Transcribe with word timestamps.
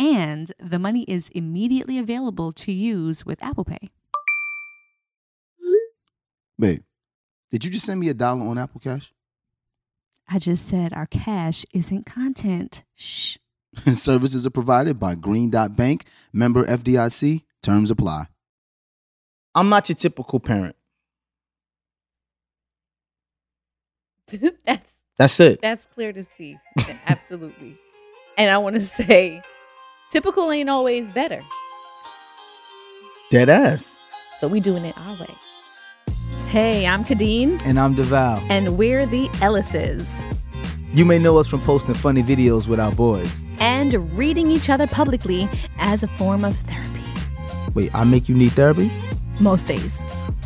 And 0.00 0.50
the 0.58 0.78
money 0.78 1.02
is 1.02 1.28
immediately 1.30 1.98
available 1.98 2.52
to 2.52 2.72
use 2.72 3.26
with 3.26 3.40
Apple 3.42 3.64
Pay. 3.64 3.88
Babe, 6.58 6.82
did 7.50 7.64
you 7.64 7.70
just 7.70 7.84
send 7.84 8.00
me 8.00 8.08
a 8.08 8.14
dollar 8.14 8.46
on 8.46 8.56
Apple 8.58 8.80
Cash? 8.80 9.12
I 10.28 10.38
just 10.38 10.66
said 10.66 10.92
our 10.92 11.06
cash 11.06 11.66
isn't 11.74 12.06
content. 12.06 12.82
Shh. 12.94 13.36
Services 13.92 14.46
are 14.46 14.50
provided 14.50 14.98
by 14.98 15.14
Green 15.14 15.50
Dot 15.50 15.76
Bank, 15.76 16.06
member 16.32 16.64
FDIC. 16.64 17.42
Terms 17.62 17.90
apply. 17.90 18.24
I'm 19.54 19.68
not 19.68 19.88
your 19.88 19.96
typical 19.96 20.40
parent. 20.40 20.76
that's 24.64 24.94
That's 25.18 25.40
it. 25.40 25.60
that's 25.60 25.86
clear 25.86 26.12
to 26.12 26.22
see. 26.22 26.56
Absolutely. 27.06 27.76
And 28.38 28.50
I 28.50 28.58
want 28.58 28.76
to 28.76 28.86
say, 28.86 29.42
typical 30.10 30.50
ain't 30.50 30.68
always 30.70 31.10
better. 31.12 31.44
Dead 33.30 33.48
ass. 33.48 33.90
So 34.38 34.48
we 34.48 34.60
doing 34.60 34.84
it 34.84 34.96
our 34.98 35.16
way. 35.18 35.34
Hey, 36.48 36.86
I'm 36.86 37.04
Kadeen, 37.04 37.60
And 37.64 37.78
I'm 37.78 37.94
DeVal. 37.94 38.44
and 38.50 38.76
we're 38.76 39.06
the 39.06 39.28
Ellises. 39.40 40.06
You 40.92 41.04
may 41.04 41.18
know 41.20 41.38
us 41.38 41.46
from 41.46 41.60
posting 41.60 41.94
funny 41.94 42.22
videos 42.22 42.66
with 42.66 42.80
our 42.80 42.90
boys. 42.92 43.44
And 43.60 43.94
reading 44.18 44.50
each 44.50 44.68
other 44.68 44.88
publicly 44.88 45.48
as 45.78 46.02
a 46.02 46.08
form 46.18 46.44
of 46.44 46.56
therapy. 46.56 46.88
Wait, 47.74 47.94
I 47.94 48.02
make 48.02 48.28
you 48.28 48.34
need 48.34 48.50
therapy? 48.52 48.90
Most 49.38 49.68
days. 49.68 49.96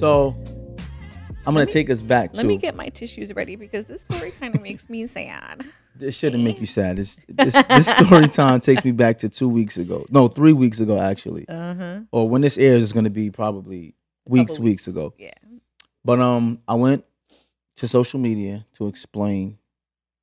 So 0.00 0.34
I'm 1.46 1.52
gonna 1.52 1.66
take 1.66 1.90
us 1.90 2.00
back 2.00 2.30
Let 2.34 2.40
to 2.40 2.46
me 2.48 2.56
get 2.56 2.74
my 2.74 2.88
tissues 2.88 3.34
ready 3.34 3.54
because 3.56 3.84
this 3.84 4.00
story 4.00 4.30
kind 4.30 4.54
of 4.54 4.62
makes 4.68 4.88
me 4.88 5.06
sad. 5.06 5.62
this 5.94 6.16
shouldn't 6.16 6.42
make 6.42 6.58
you 6.58 6.66
sad. 6.66 6.96
This 6.96 7.20
this, 7.28 7.52
this 7.68 7.88
story 7.88 8.26
time 8.40 8.60
takes 8.60 8.82
me 8.82 8.92
back 8.92 9.18
to 9.18 9.28
two 9.28 9.46
weeks 9.48 9.76
ago. 9.76 10.06
No, 10.08 10.26
three 10.28 10.54
weeks 10.54 10.80
ago 10.80 10.98
actually. 10.98 11.46
Uh 11.48 11.74
huh. 11.74 12.00
Or 12.12 12.26
when 12.26 12.40
this 12.40 12.56
airs, 12.56 12.82
it's 12.82 12.94
gonna 12.94 13.10
be 13.10 13.30
probably 13.30 13.94
weeks, 14.26 14.52
couple 14.52 14.64
weeks 14.64 14.86
ago. 14.88 15.12
Yeah. 15.18 15.34
But 16.02 16.18
um, 16.18 16.60
I 16.66 16.76
went 16.76 17.04
to 17.76 17.86
social 17.86 18.20
media 18.20 18.64
to 18.76 18.86
explain 18.86 19.58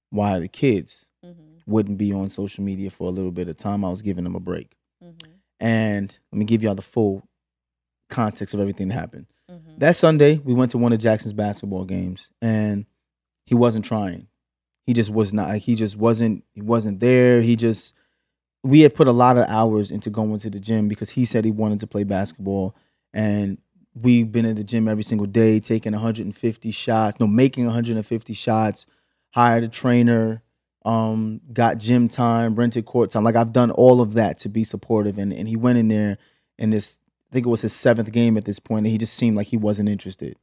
why 0.10 0.40
the 0.40 0.48
kids 0.48 1.04
Mm-hmm. 1.26 1.72
wouldn't 1.72 1.98
be 1.98 2.14
on 2.14 2.30
social 2.30 2.64
media 2.64 2.90
for 2.90 3.08
a 3.08 3.12
little 3.12 3.32
bit 3.32 3.48
of 3.50 3.58
time. 3.58 3.84
I 3.86 3.90
was 3.90 4.02
giving 4.02 4.24
them 4.24 4.36
a 4.36 4.40
break, 4.40 4.76
Mm-hmm. 5.04 5.32
and 5.60 6.18
let 6.32 6.40
me 6.40 6.46
give 6.46 6.64
y'all 6.64 6.74
the 6.76 6.82
full 6.84 7.27
context 8.10 8.54
of 8.54 8.60
everything 8.60 8.88
that 8.90 8.96
happened. 8.96 9.28
Mm-hmm. 9.50 9.78
That 9.78 9.96
Sunday, 9.96 10.42
we 10.44 10.54
went 10.54 10.72
to 10.72 10.78
one 10.78 10.94
of 10.94 11.00
Jackson's 11.00 11.34
basketball 11.34 11.86
games, 11.86 12.32
and 12.42 12.86
he 13.46 13.56
wasn't 13.56 13.86
trying. 13.86 14.28
He 14.86 14.94
just 14.94 15.10
was 15.10 15.34
not. 15.34 15.58
He 15.58 15.76
just 15.76 15.98
wasn't. 15.98 16.44
He 16.54 16.62
wasn't 16.62 17.00
there. 17.00 17.42
He 17.42 17.56
just. 17.56 17.94
We 18.64 18.82
had 18.82 18.96
put 18.96 19.08
a 19.08 19.14
lot 19.14 19.38
of 19.38 19.46
hours 19.48 19.92
into 19.92 20.10
going 20.10 20.40
to 20.40 20.50
the 20.50 20.60
gym 20.60 20.88
because 20.88 21.12
he 21.12 21.26
said 21.26 21.46
he 21.46 21.52
wanted 21.52 21.80
to 21.82 21.88
play 21.88 22.04
basketball, 22.04 22.76
and 23.14 23.58
we've 23.94 24.32
been 24.32 24.46
in 24.46 24.56
the 24.56 24.64
gym 24.64 24.88
every 24.88 25.04
single 25.04 25.28
day, 25.28 25.60
taking 25.60 25.94
150 25.94 26.72
shots. 26.72 27.20
No, 27.20 27.28
making 27.28 27.66
150 27.66 28.34
shots. 28.34 28.86
Hired 29.32 29.64
a 29.64 29.68
trainer. 29.68 30.42
Um, 30.86 31.42
got 31.52 31.78
gym 31.78 32.08
time, 32.08 32.56
rented 32.56 32.86
court 32.86 33.12
time. 33.12 33.24
Like 33.24 33.36
I've 33.36 33.52
done 33.52 33.72
all 33.72 34.00
of 34.00 34.14
that 34.14 34.38
to 34.40 34.50
be 34.50 34.64
supportive, 34.64 35.18
and 35.18 35.34
and 35.34 35.48
he 35.48 35.58
went 35.58 35.78
in 35.78 35.90
there, 35.90 36.18
and 36.58 36.72
this 36.72 37.00
I 37.30 37.34
think 37.34 37.46
it 37.46 37.50
was 37.50 37.62
his 37.62 37.74
seventh 37.74 38.12
game 38.12 38.38
at 38.38 38.46
this 38.46 38.60
point, 38.60 38.86
and 38.86 38.92
he 38.92 38.98
just 38.98 39.14
seemed 39.14 39.36
like 39.36 39.48
he 39.48 39.58
wasn't 39.58 39.90
interested. 39.90 40.38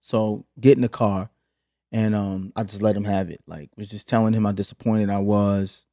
So 0.00 0.46
get 0.58 0.76
in 0.76 0.82
the 0.82 0.88
car, 0.88 1.30
and 1.90 2.14
um, 2.14 2.52
I 2.56 2.62
just 2.64 2.82
let 2.82 2.96
him 2.96 3.04
have 3.04 3.30
it. 3.30 3.40
Like 3.46 3.70
was 3.76 3.90
just 3.90 4.08
telling 4.08 4.32
him 4.32 4.44
how 4.44 4.52
disappointed 4.52 5.10
I 5.10 5.18
was. 5.18 5.84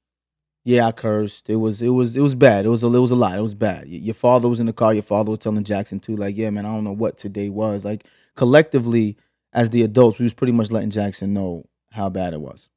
Yeah, 0.63 0.87
I 0.87 0.91
cursed. 0.91 1.49
It 1.49 1.57
was 1.57 1.81
it 1.81 1.89
was 1.89 2.15
it 2.15 2.21
was 2.21 2.35
bad. 2.35 2.65
It 2.65 2.69
was 2.69 2.83
a 2.83 2.87
it 2.87 2.99
was 2.99 3.11
a 3.11 3.15
lot. 3.15 3.37
It 3.37 3.41
was 3.41 3.55
bad. 3.55 3.87
Your 3.87 4.13
father 4.13 4.47
was 4.47 4.59
in 4.59 4.65
the 4.65 4.73
car. 4.73 4.93
Your 4.93 5.03
father 5.03 5.31
was 5.31 5.39
telling 5.39 5.63
Jackson 5.63 5.99
too. 5.99 6.15
Like, 6.15 6.37
yeah, 6.37 6.49
man, 6.49 6.65
I 6.65 6.73
don't 6.73 6.83
know 6.83 6.91
what 6.91 7.17
today 7.17 7.49
was. 7.49 7.85
Like 7.85 8.05
collectively, 8.35 9.17
as 9.53 9.69
the 9.69 9.83
adults, 9.83 10.19
we 10.19 10.23
was 10.23 10.33
pretty 10.33 10.53
much 10.53 10.71
letting 10.71 10.91
Jackson 10.91 11.33
know 11.33 11.65
how 11.91 12.09
bad 12.09 12.33
it 12.33 12.41
was. 12.41 12.69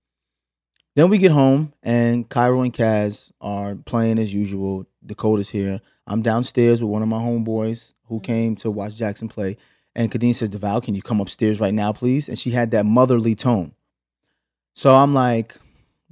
Then 0.95 1.09
we 1.09 1.19
get 1.19 1.33
home 1.33 1.73
and 1.83 2.29
Cairo 2.29 2.63
and 2.63 2.73
Kaz 2.73 3.31
are 3.41 3.75
playing 3.75 4.19
as 4.19 4.35
usual. 4.35 4.87
Dakota's 5.05 5.49
here. 5.49 5.81
I'm 6.07 6.23
downstairs 6.23 6.83
with 6.83 6.91
one 6.91 7.03
of 7.03 7.09
my 7.09 7.19
homeboys 7.19 7.95
who 8.07 8.17
mm-hmm. 8.17 8.25
came 8.25 8.57
to 8.57 8.71
watch 8.71 8.97
Jackson 8.97 9.29
play. 9.29 9.57
And 9.95 10.11
Kadeen 10.11 10.35
says, 10.35 10.49
Deval, 10.49 10.83
can 10.83 10.95
you 10.95 11.03
come 11.03 11.21
upstairs 11.21 11.61
right 11.61 11.75
now, 11.75 11.93
please? 11.93 12.29
And 12.29 12.39
she 12.39 12.51
had 12.51 12.71
that 12.71 12.87
motherly 12.87 13.35
tone. 13.35 13.73
So 14.75 14.95
I'm 14.95 15.13
like, 15.13 15.57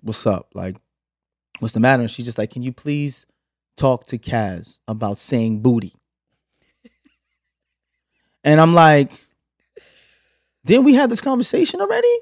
what's 0.01 0.27
up? 0.27 0.51
Like, 0.55 0.77
what's 1.61 1.75
the 1.75 1.81
matter? 1.81 2.03
And 2.03 2.11
she's 2.11 2.27
just 2.27 2.39
like, 2.39 2.51
can 2.51 2.63
you 2.63 2.73
please 2.73 3.25
talk 3.77 4.05
to 4.07 4.19
Kaz 4.19 4.79
about 4.87 5.17
saying 5.17 5.61
booty? 5.61 5.95
and 8.45 8.61
I'm 8.61 8.75
like, 8.75 9.13
didn't 10.65 10.85
we 10.85 10.95
have 10.95 11.09
this 11.09 11.23
conversation 11.23 11.81
already? 11.81 12.15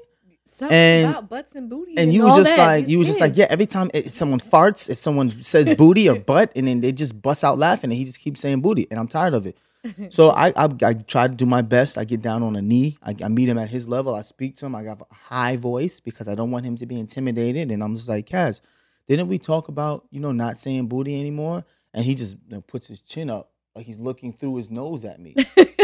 Something 0.59 0.75
And- 0.77 1.09
about 1.09 1.29
butts 1.29 1.55
and 1.55 1.69
booty. 1.69 1.97
And 1.97 2.11
you 2.13 2.27
all 2.27 2.37
was 2.37 2.45
just 2.47 2.57
like, 2.57 2.87
you 2.89 2.97
was 2.99 3.07
just 3.07 3.21
like, 3.21 3.37
yeah. 3.37 3.47
Every 3.49 3.65
time 3.65 3.89
if 3.93 4.13
someone 4.13 4.39
farts, 4.41 4.89
if 4.89 4.99
someone 4.99 5.29
says 5.41 5.73
booty 5.77 6.09
or 6.09 6.19
butt, 6.19 6.51
and 6.55 6.67
then 6.67 6.81
they 6.81 6.91
just 6.91 7.21
bust 7.21 7.43
out 7.45 7.57
laughing, 7.57 7.89
and 7.91 7.97
he 7.97 8.03
just 8.03 8.19
keeps 8.19 8.41
saying 8.41 8.59
booty, 8.61 8.85
and 8.91 8.99
I'm 8.99 9.07
tired 9.07 9.33
of 9.33 9.45
it. 9.45 9.57
So 10.09 10.31
I, 10.31 10.49
I 10.57 10.67
I 10.83 10.93
try 10.93 11.29
to 11.29 11.33
do 11.33 11.45
my 11.45 11.61
best. 11.61 11.97
I 11.97 12.03
get 12.03 12.21
down 12.21 12.43
on 12.43 12.57
a 12.57 12.61
knee. 12.61 12.97
I, 13.01 13.15
I 13.23 13.29
meet 13.29 13.47
him 13.47 13.57
at 13.57 13.69
his 13.69 13.87
level. 13.87 14.13
I 14.13 14.23
speak 14.23 14.57
to 14.57 14.65
him. 14.65 14.75
I 14.75 14.83
got 14.83 14.99
a 14.99 15.13
high 15.13 15.55
voice 15.55 16.01
because 16.01 16.27
I 16.27 16.35
don't 16.35 16.51
want 16.51 16.65
him 16.65 16.75
to 16.75 16.85
be 16.85 16.99
intimidated. 16.99 17.71
And 17.71 17.81
I'm 17.81 17.95
just 17.95 18.09
like, 18.09 18.25
Kaz, 18.27 18.59
didn't 19.07 19.29
we 19.29 19.37
talk 19.39 19.69
about 19.69 20.05
you 20.11 20.19
know 20.19 20.33
not 20.33 20.57
saying 20.57 20.87
booty 20.87 21.17
anymore? 21.17 21.63
And 21.93 22.03
he 22.03 22.13
just 22.13 22.33
you 22.49 22.55
know, 22.57 22.61
puts 22.61 22.87
his 22.87 22.99
chin 22.99 23.29
up 23.29 23.51
like 23.73 23.85
he's 23.85 23.99
looking 23.99 24.33
through 24.33 24.57
his 24.57 24.69
nose 24.69 25.05
at 25.05 25.21
me. 25.21 25.33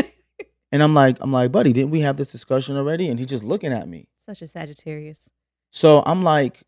and 0.76 0.84
I'm 0.84 0.94
like, 0.94 1.16
I'm 1.22 1.32
like, 1.32 1.54
buddy, 1.54 1.72
didn't 1.72 1.92
we 1.92 2.02
have 2.02 2.18
this 2.18 2.34
discussion 2.34 2.76
already? 2.76 3.08
And 3.08 3.18
he's 3.18 3.30
just 3.30 3.46
looking 3.46 3.72
at 3.72 3.88
me. 3.88 4.10
Such 4.26 4.42
a 4.42 4.48
Sagittarius. 4.48 5.30
So 5.72 6.04
I'm 6.06 6.22
like, 6.22 6.64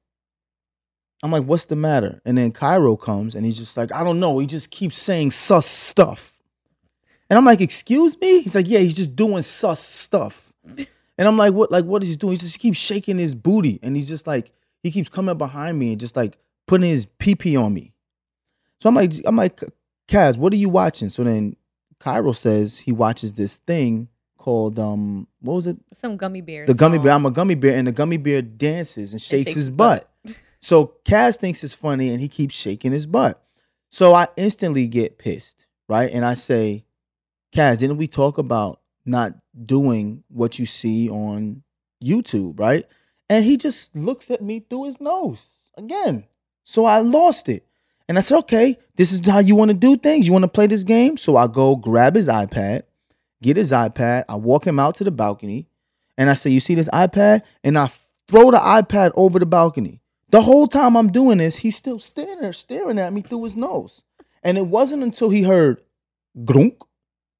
I'm 1.21 1.29
like, 1.29 1.43
what's 1.43 1.65
the 1.65 1.75
matter? 1.75 2.21
And 2.23 2.37
then 2.37 2.53
Cairo 2.53 2.95
comes 2.95 3.35
and 3.35 3.45
he's 3.45 3.57
just 3.57 3.75
like, 3.75 3.91
I 3.91 4.05
don't 4.05 4.21
know. 4.21 4.39
He 4.39 4.47
just 4.47 4.71
keeps 4.71 4.97
saying 4.97 5.31
sus 5.31 5.67
stuff. 5.67 6.41
And 7.29 7.37
I'm 7.37 7.43
like, 7.43 7.59
excuse 7.59 8.17
me? 8.21 8.39
He's 8.39 8.55
like, 8.55 8.69
yeah, 8.69 8.79
he's 8.79 8.95
just 8.95 9.13
doing 9.13 9.41
sus 9.41 9.81
stuff. 9.81 10.53
And 10.65 11.27
I'm 11.27 11.35
like, 11.35 11.53
what? 11.53 11.69
Like, 11.69 11.83
what 11.83 12.01
is 12.01 12.07
he 12.07 12.15
doing? 12.15 12.31
He 12.31 12.37
just 12.37 12.59
keeps 12.61 12.77
shaking 12.77 13.17
his 13.17 13.35
booty, 13.35 13.77
and 13.83 13.97
he's 13.97 14.07
just 14.07 14.25
like, 14.25 14.53
he 14.83 14.91
keeps 14.91 15.09
coming 15.09 15.37
behind 15.37 15.77
me 15.77 15.91
and 15.91 15.99
just 15.99 16.15
like 16.15 16.37
putting 16.65 16.89
his 16.89 17.07
pee 17.07 17.35
pee 17.35 17.57
on 17.57 17.73
me. 17.73 17.91
So 18.79 18.87
I'm 18.87 18.95
like, 18.95 19.11
I'm 19.25 19.35
like, 19.35 19.61
Kaz, 20.07 20.37
what 20.37 20.53
are 20.53 20.57
you 20.57 20.69
watching? 20.69 21.09
So 21.09 21.25
then 21.25 21.57
Cairo 21.99 22.31
says 22.31 22.77
he 22.79 22.91
watches 22.91 23.33
this 23.33 23.57
thing 23.57 24.07
called 24.37 24.79
um 24.79 25.27
what 25.41 25.55
was 25.55 25.67
it? 25.67 25.77
Some 25.93 26.17
gummy 26.17 26.41
bears. 26.41 26.67
The 26.67 26.73
gummy 26.73 26.97
bear. 26.99 27.11
I'm 27.11 27.25
a 27.25 27.31
gummy 27.31 27.55
bear, 27.55 27.75
and 27.75 27.85
the 27.87 27.91
gummy 27.91 28.17
bear 28.17 28.41
dances 28.41 29.11
and 29.11 29.21
shakes, 29.21 29.53
his 29.53 29.69
butt. 29.69 30.09
So 30.59 30.95
Kaz 31.05 31.37
thinks 31.37 31.63
it's 31.63 31.73
funny 31.73 32.09
and 32.09 32.19
he 32.19 32.27
keeps 32.27 32.55
shaking 32.55 32.91
his 32.91 33.05
butt. 33.05 33.41
So 33.91 34.15
I 34.15 34.27
instantly 34.35 34.87
get 34.87 35.19
pissed, 35.19 35.67
right? 35.87 36.09
And 36.11 36.25
I 36.25 36.33
say, 36.33 36.83
Kaz, 37.55 37.77
didn't 37.79 37.97
we 37.97 38.07
talk 38.07 38.39
about 38.39 38.81
not 39.05 39.35
doing 39.65 40.23
what 40.29 40.57
you 40.57 40.65
see 40.65 41.09
on 41.09 41.61
YouTube, 42.03 42.59
right? 42.59 42.85
And 43.29 43.45
he 43.45 43.55
just 43.55 43.95
looks 43.95 44.31
at 44.31 44.41
me 44.41 44.65
through 44.67 44.85
his 44.85 44.99
nose 44.99 45.69
again. 45.77 46.25
So 46.63 46.85
I 46.85 46.99
lost 46.99 47.49
it. 47.49 47.66
And 48.07 48.17
I 48.17 48.21
said, 48.21 48.37
okay, 48.39 48.77
this 48.95 49.11
is 49.11 49.25
how 49.25 49.39
you 49.39 49.55
want 49.55 49.69
to 49.69 49.75
do 49.75 49.97
things. 49.97 50.25
You 50.25 50.33
want 50.33 50.43
to 50.43 50.49
play 50.49 50.67
this 50.67 50.83
game? 50.83 51.17
So 51.17 51.35
I 51.35 51.47
go 51.47 51.75
grab 51.75 52.15
his 52.15 52.27
iPad, 52.29 52.83
get 53.41 53.57
his 53.57 53.71
iPad. 53.71 54.23
I 54.29 54.35
walk 54.35 54.65
him 54.65 54.79
out 54.79 54.95
to 54.95 55.03
the 55.03 55.11
balcony 55.11 55.67
and 56.17 56.29
I 56.29 56.33
say, 56.33 56.49
you 56.49 56.59
see 56.59 56.75
this 56.75 56.89
iPad? 56.89 57.41
And 57.63 57.77
I 57.77 57.91
throw 58.27 58.51
the 58.51 58.57
iPad 58.57 59.11
over 59.15 59.39
the 59.39 59.45
balcony. 59.45 60.01
The 60.29 60.41
whole 60.41 60.67
time 60.67 60.95
I'm 60.97 61.11
doing 61.11 61.37
this, 61.37 61.57
he's 61.57 61.75
still 61.75 61.99
staring 61.99 62.39
there, 62.41 62.53
staring 62.53 62.99
at 62.99 63.13
me 63.13 63.21
through 63.21 63.43
his 63.43 63.55
nose. 63.55 64.03
And 64.43 64.57
it 64.57 64.67
wasn't 64.67 65.03
until 65.03 65.29
he 65.29 65.43
heard 65.43 65.81
grunk 66.39 66.81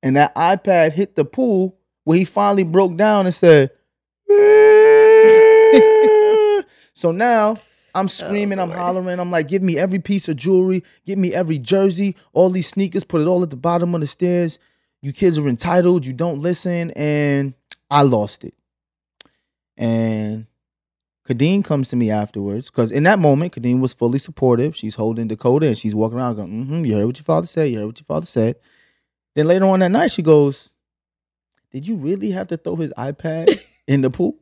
and 0.04 0.16
that 0.16 0.36
iPad 0.36 0.94
hit 0.94 1.16
the 1.16 1.26
pool 1.26 1.78
where 2.04 2.18
he 2.18 2.26
finally 2.26 2.64
broke 2.64 2.96
down 2.96 3.26
and 3.26 3.36
said, 3.36 3.72
eh. 4.32 5.82
so 6.94 7.12
now 7.12 7.58
I'm 7.98 8.10
screaming, 8.10 8.60
I'm 8.60 8.70
hollering, 8.70 9.20
I'm 9.20 9.32
like, 9.32 9.48
give 9.48 9.64
me 9.64 9.78
every 9.78 10.00
piece 10.00 10.30
of 10.30 10.36
jewelry, 10.36 10.84
give 11.06 11.18
me 11.18 11.34
every 11.34 11.58
jersey, 11.58 12.16
all 12.32 12.52
these 12.52 12.68
sneakers, 12.68 13.04
put 13.04 13.22
it 13.22 13.28
all 13.28 13.42
at 13.42 13.50
the 13.50 13.56
bottom 13.56 13.96
of 13.96 14.02
the 14.02 14.08
stairs. 14.08 14.60
You 15.02 15.12
kids 15.14 15.38
are 15.38 15.48
entitled, 15.48 16.06
you 16.06 16.14
don't 16.14 16.40
listen, 16.40 16.92
and 16.92 17.56
I 17.90 18.04
lost 18.04 18.44
it. 18.44 18.54
And 19.76 20.46
Kadeen 21.28 21.64
comes 21.64 21.90
to 21.90 21.96
me 21.96 22.12
afterwards 22.12 22.70
because 22.70 22.92
in 22.92 23.04
that 23.04 23.20
moment, 23.20 23.54
Kadeen 23.54 23.80
was 23.80 23.94
fully 23.94 24.20
supportive. 24.20 24.76
She's 24.76 24.96
holding 24.96 25.28
Dakota 25.28 25.68
and 25.68 25.78
she's 25.78 25.96
walking 25.96 26.18
around 26.18 26.36
going, 26.36 26.66
mm-hmm, 26.66 26.86
you 26.86 26.96
heard 26.96 27.06
what 27.06 27.18
your 27.18 27.26
father 27.26 27.48
said, 27.48 27.72
you 27.72 27.80
heard 27.80 27.88
what 27.88 28.00
your 28.00 28.06
father 28.06 28.26
said. 28.26 28.58
Then 29.36 29.48
later 29.48 29.66
on 29.66 29.80
that 29.80 29.90
night, 29.92 30.12
she 30.12 30.22
goes, 30.22 30.72
Did 31.72 31.88
you 31.88 31.96
really 31.96 32.32
have 32.32 32.48
to 32.48 32.58
throw 32.58 32.76
his 32.76 32.94
iPad 32.98 33.60
in 33.88 34.02
the 34.02 34.10
pool? 34.10 34.36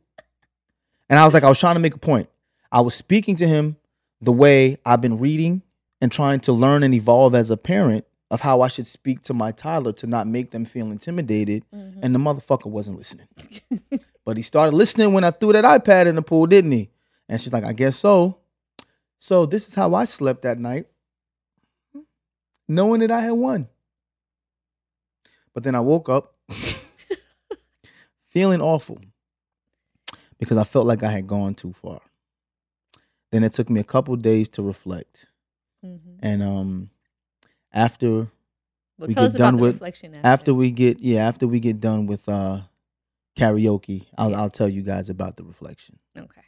And 1.10 1.20
I 1.20 1.26
was 1.26 1.34
like, 1.34 1.44
I 1.44 1.50
was 1.50 1.60
trying 1.60 1.76
to 1.76 1.82
make 1.82 1.96
a 1.96 2.00
point. 2.00 2.30
I 2.76 2.82
was 2.82 2.94
speaking 2.94 3.38
to 3.38 3.48
him 3.48 3.78
the 4.20 4.34
way 4.34 4.78
I've 4.86 5.00
been 5.00 5.18
reading 5.18 5.62
and 6.02 6.12
trying 6.12 6.42
to 6.42 6.52
learn 6.52 6.84
and 6.84 6.94
evolve 6.94 7.34
as 7.34 7.50
a 7.50 7.56
parent 7.56 8.04
of 8.30 8.42
how 8.42 8.60
I 8.60 8.68
should 8.68 8.86
speak 8.86 9.22
to 9.24 9.34
my 9.34 9.54
toddler 9.54 9.94
to 9.94 10.08
not 10.08 10.28
make 10.28 10.52
them 10.52 10.66
feel 10.66 10.92
intimidated. 10.92 11.64
Mm-hmm. 11.74 12.02
And 12.04 12.14
the 12.14 12.20
motherfucker 12.20 12.66
wasn't 12.66 12.98
listening. 12.98 13.30
but 14.26 14.36
he 14.36 14.44
started 14.44 14.76
listening 14.76 15.14
when 15.14 15.24
I 15.24 15.32
threw 15.32 15.54
that 15.54 15.64
iPad 15.64 16.08
in 16.08 16.16
the 16.16 16.22
pool, 16.22 16.48
didn't 16.48 16.74
he? 16.74 16.90
And 17.30 17.40
she's 17.40 17.54
like, 17.54 17.64
I 17.64 17.72
guess 17.72 17.96
so. 17.96 18.40
So 19.20 19.46
this 19.46 19.70
is 19.70 19.76
how 19.76 19.96
I 19.96 20.04
slept 20.04 20.42
that 20.42 20.60
night, 20.60 20.88
knowing 22.68 23.00
that 23.00 23.12
I 23.12 23.22
had 23.22 23.32
won. 23.32 23.70
But 25.54 25.64
then 25.64 25.76
I 25.76 25.80
woke 25.80 26.10
up 26.10 26.36
feeling 28.28 28.60
awful 28.60 29.00
because 30.38 30.58
I 30.58 30.66
felt 30.66 30.86
like 30.86 31.04
I 31.04 31.12
had 31.12 31.26
gone 31.26 31.56
too 31.56 31.72
far. 31.72 32.02
Then 33.36 33.44
it 33.44 33.52
took 33.52 33.70
me 33.70 33.82
a 33.82 33.84
couple 33.84 34.16
days 34.16 34.48
to 34.56 34.64
reflect. 34.64 35.28
Mhm. 35.86 36.20
And 36.22 36.42
um 36.42 36.90
after 37.74 38.10
Well, 38.98 39.10
we 39.10 39.14
tell 39.14 39.24
get 39.26 39.28
us 39.28 39.34
done 39.34 39.50
about 39.56 39.58
the 39.58 39.62
with- 39.64 39.76
reflection 39.76 40.16
after. 40.16 40.28
after 40.30 40.54
we 40.54 40.72
get 40.72 41.02
yeah, 41.02 41.28
after 41.28 41.46
we 41.46 41.60
get 41.60 41.82
done 41.82 42.06
with 42.08 42.30
uh 42.30 42.62
karaoke, 43.38 44.06
I'll 44.18 44.34
I'll 44.34 44.50
tell 44.50 44.70
you 44.70 44.84
guys 44.84 45.10
about 45.10 45.36
the 45.36 45.44
reflection. 45.44 46.00
Okay. 46.18 46.45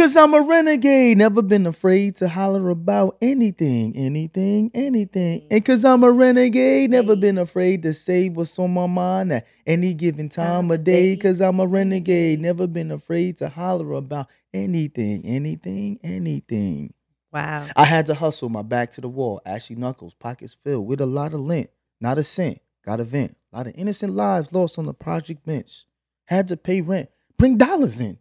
Cause 0.00 0.16
I'm 0.16 0.32
a 0.32 0.40
renegade, 0.40 1.18
never 1.18 1.42
been 1.42 1.66
afraid 1.66 2.16
to 2.16 2.28
holler 2.30 2.70
about 2.70 3.18
anything, 3.20 3.94
anything, 3.94 4.70
anything. 4.72 5.46
And 5.50 5.62
cause 5.62 5.84
I'm 5.84 6.02
a 6.04 6.10
renegade, 6.10 6.90
never 6.90 7.14
been 7.14 7.36
afraid 7.36 7.82
to 7.82 7.92
say 7.92 8.30
what's 8.30 8.58
on 8.58 8.72
my 8.72 8.86
mind 8.86 9.30
at 9.30 9.46
any 9.66 9.92
given 9.92 10.30
time 10.30 10.70
of 10.70 10.84
day. 10.84 11.18
Cause 11.18 11.42
I'm 11.42 11.60
a 11.60 11.66
renegade, 11.66 12.40
never 12.40 12.66
been 12.66 12.90
afraid 12.90 13.36
to 13.40 13.50
holler 13.50 13.92
about 13.92 14.28
anything, 14.54 15.22
anything, 15.26 16.00
anything. 16.02 16.94
Wow. 17.30 17.66
I 17.76 17.84
had 17.84 18.06
to 18.06 18.14
hustle 18.14 18.48
my 18.48 18.62
back 18.62 18.92
to 18.92 19.02
the 19.02 19.08
wall, 19.08 19.42
ashy 19.44 19.74
knuckles, 19.74 20.14
pockets 20.14 20.56
filled 20.64 20.86
with 20.86 21.02
a 21.02 21.06
lot 21.06 21.34
of 21.34 21.40
lint, 21.40 21.68
not 22.00 22.16
a 22.16 22.24
cent. 22.24 22.62
Got 22.86 23.00
a 23.00 23.04
vent. 23.04 23.36
A 23.52 23.58
lot 23.58 23.66
of 23.66 23.74
innocent 23.76 24.14
lives 24.14 24.50
lost 24.50 24.78
on 24.78 24.86
the 24.86 24.94
project 24.94 25.44
bench. 25.44 25.84
Had 26.24 26.48
to 26.48 26.56
pay 26.56 26.80
rent. 26.80 27.10
Bring 27.36 27.58
dollars 27.58 28.00
in. 28.00 28.18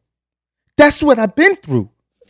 That's 0.79 1.03
what 1.03 1.19
I've 1.19 1.35
been 1.35 1.55
through 1.57 1.89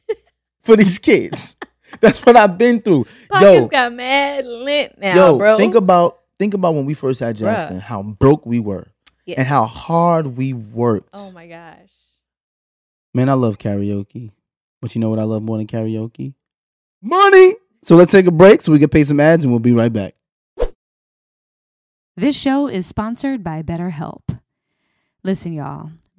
for 0.64 0.76
these 0.76 0.98
kids. 1.00 1.56
That's 2.02 2.20
what 2.26 2.36
I've 2.36 2.58
been 2.58 2.82
through. 2.82 3.06
Pockets 3.30 3.44
yo, 3.62 3.68
got 3.68 3.94
mad 3.94 4.46
lint 4.46 4.98
now, 5.00 5.16
yo, 5.16 5.38
bro. 5.38 5.58
think 5.58 5.76
about 5.76 6.20
think 6.40 6.54
about 6.54 6.74
when 6.74 6.86
we 6.86 6.94
first 6.96 7.20
had 7.20 7.36
Jackson, 7.36 7.80
how 7.80 8.02
broke 8.04 8.46
we 8.46 8.60
were 8.60 8.88
Yeah. 9.26 9.36
and 9.38 9.48
how 9.48 9.66
hard 9.66 10.36
we 10.38 10.54
worked. 10.54 11.10
Oh 11.14 11.32
my 11.32 11.48
gosh. 11.48 11.90
Man, 13.14 13.30
I 13.30 13.34
love 13.34 13.58
karaoke. 13.58 14.32
But 14.82 14.96
you 14.96 15.02
know 15.02 15.10
what 15.10 15.20
I 15.20 15.24
love 15.24 15.44
more 15.44 15.58
than 15.58 15.68
karaoke? 15.68 16.34
Money. 17.02 17.56
So 17.84 17.96
let's 17.96 18.12
take 18.12 18.26
a 18.28 18.32
break 18.32 18.62
so 18.62 18.72
we 18.72 18.80
can 18.80 18.90
pay 18.90 19.04
some 19.04 19.20
ads 19.20 19.44
and 19.46 19.52
we'll 19.54 19.60
be 19.60 19.74
right 19.74 19.92
back. 19.92 20.16
This 22.16 22.36
show 22.40 22.68
is 22.68 22.86
sponsored 22.86 23.44
by 23.44 23.62
BetterHelp. 23.64 24.40
Listen, 25.24 25.54
y'all, 25.54 25.90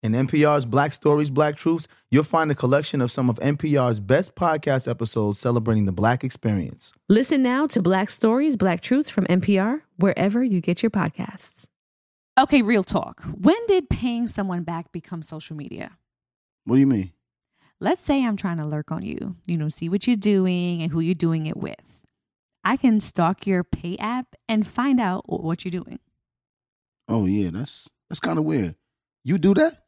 In 0.00 0.12
NPR's 0.12 0.64
Black 0.64 0.92
Stories, 0.92 1.28
Black 1.28 1.56
Truths, 1.56 1.88
you'll 2.08 2.22
find 2.22 2.52
a 2.52 2.54
collection 2.54 3.00
of 3.00 3.10
some 3.10 3.28
of 3.28 3.36
NPR's 3.40 3.98
best 3.98 4.36
podcast 4.36 4.88
episodes 4.88 5.40
celebrating 5.40 5.86
the 5.86 5.92
Black 5.92 6.22
experience. 6.22 6.92
Listen 7.08 7.42
now 7.42 7.66
to 7.66 7.82
Black 7.82 8.08
Stories, 8.08 8.56
Black 8.56 8.80
Truths 8.80 9.10
from 9.10 9.24
NPR, 9.24 9.80
wherever 9.96 10.44
you 10.44 10.60
get 10.60 10.84
your 10.84 10.90
podcasts. 10.90 11.66
Okay, 12.38 12.62
real 12.62 12.84
talk. 12.84 13.22
When 13.22 13.56
did 13.66 13.90
paying 13.90 14.28
someone 14.28 14.62
back 14.62 14.92
become 14.92 15.20
social 15.20 15.56
media? 15.56 15.90
What 16.64 16.76
do 16.76 16.80
you 16.80 16.86
mean? 16.86 17.10
Let's 17.80 18.02
say 18.02 18.24
I'm 18.24 18.36
trying 18.36 18.58
to 18.58 18.66
lurk 18.66 18.92
on 18.92 19.04
you, 19.04 19.34
you 19.48 19.56
know, 19.56 19.68
see 19.68 19.88
what 19.88 20.06
you're 20.06 20.14
doing 20.14 20.80
and 20.80 20.92
who 20.92 21.00
you're 21.00 21.14
doing 21.14 21.46
it 21.46 21.56
with. 21.56 22.00
I 22.62 22.76
can 22.76 23.00
stalk 23.00 23.48
your 23.48 23.64
pay 23.64 23.96
app 23.98 24.36
and 24.48 24.64
find 24.64 25.00
out 25.00 25.24
what 25.26 25.64
you're 25.64 25.70
doing. 25.70 25.98
Oh 27.08 27.26
yeah, 27.26 27.50
that's 27.52 27.88
that's 28.08 28.20
kind 28.20 28.38
of 28.38 28.44
weird. 28.44 28.76
You 29.24 29.38
do 29.38 29.54
that? 29.54 29.87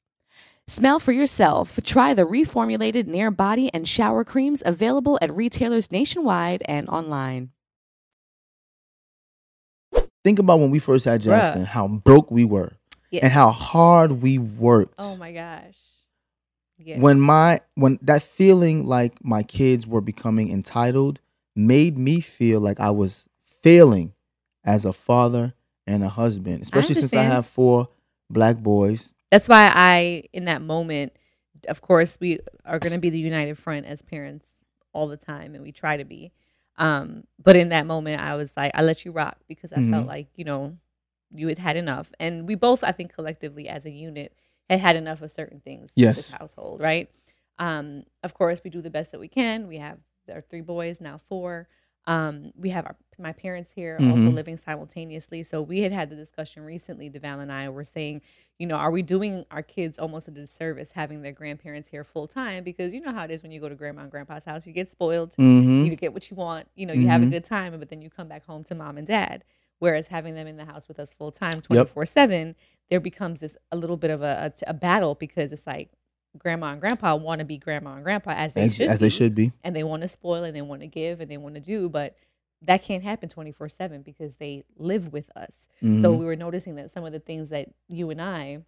Smell 0.67 0.99
for 0.99 1.11
yourself. 1.11 1.79
Try 1.83 2.13
the 2.13 2.23
reformulated 2.23 3.07
Nair 3.07 3.31
body 3.31 3.69
and 3.73 3.87
shower 3.87 4.23
creams 4.23 4.63
available 4.65 5.17
at 5.21 5.33
retailers 5.33 5.91
nationwide 5.91 6.63
and 6.65 6.87
online. 6.89 7.49
Think 10.23 10.39
about 10.39 10.59
when 10.59 10.69
we 10.69 10.79
first 10.79 11.05
had 11.05 11.21
Jackson, 11.21 11.65
how 11.65 11.87
broke 11.87 12.29
we 12.29 12.45
were 12.45 12.73
Yeah. 13.09 13.21
and 13.23 13.33
how 13.33 13.49
hard 13.49 14.21
we 14.21 14.37
worked. 14.37 14.93
Oh 14.97 15.17
my 15.17 15.31
gosh. 15.31 15.77
Yeah. 16.83 16.97
when 16.97 17.19
my 17.19 17.61
when 17.75 17.99
that 18.01 18.23
feeling 18.23 18.87
like 18.87 19.23
my 19.23 19.43
kids 19.43 19.85
were 19.85 20.01
becoming 20.01 20.49
entitled 20.51 21.19
made 21.55 21.95
me 21.95 22.21
feel 22.21 22.59
like 22.59 22.79
I 22.79 22.89
was 22.89 23.29
failing 23.61 24.13
as 24.63 24.83
a 24.83 24.91
father 24.93 25.53
and 25.85 26.03
a 26.03 26.09
husband, 26.09 26.63
especially 26.63 26.95
since 26.95 27.13
I 27.13 27.21
have 27.23 27.45
four 27.45 27.89
black 28.31 28.57
boys. 28.57 29.13
That's 29.31 29.47
why 29.47 29.71
I, 29.73 30.23
in 30.33 30.45
that 30.45 30.61
moment, 30.61 31.13
of 31.67 31.81
course, 31.81 32.17
we 32.19 32.39
are 32.65 32.79
going 32.79 32.91
to 32.91 32.99
be 32.99 33.09
the 33.09 33.19
united 33.19 33.57
front 33.57 33.85
as 33.85 34.01
parents 34.01 34.47
all 34.93 35.07
the 35.07 35.17
time, 35.17 35.55
and 35.55 35.63
we 35.63 35.71
try 35.71 35.97
to 35.97 36.03
be. 36.05 36.31
Um, 36.77 37.23
but 37.41 37.55
in 37.55 37.69
that 37.69 37.85
moment, 37.87 38.21
I 38.21 38.35
was 38.35 38.55
like, 38.57 38.71
I 38.75 38.81
let 38.83 39.05
you 39.05 39.11
rock 39.11 39.37
because 39.47 39.71
I 39.71 39.77
felt 39.77 40.05
Mhm. 40.05 40.07
like 40.07 40.27
you 40.35 40.43
know 40.43 40.77
you 41.33 41.47
had 41.47 41.59
had 41.59 41.77
enough, 41.77 42.11
and 42.19 42.45
we 42.47 42.55
both, 42.55 42.83
I 42.83 42.91
think, 42.91 43.13
collectively 43.13 43.69
as 43.69 43.85
a 43.85 43.91
unit, 43.91 44.33
had 44.69 44.79
had 44.81 44.95
enough 44.97 45.21
of 45.21 45.31
certain 45.31 45.61
things 45.61 45.93
Yes. 45.95 46.17
this 46.17 46.31
household, 46.31 46.81
right? 46.81 47.09
Um, 47.57 48.03
of 48.23 48.33
course, 48.33 48.61
we 48.63 48.69
do 48.69 48.81
the 48.81 48.89
best 48.89 49.11
that 49.11 49.19
we 49.19 49.27
can. 49.29 49.67
We 49.67 49.77
have 49.77 49.99
our 50.29 50.41
three 50.41 50.61
boys 50.61 50.99
now, 50.99 51.19
four. 51.29 51.67
Um, 52.07 52.51
we 52.55 52.69
have 52.69 52.85
our, 52.85 52.95
my 53.19 53.31
parents 53.31 53.71
here 53.73 53.97
also 54.01 54.29
Mhm. 54.29 54.33
living 54.33 54.57
simultaneously. 54.57 55.43
So 55.43 55.61
we 55.61 55.81
had 55.81 55.91
had 55.91 56.09
the 56.09 56.15
discussion 56.15 56.63
recently. 56.63 57.09
Deval 57.09 57.39
and 57.39 57.51
I 57.51 57.69
were 57.69 57.83
saying, 57.83 58.21
you 58.57 58.65
know, 58.65 58.75
are 58.75 58.89
we 58.89 59.03
doing 59.03 59.45
our 59.51 59.61
kids 59.61 59.99
almost 59.99 60.27
a 60.27 60.31
disservice 60.31 60.91
having 60.91 61.21
their 61.21 61.31
grandparents 61.31 61.89
here 61.89 62.03
full 62.03 62.27
time? 62.27 62.63
Because 62.63 62.93
you 62.93 63.01
know 63.01 63.11
how 63.11 63.23
it 63.25 63.31
is 63.31 63.43
when 63.43 63.51
you 63.51 63.59
go 63.59 63.69
to 63.69 63.75
grandma 63.75 64.01
and 64.01 64.11
grandpa's 64.11 64.45
house, 64.45 64.65
you 64.65 64.73
get 64.73 64.89
spoiled, 64.89 65.31
Mm-hmm. 65.37 65.83
you 65.85 65.95
get 65.95 66.13
what 66.13 66.29
you 66.31 66.35
want, 66.35 66.67
you 66.75 66.85
know, 66.87 66.93
you 66.93 67.07
have 67.07 67.21
a 67.21 67.25
Mhm. 67.25 67.31
good 67.31 67.43
time, 67.43 67.77
but 67.77 67.89
then 67.89 68.01
you 68.01 68.09
come 68.09 68.27
back 68.27 68.45
home 68.45 68.63
to 68.65 68.75
mom 68.75 68.97
and 68.97 69.05
dad. 69.05 69.43
Whereas 69.79 70.07
having 70.07 70.33
them 70.35 70.47
in 70.47 70.57
the 70.57 70.65
house 70.65 70.87
with 70.87 70.99
us 70.99 71.13
full 71.13 71.31
time, 71.31 71.59
twenty 71.61 71.79
four 71.87 72.05
seven, 72.05 72.55
there 72.89 72.99
becomes 72.99 73.39
this 73.41 73.57
a 73.71 73.77
little 73.77 73.97
bit 73.97 74.11
of 74.11 74.21
a, 74.21 74.51
a, 74.65 74.69
a 74.71 74.73
battle 74.73 75.15
because 75.15 75.51
it's 75.53 75.65
like 75.65 75.91
grandma 76.37 76.71
and 76.71 76.81
grandpa 76.81 77.15
want 77.15 77.39
to 77.39 77.45
be 77.45 77.57
grandma 77.57 77.95
and 77.95 78.03
grandpa 78.03 78.31
as 78.31 78.53
they 78.53 78.63
As, 78.65 78.75
should 78.75 78.89
as 78.89 78.99
they 78.99 79.07
be 79.07 79.09
should 79.11 79.35
be. 79.35 79.51
and 79.63 79.75
they 79.75 79.83
want 79.83 80.01
to 80.01 80.07
spoil 80.07 80.43
and 80.43 80.55
they 80.55 80.61
want 80.61 80.81
to 80.81 80.87
give 80.87 81.19
and 81.21 81.29
they 81.29 81.37
want 81.37 81.55
to 81.55 81.61
do 81.61 81.89
but 81.89 82.15
that 82.61 82.83
can't 82.83 83.03
happen 83.03 83.27
24 83.27 83.67
7 83.69 84.01
because 84.01 84.35
they 84.37 84.63
live 84.77 85.11
with 85.11 85.29
us 85.35 85.67
so 85.81 86.13
Mhm. 86.13 86.19
we 86.19 86.25
were 86.25 86.35
noticing 86.35 86.75
that 86.75 86.91
some 86.91 87.03
of 87.03 87.11
the 87.11 87.19
things 87.19 87.49
that 87.49 87.69
you 87.87 88.09
and 88.09 88.21
i 88.21 88.59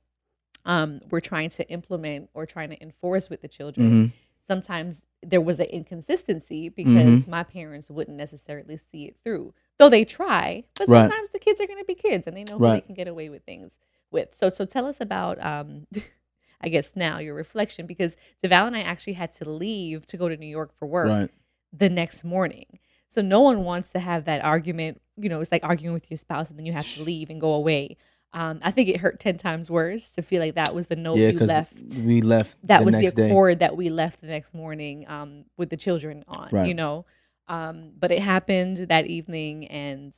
um, 0.65 1.01
were 1.09 1.19
trying 1.21 1.49
to 1.51 1.69
implement 1.69 2.29
or 2.33 2.45
trying 2.45 2.69
to 2.69 2.81
enforce 2.81 3.29
with 3.29 3.41
the 3.41 3.47
children 3.49 3.89
Mhm. 4.07 4.11
sometimes 4.45 5.05
there 5.21 5.41
was 5.41 5.59
an 5.59 5.65
inconsistency 5.67 6.69
because 6.69 7.23
Mhm. 7.23 7.27
my 7.27 7.43
parents 7.43 7.89
wouldn't 7.89 8.17
necessarily 8.17 8.77
see 8.77 9.05
it 9.05 9.15
through 9.23 9.53
though 9.77 9.89
they 9.89 10.03
try 10.05 10.63
but 10.75 10.87
Right. 10.89 11.09
sometimes 11.09 11.29
the 11.29 11.39
kids 11.39 11.59
are 11.61 11.67
going 11.67 11.79
to 11.79 11.85
be 11.85 11.95
kids 11.95 12.27
and 12.27 12.35
they 12.35 12.43
know 12.43 12.57
who 12.57 12.65
they 12.71 12.81
can 12.81 12.93
get 12.95 13.07
away 13.07 13.29
with 13.29 13.43
things 13.43 13.77
with 14.11 14.33
so 14.35 14.49
so 14.49 14.65
tell 14.65 14.85
us 14.85 14.99
about 15.01 15.37
um 15.43 15.87
i 16.63 16.69
guess 16.69 16.95
now 16.95 17.19
your 17.19 17.35
reflection 17.35 17.85
because 17.85 18.15
deval 18.43 18.65
and 18.67 18.75
i 18.75 18.81
actually 18.81 19.13
had 19.13 19.31
to 19.31 19.47
leave 19.49 20.05
to 20.05 20.17
go 20.17 20.27
to 20.29 20.37
new 20.37 20.47
york 20.47 20.71
for 20.77 20.85
work 20.87 21.09
Right. 21.09 21.29
the 21.71 21.89
next 21.89 22.23
morning. 22.23 22.79
So 23.09 23.21
no 23.21 23.41
one 23.41 23.63
wants 23.63 23.89
to 23.91 23.99
have 23.99 24.25
that 24.25 24.43
argument. 24.43 24.99
You 25.17 25.29
know, 25.29 25.39
it's 25.39 25.51
like 25.51 25.63
arguing 25.63 25.93
with 25.93 26.09
your 26.09 26.17
spouse 26.17 26.49
and 26.49 26.57
then 26.57 26.65
you 26.65 26.73
have 26.73 26.91
to 26.95 27.03
leave 27.03 27.29
and 27.29 27.39
go 27.39 27.53
away. 27.53 27.97
Um, 28.33 28.59
I 28.63 28.71
think 28.71 28.89
it 28.89 28.97
hurt 28.97 29.19
ten 29.19 29.37
times 29.37 29.69
worse 29.69 30.09
to 30.11 30.23
feel 30.23 30.41
like 30.41 30.55
that 30.55 30.73
was 30.73 30.87
the 30.87 30.95
note 30.95 31.17
yeah, 31.19 31.29
you 31.29 31.39
left. 31.39 31.77
we 32.03 32.21
left. 32.21 32.57
That 32.65 32.83
was 32.83 32.95
the 32.95 33.01
next 33.01 33.13
day. 33.13 33.29
accord 33.29 33.59
that 33.59 33.77
we 33.77 33.91
left 33.91 34.21
the 34.21 34.27
next 34.27 34.55
morning 34.55 35.05
um, 35.07 35.45
with 35.57 35.69
the 35.69 35.77
children 35.77 36.23
on. 36.27 36.65
You 36.65 36.73
know, 36.73 37.05
um, 37.47 37.91
but 37.99 38.11
it 38.11 38.19
happened 38.23 38.77
that 38.77 39.05
evening 39.05 39.67
and 39.67 40.15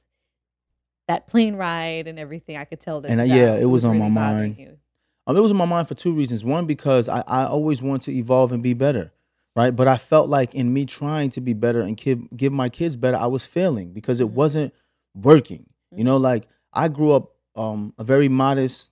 that 1.10 1.28
plane 1.28 1.56
ride 1.56 2.08
and 2.08 2.18
everything. 2.18 2.56
I 2.56 2.64
could 2.64 2.80
tell 2.80 3.02
that. 3.02 3.12
And, 3.12 3.20
that 3.20 3.28
yeah, 3.28 3.56
it 3.56 3.66
was 3.66 3.84
on 3.84 4.00
really 4.00 4.10
my 4.10 4.32
mind. 4.32 4.58
you. 4.58 4.78
Um, 5.28 5.36
it 5.36 5.40
was 5.42 5.52
in 5.52 5.58
my 5.58 5.66
mind 5.66 5.88
for 5.88 5.96
two 5.96 6.14
reasons. 6.14 6.46
One, 6.46 6.66
because 6.66 7.10
I, 7.10 7.22
I 7.28 7.46
always 7.46 7.82
want 7.82 8.04
to 8.04 8.12
evolve 8.12 8.52
and 8.52 8.62
be 8.62 8.74
better, 8.74 9.12
right? 9.56 9.76
But 9.76 9.88
I 9.88 9.98
felt 9.98 10.30
like 10.30 10.54
in 10.54 10.74
me 10.74 10.86
trying 10.86 11.30
to 11.32 11.42
be 11.42 11.54
better 11.54 11.82
and 11.82 11.98
give 11.98 12.20
give 12.36 12.54
my 12.54 12.70
kids 12.70 12.96
better, 12.96 13.18
I 13.18 13.28
was 13.28 13.46
failing 13.46 13.92
because 13.94 14.20
it 14.20 14.28
Mhm. 14.28 14.34
wasn't 14.34 14.74
working. 15.16 15.66
You 15.96 16.04
know, 16.04 16.18
like 16.18 16.48
I 16.74 16.88
grew 16.90 17.12
up 17.14 17.32
um, 17.56 17.94
a 17.98 18.04
very 18.04 18.28
modest 18.30 18.92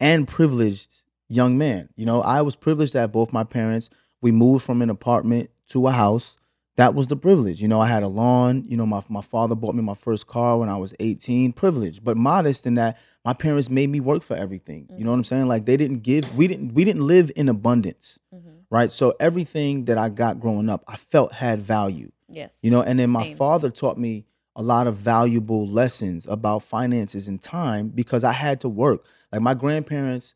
and 0.00 0.28
privileged 0.28 1.02
young 1.28 1.56
man. 1.58 1.88
You 1.96 2.06
know, 2.06 2.20
I 2.20 2.42
was 2.42 2.56
privileged 2.56 2.92
that 2.94 3.12
both 3.12 3.32
my 3.32 3.44
parents 3.44 3.90
we 4.20 4.32
moved 4.32 4.64
from 4.64 4.80
an 4.82 4.90
apartment 4.90 5.50
to 5.70 5.86
a 5.86 5.92
house. 5.92 6.36
That 6.76 6.94
was 6.94 7.06
the 7.06 7.16
privilege. 7.16 7.60
You 7.62 7.68
know, 7.68 7.80
I 7.80 7.86
had 7.88 8.02
a 8.02 8.08
lawn. 8.08 8.64
You 8.66 8.76
know, 8.76 8.86
my 8.86 9.02
my 9.08 9.20
father 9.22 9.54
bought 9.54 9.74
me 9.74 9.82
my 9.82 9.94
first 9.94 10.26
car 10.26 10.58
when 10.58 10.68
I 10.68 10.76
was 10.76 10.92
18. 11.00 11.52
Privileged, 11.52 12.02
but 12.04 12.16
modest 12.16 12.66
in 12.66 12.74
that 12.74 12.98
my 13.24 13.32
parents 13.32 13.70
made 13.70 13.88
me 13.88 14.00
work 14.00 14.22
for 14.22 14.36
everything. 14.36 14.86
You 14.96 15.04
know 15.04 15.10
what 15.10 15.16
I'm 15.16 15.24
saying? 15.24 15.46
Like 15.48 15.64
they 15.66 15.76
didn't 15.76 16.02
give 16.02 16.34
we 16.36 16.46
didn't 16.46 16.74
we 16.74 16.84
didn't 16.84 17.02
live 17.06 17.30
in 17.36 17.48
abundance. 17.48 18.18
Mhm. 18.34 18.40
Right? 18.70 18.90
So 18.90 19.14
everything 19.20 19.86
that 19.86 19.96
I 19.98 20.08
got 20.08 20.40
growing 20.40 20.68
up, 20.68 20.84
I 20.88 20.96
felt 20.96 21.32
had 21.32 21.58
value. 21.60 22.10
Yes. 22.28 22.56
You 22.62 22.70
know, 22.70 22.82
and 22.82 22.98
then 22.98 23.10
my 23.10 23.24
Same. 23.24 23.36
father 23.36 23.70
taught 23.70 23.98
me 23.98 24.24
a 24.56 24.62
lot 24.62 24.86
of 24.86 24.96
valuable 24.96 25.66
lessons 25.66 26.26
about 26.28 26.62
finances 26.62 27.26
and 27.28 27.40
time 27.40 27.88
because 27.88 28.24
I 28.24 28.32
had 28.32 28.60
to 28.60 28.68
work. 28.68 29.04
Like 29.32 29.42
my 29.42 29.54
grandparents, 29.54 30.34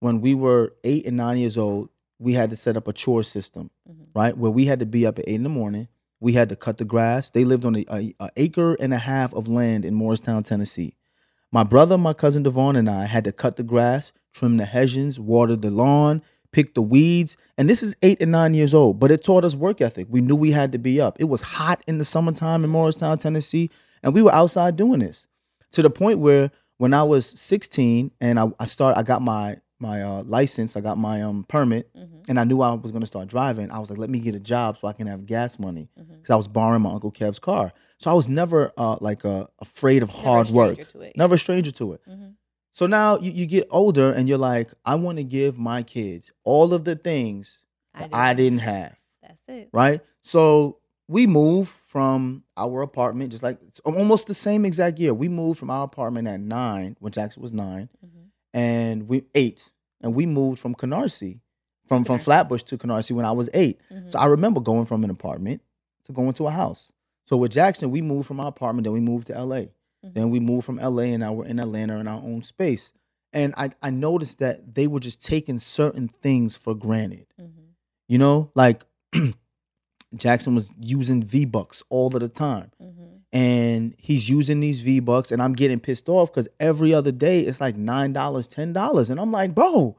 when 0.00 0.20
we 0.20 0.34
were 0.34 0.74
eight 0.84 1.06
and 1.06 1.16
nine 1.16 1.38
years 1.38 1.56
old, 1.56 1.88
we 2.18 2.32
had 2.34 2.50
to 2.50 2.56
set 2.56 2.76
up 2.76 2.86
a 2.88 2.92
chore 2.92 3.22
system, 3.22 3.70
Mhm. 3.88 4.06
right? 4.14 4.36
Where 4.36 4.50
we 4.50 4.66
had 4.66 4.78
to 4.80 4.86
be 4.86 5.06
up 5.06 5.18
at 5.18 5.24
eight 5.28 5.34
in 5.36 5.42
the 5.42 5.48
morning 5.48 5.88
We 6.18 6.32
had 6.32 6.48
to 6.48 6.56
cut 6.56 6.78
the 6.78 6.84
grass. 6.86 7.28
They 7.28 7.44
lived 7.44 7.66
on 7.66 7.76
a, 7.76 7.84
a, 7.90 8.14
a 8.18 8.30
acre 8.38 8.72
and 8.74 8.94
a 8.94 8.98
half 8.98 9.34
of 9.34 9.48
land 9.48 9.84
in 9.84 9.92
Morristown, 9.92 10.42
Tennessee. 10.44 10.94
My 11.56 11.64
brother, 11.64 11.96
my 11.96 12.12
cousin 12.12 12.42
Devon, 12.42 12.76
and 12.76 12.86
I 12.86 13.06
had 13.06 13.24
to 13.24 13.32
cut 13.32 13.56
the 13.56 13.62
grass, 13.62 14.12
trim 14.34 14.58
the 14.58 14.66
hedges, 14.66 15.18
water 15.18 15.56
the 15.56 15.70
lawn, 15.70 16.20
pick 16.52 16.74
the 16.74 16.82
weeds. 16.82 17.38
And 17.56 17.66
this 17.66 17.82
is 17.82 17.96
eight 18.02 18.20
and 18.20 18.30
nine 18.30 18.52
years 18.52 18.74
old, 18.74 19.00
but 19.00 19.10
it 19.10 19.24
taught 19.24 19.42
us 19.42 19.54
work 19.54 19.80
ethic. 19.80 20.06
We 20.10 20.20
knew 20.20 20.36
we 20.36 20.50
had 20.50 20.70
to 20.72 20.78
be 20.78 21.00
up. 21.00 21.16
It 21.18 21.30
was 21.30 21.40
hot 21.40 21.82
in 21.86 21.96
the 21.96 22.04
summertime 22.04 22.62
in 22.62 22.68
Morristown, 22.68 23.16
Tennessee, 23.16 23.70
and 24.02 24.12
we 24.12 24.20
were 24.20 24.34
outside 24.34 24.76
doing 24.76 25.00
this 25.00 25.28
to 25.72 25.80
the 25.80 25.88
point 25.88 26.18
where 26.18 26.50
when 26.76 26.92
I 26.92 27.04
was 27.04 27.24
16 27.24 28.10
and 28.20 28.38
I, 28.38 28.48
I 28.60 28.66
started, 28.66 28.98
I 28.98 29.02
got 29.02 29.22
my 29.22 29.56
my 29.78 30.02
uh, 30.02 30.22
license, 30.24 30.76
I 30.76 30.82
got 30.82 30.98
my 30.98 31.22
um 31.22 31.46
permit, 31.48 31.90
Mhm. 31.96 32.28
and 32.28 32.38
I 32.38 32.44
knew 32.44 32.60
I 32.60 32.74
was 32.74 32.92
gonna 32.92 33.06
start 33.06 33.28
driving. 33.28 33.70
I 33.70 33.78
was 33.78 33.88
like, 33.88 33.98
let 33.98 34.10
me 34.10 34.20
get 34.20 34.34
a 34.34 34.40
job 34.40 34.76
so 34.76 34.88
I 34.88 34.92
can 34.92 35.06
have 35.06 35.24
gas 35.24 35.58
money 35.58 35.88
because 35.96 36.30
I 36.30 36.36
was 36.36 36.48
borrowing 36.48 36.82
my 36.82 36.92
uncle 36.92 37.10
Kev's 37.10 37.38
car. 37.38 37.72
So 37.98 38.10
I 38.10 38.14
was 38.14 38.28
never 38.28 38.72
uh, 38.76 38.96
like 39.00 39.24
uh, 39.24 39.46
afraid 39.60 40.02
of 40.02 40.10
Never 40.10 40.20
hard 40.22 40.48
work, 40.50 40.78
it, 40.78 41.16
never 41.16 41.36
a 41.36 41.38
stranger 41.38 41.70
to 41.72 41.94
it. 41.94 42.00
Mhm. 42.08 42.34
So 42.72 42.84
now 42.86 43.16
you, 43.18 43.30
you 43.32 43.46
get 43.46 43.66
older 43.70 44.10
and 44.12 44.28
you're 44.28 44.36
like, 44.36 44.70
I 44.84 44.96
want 44.96 45.16
to 45.18 45.24
give 45.24 45.56
my 45.58 45.82
kids 45.82 46.30
all 46.44 46.74
of 46.74 46.84
the 46.84 46.94
things 46.94 47.62
that 47.98 48.10
I 48.12 48.34
didn't 48.34 48.58
have, 48.58 48.96
That's 49.22 49.48
it. 49.48 49.70
right? 49.72 50.02
So 50.22 50.78
we 51.08 51.26
moved 51.26 51.70
from 51.70 52.42
our 52.56 52.82
apartment, 52.82 53.30
just 53.30 53.42
like 53.42 53.58
almost 53.84 54.26
the 54.26 54.34
same 54.34 54.66
exact 54.66 54.98
year. 54.98 55.14
We 55.14 55.28
moved 55.28 55.58
from 55.58 55.70
our 55.70 55.84
apartment 55.84 56.28
at 56.28 56.40
nine, 56.40 56.96
when 57.00 57.12
Jackson 57.12 57.40
was 57.42 57.52
9 57.52 57.88
Mhm. 58.04 58.10
and 58.52 59.08
we 59.08 59.24
eight, 59.34 59.70
and 60.02 60.14
we 60.14 60.26
moved 60.26 60.58
from 60.58 60.74
Canarsie, 60.74 61.40
from 61.86 62.04
from 62.04 62.18
Flatbush 62.18 62.62
to 62.64 62.76
Canarsie 62.76 63.12
when 63.12 63.24
I 63.24 63.32
was 63.32 63.48
8 63.54 63.80
Mhm. 63.90 64.10
So 64.12 64.18
I 64.18 64.26
remember 64.26 64.60
going 64.60 64.84
from 64.84 65.02
an 65.02 65.08
apartment 65.10 65.62
to 66.04 66.12
going 66.12 66.34
to 66.34 66.46
a 66.46 66.50
house. 66.50 66.92
So 67.26 67.36
with 67.36 67.52
Jackson, 67.52 67.90
we 67.90 68.02
moved 68.02 68.26
from 68.26 68.40
our 68.40 68.48
apartment, 68.48 68.84
then 68.84 68.92
we 68.92 69.00
moved 69.00 69.26
to 69.28 69.34
LA. 69.34 69.66
Mhm. 70.04 70.14
Then 70.14 70.30
we 70.30 70.40
moved 70.40 70.64
from 70.64 70.78
LA 70.78 71.04
and 71.12 71.20
now 71.20 71.32
we're 71.32 71.46
in 71.46 71.58
Atlanta 71.58 71.98
in 71.98 72.06
our 72.08 72.22
own 72.22 72.42
space. 72.42 72.92
And 73.32 73.52
I, 73.56 73.70
I 73.82 73.90
noticed 73.90 74.38
that 74.38 74.74
they 74.74 74.86
were 74.86 75.00
just 75.00 75.24
taking 75.24 75.58
certain 75.58 76.08
things 76.08 76.54
for 76.56 76.74
granted. 76.74 77.26
Mhm. 77.40 77.50
You 78.08 78.18
know, 78.18 78.50
like 78.54 78.84
Jackson 80.14 80.54
was 80.54 80.70
using 80.80 81.22
V 81.22 81.44
Bucks 81.44 81.82
all 81.90 82.14
of 82.14 82.20
the 82.20 82.28
time. 82.28 82.70
Mhm. 82.82 82.92
And 83.32 83.94
he's 83.98 84.28
using 84.30 84.60
these 84.60 84.80
V 84.80 85.00
Bucks, 85.00 85.30
and 85.32 85.42
I'm 85.42 85.52
getting 85.52 85.80
pissed 85.80 86.08
off 86.08 86.32
because 86.32 86.48
every 86.60 86.94
other 86.94 87.12
day 87.12 87.40
it's 87.40 87.60
like 87.60 87.76
$9, 87.76 88.46
$10. 88.48 89.10
And 89.10 89.20
I'm 89.20 89.32
like, 89.32 89.54
bro, 89.54 89.96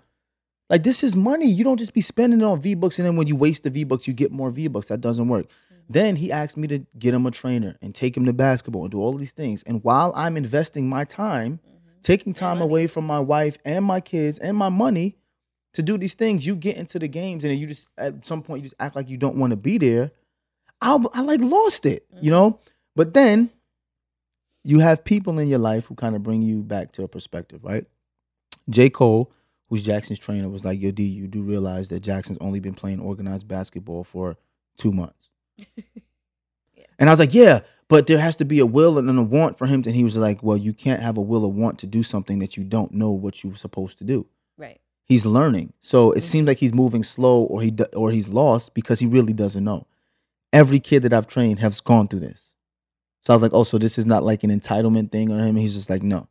like 0.70 0.84
this 0.84 1.04
is 1.04 1.16
money. 1.16 1.48
You 1.52 1.64
don't 1.64 1.78
just 1.78 1.94
be 1.94 2.02
spending 2.02 2.42
it 2.42 2.46
on 2.46 2.62
V 2.62 2.74
Bucks, 2.74 2.98
and 2.98 3.06
then 3.06 3.16
when 3.16 3.28
you 3.28 3.36
waste 3.36 3.64
the 3.64 3.70
V 3.70 3.84
Bucks, 3.84 4.08
you 4.08 4.14
get 4.14 4.32
more 4.32 4.50
V 4.50 4.68
Bucks. 4.70 4.88
That 4.88 5.02
doesn't 5.02 5.28
work. 5.28 5.48
Then 5.89 6.17
he 6.17 6.32
asked 6.32 6.58
me 6.58 6.67
to 6.67 6.86
get 7.00 7.13
him 7.13 7.25
a 7.25 7.32
trainer 7.32 7.77
and 7.82 7.96
take 7.96 8.17
him 8.17 8.25
to 8.25 8.34
basketball 8.34 8.84
and 8.84 8.91
do 8.91 9.00
all 9.00 9.13
these 9.13 9.32
things. 9.32 9.63
And 9.63 9.84
while 9.84 10.12
I'm 10.15 10.36
investing 10.36 10.89
my 10.89 11.06
time, 11.06 11.60
mm-hmm. 11.65 11.77
taking 12.01 12.34
time 12.34 12.62
away 12.62 12.88
from 12.88 13.06
my 13.06 13.20
wife 13.20 13.58
and 13.63 13.86
my 13.86 14.01
kids 14.01 14.38
and 14.39 14.58
my 14.58 14.70
money 14.70 15.15
to 15.74 15.82
do 15.82 15.98
these 15.98 16.13
things, 16.13 16.46
you 16.46 16.56
get 16.56 16.77
into 16.77 17.00
the 17.00 17.08
games 17.08 17.46
and 17.46 17.58
you 17.58 17.67
just 17.67 17.88
at 17.98 18.25
some 18.25 18.41
point 18.41 18.60
you 18.60 18.63
just 18.63 18.75
act 18.79 18.96
like 18.96 19.10
you 19.10 19.17
don't 19.17 19.38
want 19.38 19.51
to 19.51 19.58
be 19.58 19.77
there. 19.77 20.12
I 20.82 20.98
I 21.13 21.22
like 21.22 21.41
lost 21.41 21.86
it, 21.86 22.06
you 22.12 22.17
mm-hmm. 22.17 22.29
know. 22.29 22.60
But 22.96 23.13
then 23.13 23.51
you 24.63 24.79
have 24.79 25.06
people 25.06 25.39
in 25.39 25.48
your 25.48 25.60
life 25.60 25.86
who 25.86 25.96
kind 25.96 26.15
of 26.15 26.24
bring 26.24 26.41
you 26.41 26.62
back 26.63 26.91
to 26.94 27.03
a 27.03 27.08
perspective, 27.08 27.63
right? 27.63 27.86
J. 28.70 28.89
Cole, 28.89 29.32
who's 29.70 29.84
Jackson's 29.84 30.20
trainer, 30.20 30.50
was 30.50 30.65
like, 30.65 30.82
"Yo, 30.82 30.91
D, 30.91 31.03
you 31.03 31.27
do 31.27 31.41
realize 31.41 31.88
that 31.88 32.01
Jackson's 32.01 32.38
only 32.41 32.60
been 32.60 32.74
playing 32.74 33.00
organized 33.00 33.48
basketball 33.48 34.03
for 34.03 34.36
two 34.77 34.91
months." 34.91 35.29
And 37.00 37.10
I 37.10 37.14
was 37.14 37.20
like, 37.20 37.34
"Yeah, 37.34 37.60
but 37.90 38.08
there 38.08 38.18
has 38.18 38.36
to 38.38 38.46
be 38.46 38.60
a 38.60 38.66
will 38.66 38.98
and 38.98 39.08
a 39.10 39.22
want 39.22 39.58
for 39.58 39.68
him." 39.68 39.84
And 39.86 39.96
he 39.96 40.04
was 40.04 40.16
like, 40.18 40.42
"Well, 40.42 40.58
you 40.58 40.74
can't 40.74 41.02
have 41.02 41.18
a 41.18 41.22
will 41.22 41.46
or 41.46 41.52
want 41.52 41.78
to 41.80 41.88
do 41.88 42.02
something 42.02 42.40
that 42.40 42.58
you 42.58 42.64
don't 42.64 42.92
know 42.92 43.12
what 43.12 43.44
you're 43.44 43.56
supposed 43.56 44.00
to 44.00 44.04
do." 44.04 44.26
Right. 44.58 44.80
He's 45.06 45.26
learning, 45.26 45.74
so 45.82 46.12
it 46.12 46.20
Mhm. 46.20 46.24
seems 46.24 46.48
like 46.48 46.58
he's 46.58 46.74
moving 46.74 47.04
slow, 47.04 47.44
or 47.44 47.62
he 47.62 47.72
or 47.96 48.10
he's 48.12 48.28
lost 48.28 48.74
because 48.74 49.00
he 49.00 49.06
really 49.06 49.34
doesn't 49.34 49.64
know. 49.64 49.86
Every 50.52 50.80
kid 50.80 51.04
that 51.04 51.13
I've 51.13 51.28
trained 51.28 51.60
has 51.60 51.80
gone 51.82 52.08
through 52.08 52.22
this. 52.22 52.52
So 53.22 53.34
I 53.34 53.36
was 53.36 53.43
like, 53.43 53.54
oh, 53.54 53.63
so 53.63 53.78
this 53.78 53.98
is 54.00 54.06
not 54.06 54.24
like 54.24 54.43
an 54.43 54.50
entitlement 54.50 55.12
thing 55.12 55.30
on 55.32 55.39
him. 55.39 55.50
And 55.50 55.60
he's 55.60 55.76
just 55.76 55.89
like, 55.89 56.02
no. 56.02 56.28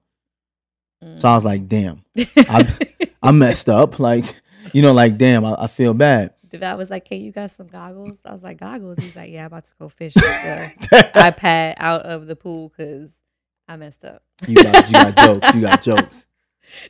So 1.17 1.29
I 1.29 1.35
was 1.35 1.45
like, 1.45 1.69
damn, 1.69 2.03
I- 2.37 2.77
I 3.23 3.31
messed 3.31 3.69
up. 3.69 3.99
Like, 4.01 4.25
you 4.73 4.81
know, 4.83 4.93
like, 4.95 5.17
damn, 5.19 5.45
I, 5.45 5.55
I 5.59 5.67
feel 5.69 5.93
bad. 5.95 6.33
Deval 6.49 6.77
was 6.77 6.91
like, 6.91 7.07
"Hey, 7.09 7.17
you 7.17 7.33
got 7.33 7.51
some 7.51 7.67
goggles?" 7.67 8.21
I 8.25 8.33
was 8.33 8.43
like, 8.43 8.59
"Goggles." 8.59 8.99
He's 8.99 9.17
like, 9.17 9.31
"Yeah, 9.31 9.43
I'm 9.43 9.47
about 9.47 9.65
to 9.65 9.75
go 9.79 9.89
fish 9.89 10.15
the 10.15 10.21
iPad 11.15 11.75
out 11.79 12.03
of 12.03 12.27
the 12.27 12.37
pool 12.37 12.69
because 12.69 13.23
I 13.69 13.77
messed 13.77 14.05
up." 14.05 14.23
you 14.47 14.57
got, 14.57 14.87
you 14.87 14.93
got 14.93 15.17
jokes. 15.25 15.55
You 15.55 15.61
got 15.63 15.83
jokes. 15.83 16.27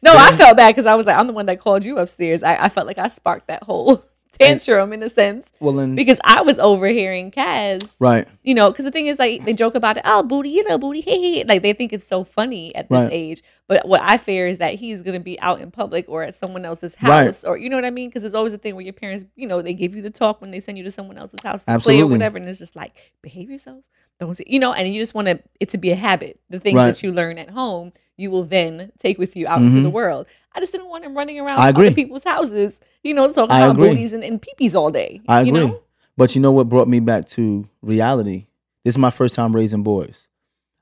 No, 0.03 0.14
I 0.14 0.35
felt 0.37 0.57
bad 0.57 0.71
because 0.71 0.87
I 0.87 0.95
was 0.95 1.07
like, 1.07 1.19
I'm 1.19 1.27
the 1.27 1.33
one 1.33 1.47
that 1.47 1.61
called 1.61 1.85
you 1.85 1.99
upstairs. 1.99 2.42
I, 2.42 2.64
I 2.64 2.69
felt 2.69 2.87
like 2.87 2.99
I 2.99 3.09
sparked 3.09 3.49
that 3.49 3.62
whole 3.62 4.03
tantrum 4.38 4.92
in 4.92 5.03
a 5.03 5.09
sense 5.09 5.46
Well, 5.61 5.72
then, 5.75 5.94
because 5.94 6.18
I 6.25 6.42
was 6.42 6.59
overhearing 6.59 7.31
Kaz, 7.31 7.94
right. 7.99 8.27
you 8.42 8.55
know, 8.55 8.70
because 8.70 8.85
the 8.85 8.90
thing 8.90 9.07
is, 9.07 9.18
like, 9.18 9.44
they 9.44 9.53
joke 9.55 9.75
about 9.75 9.96
it, 9.96 10.03
oh, 10.07 10.22
booty, 10.22 10.51
you 10.51 10.68
know, 10.68 10.79
booty, 10.79 11.01
hey, 11.01 11.20
hey. 11.20 11.44
Like, 11.44 11.62
they 11.62 11.72
think 11.72 11.92
it's 11.92 12.07
so 12.07 12.25
funny 12.25 12.75
at 12.75 12.88
this 12.88 12.96
Right. 12.96 13.12
age. 13.12 13.42
But 13.68 13.87
what 13.88 14.01
I 14.03 14.16
fear 14.18 14.46
is 14.46 14.59
that 14.59 14.75
he's 14.75 15.03
going 15.03 15.18
to 15.18 15.25
be 15.25 15.40
out 15.40 15.61
in 15.61 15.70
public 15.70 16.07
or 16.09 16.22
at 16.22 16.35
someone 16.35 16.64
else's 16.64 16.96
Right. 17.03 17.27
house 17.27 17.44
or, 17.44 17.57
you 17.57 17.68
know 17.68 17.77
what 17.77 17.85
I 17.85 17.90
mean? 17.90 18.09
Because 18.09 18.22
there's 18.22 18.35
always 18.35 18.53
a 18.53 18.59
thing 18.59 18.75
where 18.77 18.85
your 18.85 18.92
parents, 18.92 19.25
you 19.35 19.46
know, 19.49 19.61
they 19.62 19.75
give 19.75 19.94
you 19.96 20.03
the 20.03 20.11
talk 20.11 20.40
when 20.40 20.51
they 20.51 20.61
send 20.61 20.79
you 20.79 20.85
to 20.85 20.90
someone 20.90 21.18
else's 21.18 21.40
house 21.42 21.64
to 21.64 21.79
play 21.81 22.01
or 22.01 22.07
whatever. 22.07 22.38
And 22.38 22.49
it's 22.49 22.59
just 22.61 22.77
like, 22.77 23.12
behave 23.22 23.51
yourself. 23.51 23.83
Don't, 24.20 24.40
you 24.46 24.59
know, 24.59 24.72
and 24.72 24.88
you 24.94 25.01
just 25.03 25.14
want 25.14 25.29
it 25.29 25.68
to 25.68 25.77
be 25.79 25.90
a 25.90 25.96
habit. 25.96 26.40
The 26.49 26.59
things 26.61 26.77
Right. 26.77 26.87
that 26.87 27.03
you 27.03 27.11
learn 27.11 27.37
at 27.37 27.51
home, 27.51 27.92
you 28.16 28.31
will 28.31 28.44
then 28.44 28.92
take 28.99 29.18
with 29.18 29.37
you 29.37 29.46
out 29.46 29.61
into 29.61 29.79
Mhm. 29.79 29.83
the 29.83 29.90
world. 29.90 30.27
I 30.57 30.61
just 30.61 30.73
didn't 30.73 30.88
want 30.88 31.05
him 31.05 31.14
running 31.14 31.38
around 31.38 31.59
I 31.61 31.69
agree. 31.69 31.92
people's 31.92 32.25
houses, 32.25 32.81
you 33.05 33.12
know, 33.12 33.31
talking 33.31 33.53
I 33.55 33.61
about 33.61 33.77
agree. 33.77 33.90
booties 33.90 34.14
and, 34.14 34.25
and 34.25 34.40
peepees 34.40 34.75
all 34.75 34.90
day. 34.90 35.21
I 35.29 35.40
agree. 35.42 35.53
know? 35.53 35.83
But 36.16 36.35
you 36.35 36.40
know 36.40 36.51
what 36.51 36.71
brought 36.71 36.88
me 36.88 36.99
back 36.99 37.27
to 37.27 37.69
reality? 37.83 38.47
This 38.83 38.95
is 38.95 38.99
my 38.99 39.11
first 39.11 39.35
time 39.35 39.55
raising 39.55 39.83
boys. 39.83 40.29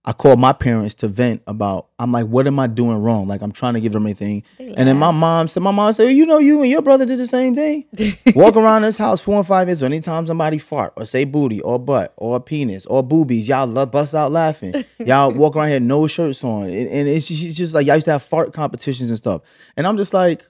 I 0.07 0.13
called 0.13 0.39
my 0.39 0.53
parents 0.53 0.95
to 0.97 1.09
vent 1.09 1.43
about, 1.47 1.87
I'm 1.99 2.13
like, 2.13 2.27
what 2.27 2.47
am 2.47 2.59
I 2.61 2.67
doing 2.67 2.99
wrong? 2.99 3.27
Like, 3.27 3.41
I'm 3.41 3.53
trying 3.53 3.73
to 3.73 3.81
give 3.81 3.93
them. 3.93 4.05
They 4.05 4.43
And 4.59 4.87
then 4.87 4.99
my 4.99 5.11
mom 5.13 5.49
said, 5.49 5.63
my 5.63 5.71
mom 5.71 5.95
said, 5.95 6.11
you 6.11 6.27
know, 6.27 6.37
you 6.37 6.61
and 6.61 6.71
your 6.71 6.83
brother 6.83 7.07
did 7.07 7.19
the 7.19 7.27
same 7.27 7.55
thing. 7.55 7.87
Walk 8.35 8.55
around 8.57 8.83
this 8.83 8.99
house 8.99 9.23
four 9.23 9.37
and 9.39 9.47
five 9.47 9.67
years. 9.67 9.83
or 9.83 9.87
Anytime 9.87 10.27
somebody 10.27 10.59
fart 10.59 10.93
or 10.97 11.07
say 11.07 11.25
booty 11.25 11.63
or 11.63 11.79
butt 11.79 12.13
or 12.19 12.39
penis 12.39 12.85
or 12.85 13.03
boobies, 13.03 13.49
y'all 13.49 13.67
love 13.67 13.93
bust 13.93 14.15
out 14.15 14.31
laughing. 14.31 14.75
Y'all 14.99 15.31
walk 15.33 15.57
around 15.57 15.69
here 15.71 15.81
no 15.81 16.07
shirts 16.07 16.45
on, 16.45 16.65
and, 16.65 16.89
and 16.89 17.09
it's, 17.09 17.29
just, 17.29 17.43
it's 17.43 17.57
just 17.57 17.75
like 17.75 17.87
y'all 17.87 17.95
used 17.97 18.05
to 18.07 18.13
have 18.13 18.23
fart 18.23 18.53
competitions 18.53 19.09
and 19.09 19.17
stuff. 19.19 19.41
And 19.77 19.87
I'm 19.87 19.97
just 19.97 20.13
like, 20.13 20.47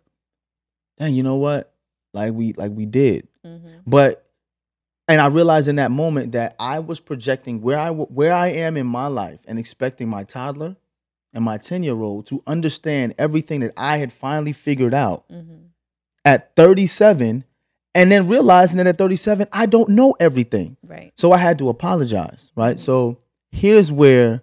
dang, 0.98 1.14
you 1.14 1.22
know 1.22 1.36
what? 1.36 1.72
Like 2.12 2.32
we 2.32 2.52
like 2.54 2.72
we 2.72 2.86
did, 2.86 3.28
Mhm. 3.46 3.82
but 3.86 4.23
and 5.08 5.20
I 5.20 5.26
realized 5.26 5.68
in 5.68 5.76
that 5.76 5.90
moment 5.90 6.32
that 6.32 6.54
I 6.58 6.78
was 6.78 7.00
projecting 7.00 7.60
where 7.60 7.78
I 7.78 7.90
where 7.90 8.32
I 8.32 8.48
am 8.48 8.76
in 8.76 8.86
my 8.86 9.06
life 9.06 9.40
and 9.46 9.58
expecting 9.58 10.08
my 10.08 10.24
toddler 10.24 10.76
and 11.32 11.44
my 11.44 11.58
ten 11.58 11.82
year 11.82 12.00
old 12.00 12.26
to 12.26 12.42
understand 12.46 13.14
everything 13.18 13.60
that 13.60 13.72
I 13.76 13.98
had 13.98 14.12
finally 14.12 14.52
figured 14.52 14.94
out 14.94 15.28
Mhm. 15.28 15.68
at 16.24 16.54
37 16.56 17.44
and 17.94 18.10
then 18.10 18.26
realizing 18.26 18.78
that 18.78 18.86
at 18.86 18.98
37 18.98 19.46
I 19.52 19.66
don't 19.66 19.90
know 19.90 20.14
everything. 20.20 20.76
Right. 20.86 21.12
So 21.16 21.32
I 21.32 21.38
had 21.38 21.58
to 21.58 21.68
apologize, 21.68 22.50
right? 22.56 22.78
So 22.80 23.18
here's 23.52 23.92
where 23.92 24.42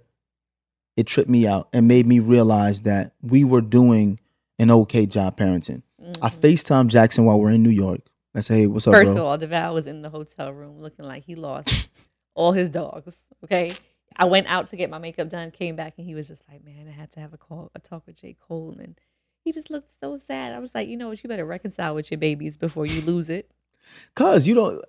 it 0.97 1.07
tripped 1.07 1.29
me 1.29 1.47
out 1.47 1.69
and 1.73 1.87
made 1.87 2.05
me 2.05 2.19
realize 2.19 2.81
that 2.81 3.13
we 3.21 3.43
were 3.43 3.61
doing 3.61 4.19
an 4.59 4.69
okay 4.69 5.05
job 5.05 5.37
parenting. 5.37 5.81
I 6.21 6.29
Mhm. 6.29 6.39
FaceTime 6.39 6.87
Jackson 6.87 7.25
while 7.25 7.39
we're 7.39 7.51
in 7.51 7.63
New 7.63 7.69
York. 7.69 8.01
I 8.33 8.39
say, 8.41 8.59
hey, 8.59 8.67
what's 8.67 8.87
up, 8.87 8.93
First 8.93 9.13
bro? 9.13 9.23
of 9.23 9.27
all, 9.27 9.37
Deval 9.49 9.73
was 9.73 9.87
in 9.87 10.01
the 10.01 10.09
hotel 10.09 10.53
room 10.53 10.79
looking 10.81 11.05
like 11.05 11.25
he 11.25 11.35
lost 11.35 11.89
all 12.33 12.53
his 12.53 12.69
dogs. 12.69 13.17
Okay. 13.43 13.71
I 14.15 14.25
went 14.25 14.47
out 14.47 14.67
to 14.67 14.75
get 14.75 14.89
my 14.89 14.97
makeup 14.99 15.29
done, 15.29 15.51
came 15.51 15.75
back, 15.75 15.93
and 15.97 16.05
he 16.05 16.15
was 16.15 16.27
just 16.27 16.43
like, 16.49 16.63
Man, 16.63 16.87
I 16.87 16.91
had 16.91 17.11
to 17.13 17.19
have 17.19 17.33
a 17.33 17.37
call, 17.37 17.71
a 17.75 17.79
talk 17.79 18.05
with 18.05 18.15
J. 18.17 18.35
Cole. 18.39 18.75
And 18.79 18.97
he 19.43 19.51
just 19.51 19.69
looked 19.69 19.91
so 20.01 20.17
sad. 20.17 20.53
I 20.53 20.59
was 20.59 20.73
like, 20.75 20.87
You 20.87 20.97
know 20.97 21.09
what? 21.09 21.23
You 21.23 21.27
better 21.29 21.45
reconcile 21.45 21.95
with 21.95 22.11
your 22.11 22.17
babies 22.17 22.57
before 22.57 22.85
you 22.85 23.01
lose 23.01 23.29
it. 23.29 23.51
Cause 24.15 24.47
you 24.47 24.53
don't 24.53 24.81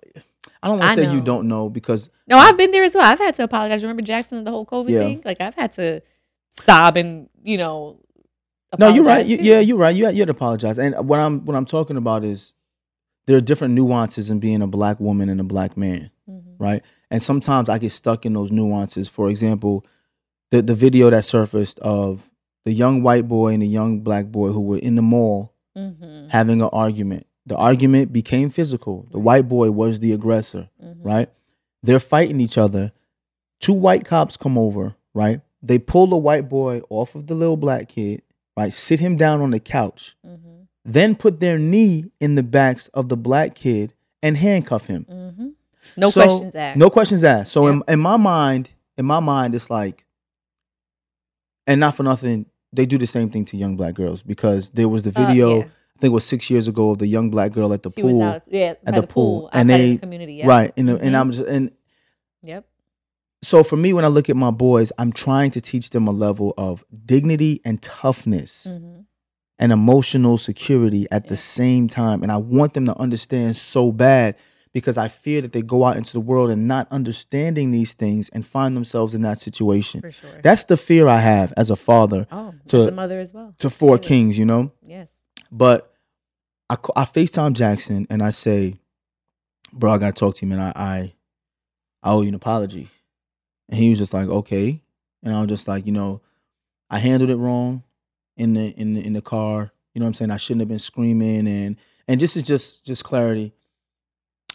I 0.61 0.67
don't 0.69 0.79
want 0.79 0.91
to 0.97 1.03
say 1.03 1.11
you 1.13 1.19
don't 1.21 1.47
know 1.49 1.69
because 1.69 2.09
No, 2.27 2.37
I've 2.37 2.55
been 2.57 2.71
there 2.71 2.83
as 2.83 2.95
well. 2.95 3.03
I've 3.03 3.19
had 3.19 3.35
to 3.35 3.43
apologize. 3.43 3.83
Remember 3.83 4.01
Jackson 4.01 4.37
and 4.37 4.47
the 4.47 4.51
whole 4.51 4.65
COVID 4.65 4.89
Yeah. 4.89 4.99
thing? 4.99 5.21
Like, 5.25 5.41
I've 5.41 5.55
had 5.55 5.73
to 5.73 6.01
sob 6.51 6.95
and, 6.95 7.29
you 7.43 7.57
know, 7.57 7.99
No, 8.77 8.87
you're 8.89 9.03
right. 9.03 9.25
You, 9.25 9.37
yeah, 9.41 9.59
you're 9.59 9.77
right. 9.77 9.93
You 9.95 10.09
you 10.09 10.19
had 10.19 10.27
to 10.27 10.31
apologize. 10.31 10.79
And 10.79 10.95
what 11.07 11.19
I'm 11.19 11.43
what 11.45 11.55
I'm 11.57 11.65
talking 11.65 11.97
about 11.97 12.23
is 12.23 12.53
there 13.25 13.37
are 13.37 13.41
different 13.41 13.73
nuances 13.73 14.29
in 14.29 14.39
being 14.39 14.61
a 14.61 14.67
black 14.67 14.99
woman 14.99 15.29
and 15.29 15.39
a 15.39 15.43
black 15.45 15.77
man. 15.77 16.09
Mhm. 16.29 16.41
right? 16.59 16.83
And 17.11 17.21
sometimes 17.21 17.67
I 17.67 17.77
get 17.79 17.91
stuck 17.91 18.25
in 18.25 18.31
those 18.33 18.49
nuances. 18.51 19.09
For 19.09 19.29
example, 19.29 19.83
the 20.51 20.61
the 20.61 20.73
video 20.75 21.09
that 21.09 21.25
surfaced 21.25 21.79
of 21.79 22.29
the 22.65 22.71
young 22.71 23.03
white 23.03 23.27
boy 23.27 23.53
and 23.53 23.61
the 23.61 23.67
young 23.67 23.99
black 24.01 24.27
boy 24.27 24.51
who 24.51 24.61
were 24.61 24.77
in 24.77 24.95
the 24.95 25.01
mall 25.01 25.51
Mhm. 25.77 26.29
having 26.29 26.61
an 26.61 26.69
argument. 26.71 27.25
The 27.45 27.57
argument 27.57 28.13
became 28.13 28.49
physical. 28.49 29.07
The 29.11 29.19
white 29.19 29.49
boy 29.49 29.71
was 29.71 29.99
the 29.99 30.13
aggressor, 30.13 30.69
Mhm. 30.81 31.03
right? 31.03 31.29
They're 31.81 31.99
fighting 31.99 32.39
each 32.39 32.57
other. 32.57 32.93
Two 33.59 33.73
white 33.73 34.05
cops 34.05 34.37
come 34.37 34.57
over, 34.57 34.95
right? 35.13 35.41
They 35.61 35.79
pull 35.79 36.07
the 36.07 36.17
white 36.17 36.47
boy 36.47 36.81
off 36.89 37.15
of 37.15 37.27
the 37.27 37.35
little 37.35 37.57
black 37.57 37.89
kid, 37.89 38.21
right? 38.55 38.71
Sit 38.71 38.99
him 39.01 39.17
down 39.17 39.41
on 39.41 39.51
the 39.51 39.59
couch, 39.59 40.15
Mm-hmm. 40.25 40.42
Then 40.85 41.15
put 41.15 41.39
their 41.39 41.57
knee 41.57 42.05
in 42.19 42.35
the 42.35 42.43
backs 42.43 42.87
of 42.89 43.09
the 43.09 43.17
black 43.17 43.55
kid 43.55 43.93
and 44.21 44.37
handcuff 44.37 44.87
him. 44.87 45.05
Mm-hmm. 45.09 45.47
No 45.97 46.09
So- 46.09 46.21
questions 46.21 46.55
asked. 46.55 46.77
No 46.77 46.89
questions 46.89 47.23
asked. 47.23 47.51
So 47.51 47.67
in, 47.67 47.75
Yep. 47.77 47.89
in 47.91 47.99
my 47.99 48.17
mind, 48.17 48.69
in 48.97 49.05
my 49.05 49.19
mind, 49.19 49.55
it's 49.55 49.69
like, 49.69 50.05
and 51.67 51.79
not 51.79 51.95
for 51.95 52.03
nothing, 52.03 52.45
they 52.71 52.85
do 52.85 52.97
the 52.97 53.07
same 53.07 53.29
thing 53.29 53.45
to 53.45 53.57
young 53.57 53.75
black 53.77 53.93
girls 53.95 54.23
because 54.23 54.69
there 54.71 54.89
was 54.89 55.03
the 55.03 55.11
Uh, 55.15 55.25
video. 55.27 55.57
yeah. 55.59 55.63
I 55.63 55.99
think 55.99 56.11
it 56.11 56.15
was 56.15 56.25
six 56.25 56.49
years 56.49 56.67
ago 56.67 56.89
of 56.91 56.97
the 56.97 57.07
young 57.07 57.29
black 57.29 57.53
girl 57.53 57.71
at 57.71 57.83
the 57.83 57.91
She 57.91 58.01
pool, 58.01 58.21
out, 58.21 58.41
yeah, 58.47 58.73
by 58.83 58.91
the 58.91 59.01
the, 59.01 59.07
pool, 59.07 59.41
pool, 59.41 59.49
and 59.53 59.69
they- 59.69 59.93
the 59.93 59.97
community. 59.99 60.33
Yeah. 60.35 60.47
right? 60.47 60.73
And 60.75 60.89
and 60.89 60.99
Mhm. 60.99 61.15
I'm 61.19 61.31
just 61.31 61.47
and 61.47 61.71
Yep. 62.41 62.65
so 63.41 63.63
for 63.63 63.77
me, 63.77 63.93
when 63.93 64.03
I 64.03 64.09
look 64.09 64.29
at 64.29 64.35
my 64.35 64.51
boys, 64.51 64.91
I'm 64.97 65.13
trying 65.13 65.51
to 65.51 65.61
teach 65.61 65.91
them 65.91 66.07
a 66.07 66.11
level 66.11 66.53
of 66.57 66.83
dignity 67.05 67.61
and 67.63 67.81
toughness 67.81 68.65
Mm-hmm. 68.67 69.01
And 69.63 69.71
emotional 69.71 70.37
security 70.37 71.07
at 71.09 71.29
the 71.29 71.37
same 71.37 71.87
time. 71.87 72.21
And 72.21 72.29
I 72.29 72.35
want 72.35 72.73
them 72.73 72.85
to 72.87 72.97
understand 72.99 73.55
so 73.55 73.93
bad 73.93 74.35
because 74.73 74.97
I 74.97 75.07
fear 75.07 75.39
that 75.39 75.53
they 75.53 75.61
go 75.61 75.85
out 75.85 75.95
into 75.95 76.11
the 76.11 76.19
world 76.19 76.49
and 76.49 76.67
not 76.67 76.91
understanding 76.91 77.71
these 77.71 77.93
things 77.93 78.27
and 78.27 78.45
find 78.45 78.75
themselves 78.75 79.13
in 79.13 79.21
that 79.21 79.39
situation. 79.39 80.01
For 80.01 80.11
sure. 80.11 80.41
That's 80.43 80.65
the 80.65 80.75
fear 80.75 81.07
I 81.07 81.19
have 81.19 81.53
as 81.55 81.69
a 81.69 81.77
father 81.77 82.27
oh, 82.29 82.53
to- 82.67 82.81
as 82.81 82.87
a 82.87 82.91
mother 82.91 83.21
as 83.21 83.33
well. 83.33 83.55
to 83.59 83.69
four 83.69 83.91
Really? 83.91 84.03
kings, 84.05 84.37
you 84.37 84.43
know? 84.43 84.73
Yes. 84.85 85.21
But 85.49 85.93
I, 86.69 86.75
I 86.97 87.05
FaceTime 87.05 87.53
Jackson 87.53 88.05
and 88.09 88.21
I 88.21 88.31
say, 88.31 88.75
bro, 89.71 89.93
I 89.93 89.97
gotta 89.97 90.11
talk 90.11 90.35
to 90.35 90.45
you, 90.45 90.49
man. 90.49 90.59
I, 90.59 90.73
I 90.75 91.13
I 92.03 92.11
owe 92.11 92.21
you 92.21 92.27
an 92.27 92.35
apology. 92.35 92.89
And 93.69 93.79
he 93.79 93.91
was 93.91 93.99
just 93.99 94.13
like, 94.13 94.27
okay. 94.27 94.81
And 95.23 95.33
I 95.33 95.39
was 95.39 95.47
just 95.47 95.69
like, 95.69 95.85
you 95.85 95.93
know, 95.93 96.19
I 96.89 96.99
handled 96.99 97.29
it 97.29 97.37
wrong 97.37 97.83
in 98.37 98.53
the 98.53 98.69
in 98.69 98.93
the 98.93 99.05
in 99.05 99.13
the 99.13 99.21
car. 99.21 99.71
You 99.93 99.99
know 99.99 100.05
what 100.05 100.09
I'm 100.09 100.13
saying? 100.15 100.31
I 100.31 100.37
shouldn't 100.37 100.61
have 100.61 100.69
been 100.69 100.79
screaming 100.79 101.47
and 101.47 101.77
and 102.07 102.19
just 102.19 102.35
is 102.35 102.43
just 102.43 102.85
just 102.85 103.03
clarity. 103.03 103.53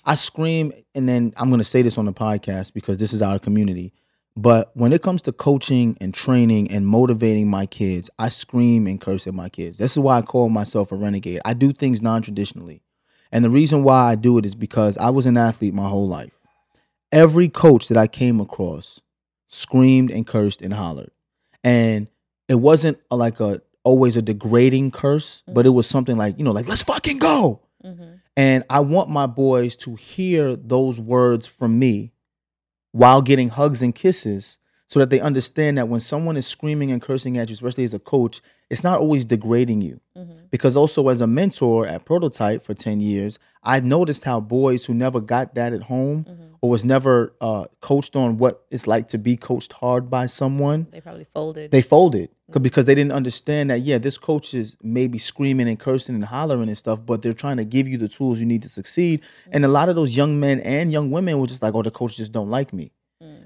I 0.04 0.14
scream 0.14 0.72
and 0.94 1.08
then 1.08 1.32
I'm 1.36 1.50
gonna 1.50 1.64
say 1.64 1.82
this 1.82 1.98
on 1.98 2.06
the 2.06 2.12
podcast 2.12 2.72
because 2.72 2.98
this 2.98 3.12
is 3.12 3.22
our 3.22 3.38
community. 3.38 3.92
But 4.36 4.70
when 4.74 4.92
it 4.92 5.02
comes 5.02 5.22
to 5.22 5.32
coaching 5.32 5.96
and 6.00 6.14
training 6.14 6.70
and 6.70 6.86
motivating 6.86 7.48
my 7.48 7.66
kids, 7.66 8.08
I 8.20 8.28
scream 8.28 8.86
and 8.86 9.00
curse 9.00 9.26
at 9.26 9.34
my 9.34 9.48
kids. 9.48 9.78
This 9.78 9.92
is 9.92 9.98
why 9.98 10.18
I 10.18 10.22
call 10.22 10.48
myself 10.48 10.92
a 10.92 10.96
renegade. 10.96 11.40
I 11.44 11.54
do 11.54 11.72
things 11.72 12.00
non 12.00 12.22
traditionally. 12.22 12.82
And 13.32 13.44
the 13.44 13.50
reason 13.50 13.82
why 13.82 14.12
I 14.12 14.14
do 14.14 14.38
it 14.38 14.46
is 14.46 14.54
because 14.54 14.96
I 14.98 15.10
was 15.10 15.26
an 15.26 15.36
athlete 15.36 15.74
my 15.74 15.88
whole 15.88 16.06
life. 16.06 16.32
Every 17.10 17.48
coach 17.48 17.88
that 17.88 17.98
I 17.98 18.06
came 18.06 18.40
across 18.40 19.00
screamed 19.48 20.10
and 20.10 20.26
cursed 20.26 20.62
and 20.62 20.72
hollered. 20.72 21.10
And 21.64 22.06
it 22.48 22.56
wasn't 22.56 22.98
like 23.10 23.40
a 23.40 23.60
always 23.84 24.16
a 24.16 24.22
degrading 24.22 24.90
curse, 24.90 25.42
but 25.46 25.66
it 25.66 25.70
was 25.70 25.86
something 25.86 26.16
like, 26.16 26.38
you 26.38 26.44
know, 26.44 26.52
like, 26.52 26.68
let's 26.68 26.82
fucking 26.82 27.18
go. 27.18 27.62
Mm-hmm. 27.84 28.14
And 28.36 28.64
I 28.70 28.80
want 28.80 29.10
my 29.10 29.26
boys 29.26 29.76
to 29.76 29.94
hear 29.94 30.54
those 30.56 31.00
words 31.00 31.46
from 31.46 31.78
me 31.78 32.12
while 32.92 33.22
getting 33.22 33.48
hugs 33.48 33.82
and 33.82 33.94
kisses 33.94 34.58
so 34.88 34.98
that 34.98 35.10
they 35.10 35.20
understand 35.20 35.78
that 35.78 35.86
when 35.88 36.00
someone 36.00 36.36
is 36.36 36.46
screaming 36.46 36.90
and 36.90 37.00
cursing 37.00 37.38
at 37.38 37.48
you, 37.48 37.52
especially 37.54 37.84
as 37.84 37.94
a 37.94 37.98
coach, 37.98 38.40
it's 38.70 38.82
not 38.82 38.98
always 38.98 39.24
degrading 39.24 39.82
you. 39.82 40.00
Mm-hmm. 40.16 40.32
Because 40.50 40.76
also 40.76 41.08
as 41.08 41.20
a 41.20 41.26
mentor 41.26 41.86
at 41.86 42.04
Prototype 42.06 42.62
for 42.62 42.74
10 42.74 42.98
years, 43.00 43.38
I 43.62 43.80
noticed 43.80 44.24
how 44.24 44.40
boys 44.40 44.86
who 44.86 44.94
never 44.94 45.20
got 45.20 45.54
that 45.54 45.72
at 45.72 45.82
home 45.84 46.24
Mm-hmm. 46.24 46.44
or 46.62 46.70
was 46.70 46.84
never 46.84 47.32
uh, 47.40 47.66
coached 47.80 48.16
on 48.16 48.38
what 48.38 48.64
it's 48.70 48.86
like 48.86 49.08
to 49.08 49.18
be 49.18 49.36
coached 49.36 49.74
hard 49.74 50.10
by 50.10 50.26
someone, 50.26 50.86
They 50.90 51.00
probably 51.02 51.26
folded. 51.34 51.70
they 51.70 51.82
folded 51.82 52.30
'Cause- 52.50 52.62
because 52.62 52.84
they 52.86 52.94
didn't 52.94 53.12
understand 53.12 53.68
that 53.70 53.80
yeah 53.82 53.98
this 53.98 54.16
coach 54.16 54.54
is 54.54 54.74
maybe 54.82 55.18
screaming 55.18 55.68
and 55.68 55.78
cursing 55.78 56.14
and 56.14 56.24
hollering 56.24 56.66
and 56.68 56.78
stuff 56.78 56.98
but 57.04 57.20
they're 57.20 57.34
trying 57.44 57.58
to 57.58 57.64
give 57.66 57.86
you 57.86 57.98
the 57.98 58.08
tools 58.08 58.40
you 58.40 58.46
need 58.46 58.62
to 58.62 58.70
succeed 58.70 59.20
and 59.52 59.66
a 59.66 59.68
lot 59.68 59.90
of 59.90 59.96
those 59.96 60.16
young 60.16 60.40
men 60.40 60.58
and 60.60 60.90
young 60.90 61.10
women 61.10 61.38
were 61.38 61.46
just 61.46 61.62
like 61.62 61.74
oh 61.74 61.82
the 61.82 61.90
coach 61.90 62.16
just 62.16 62.32
don't 62.32 62.48
like 62.48 62.72
me 62.72 62.90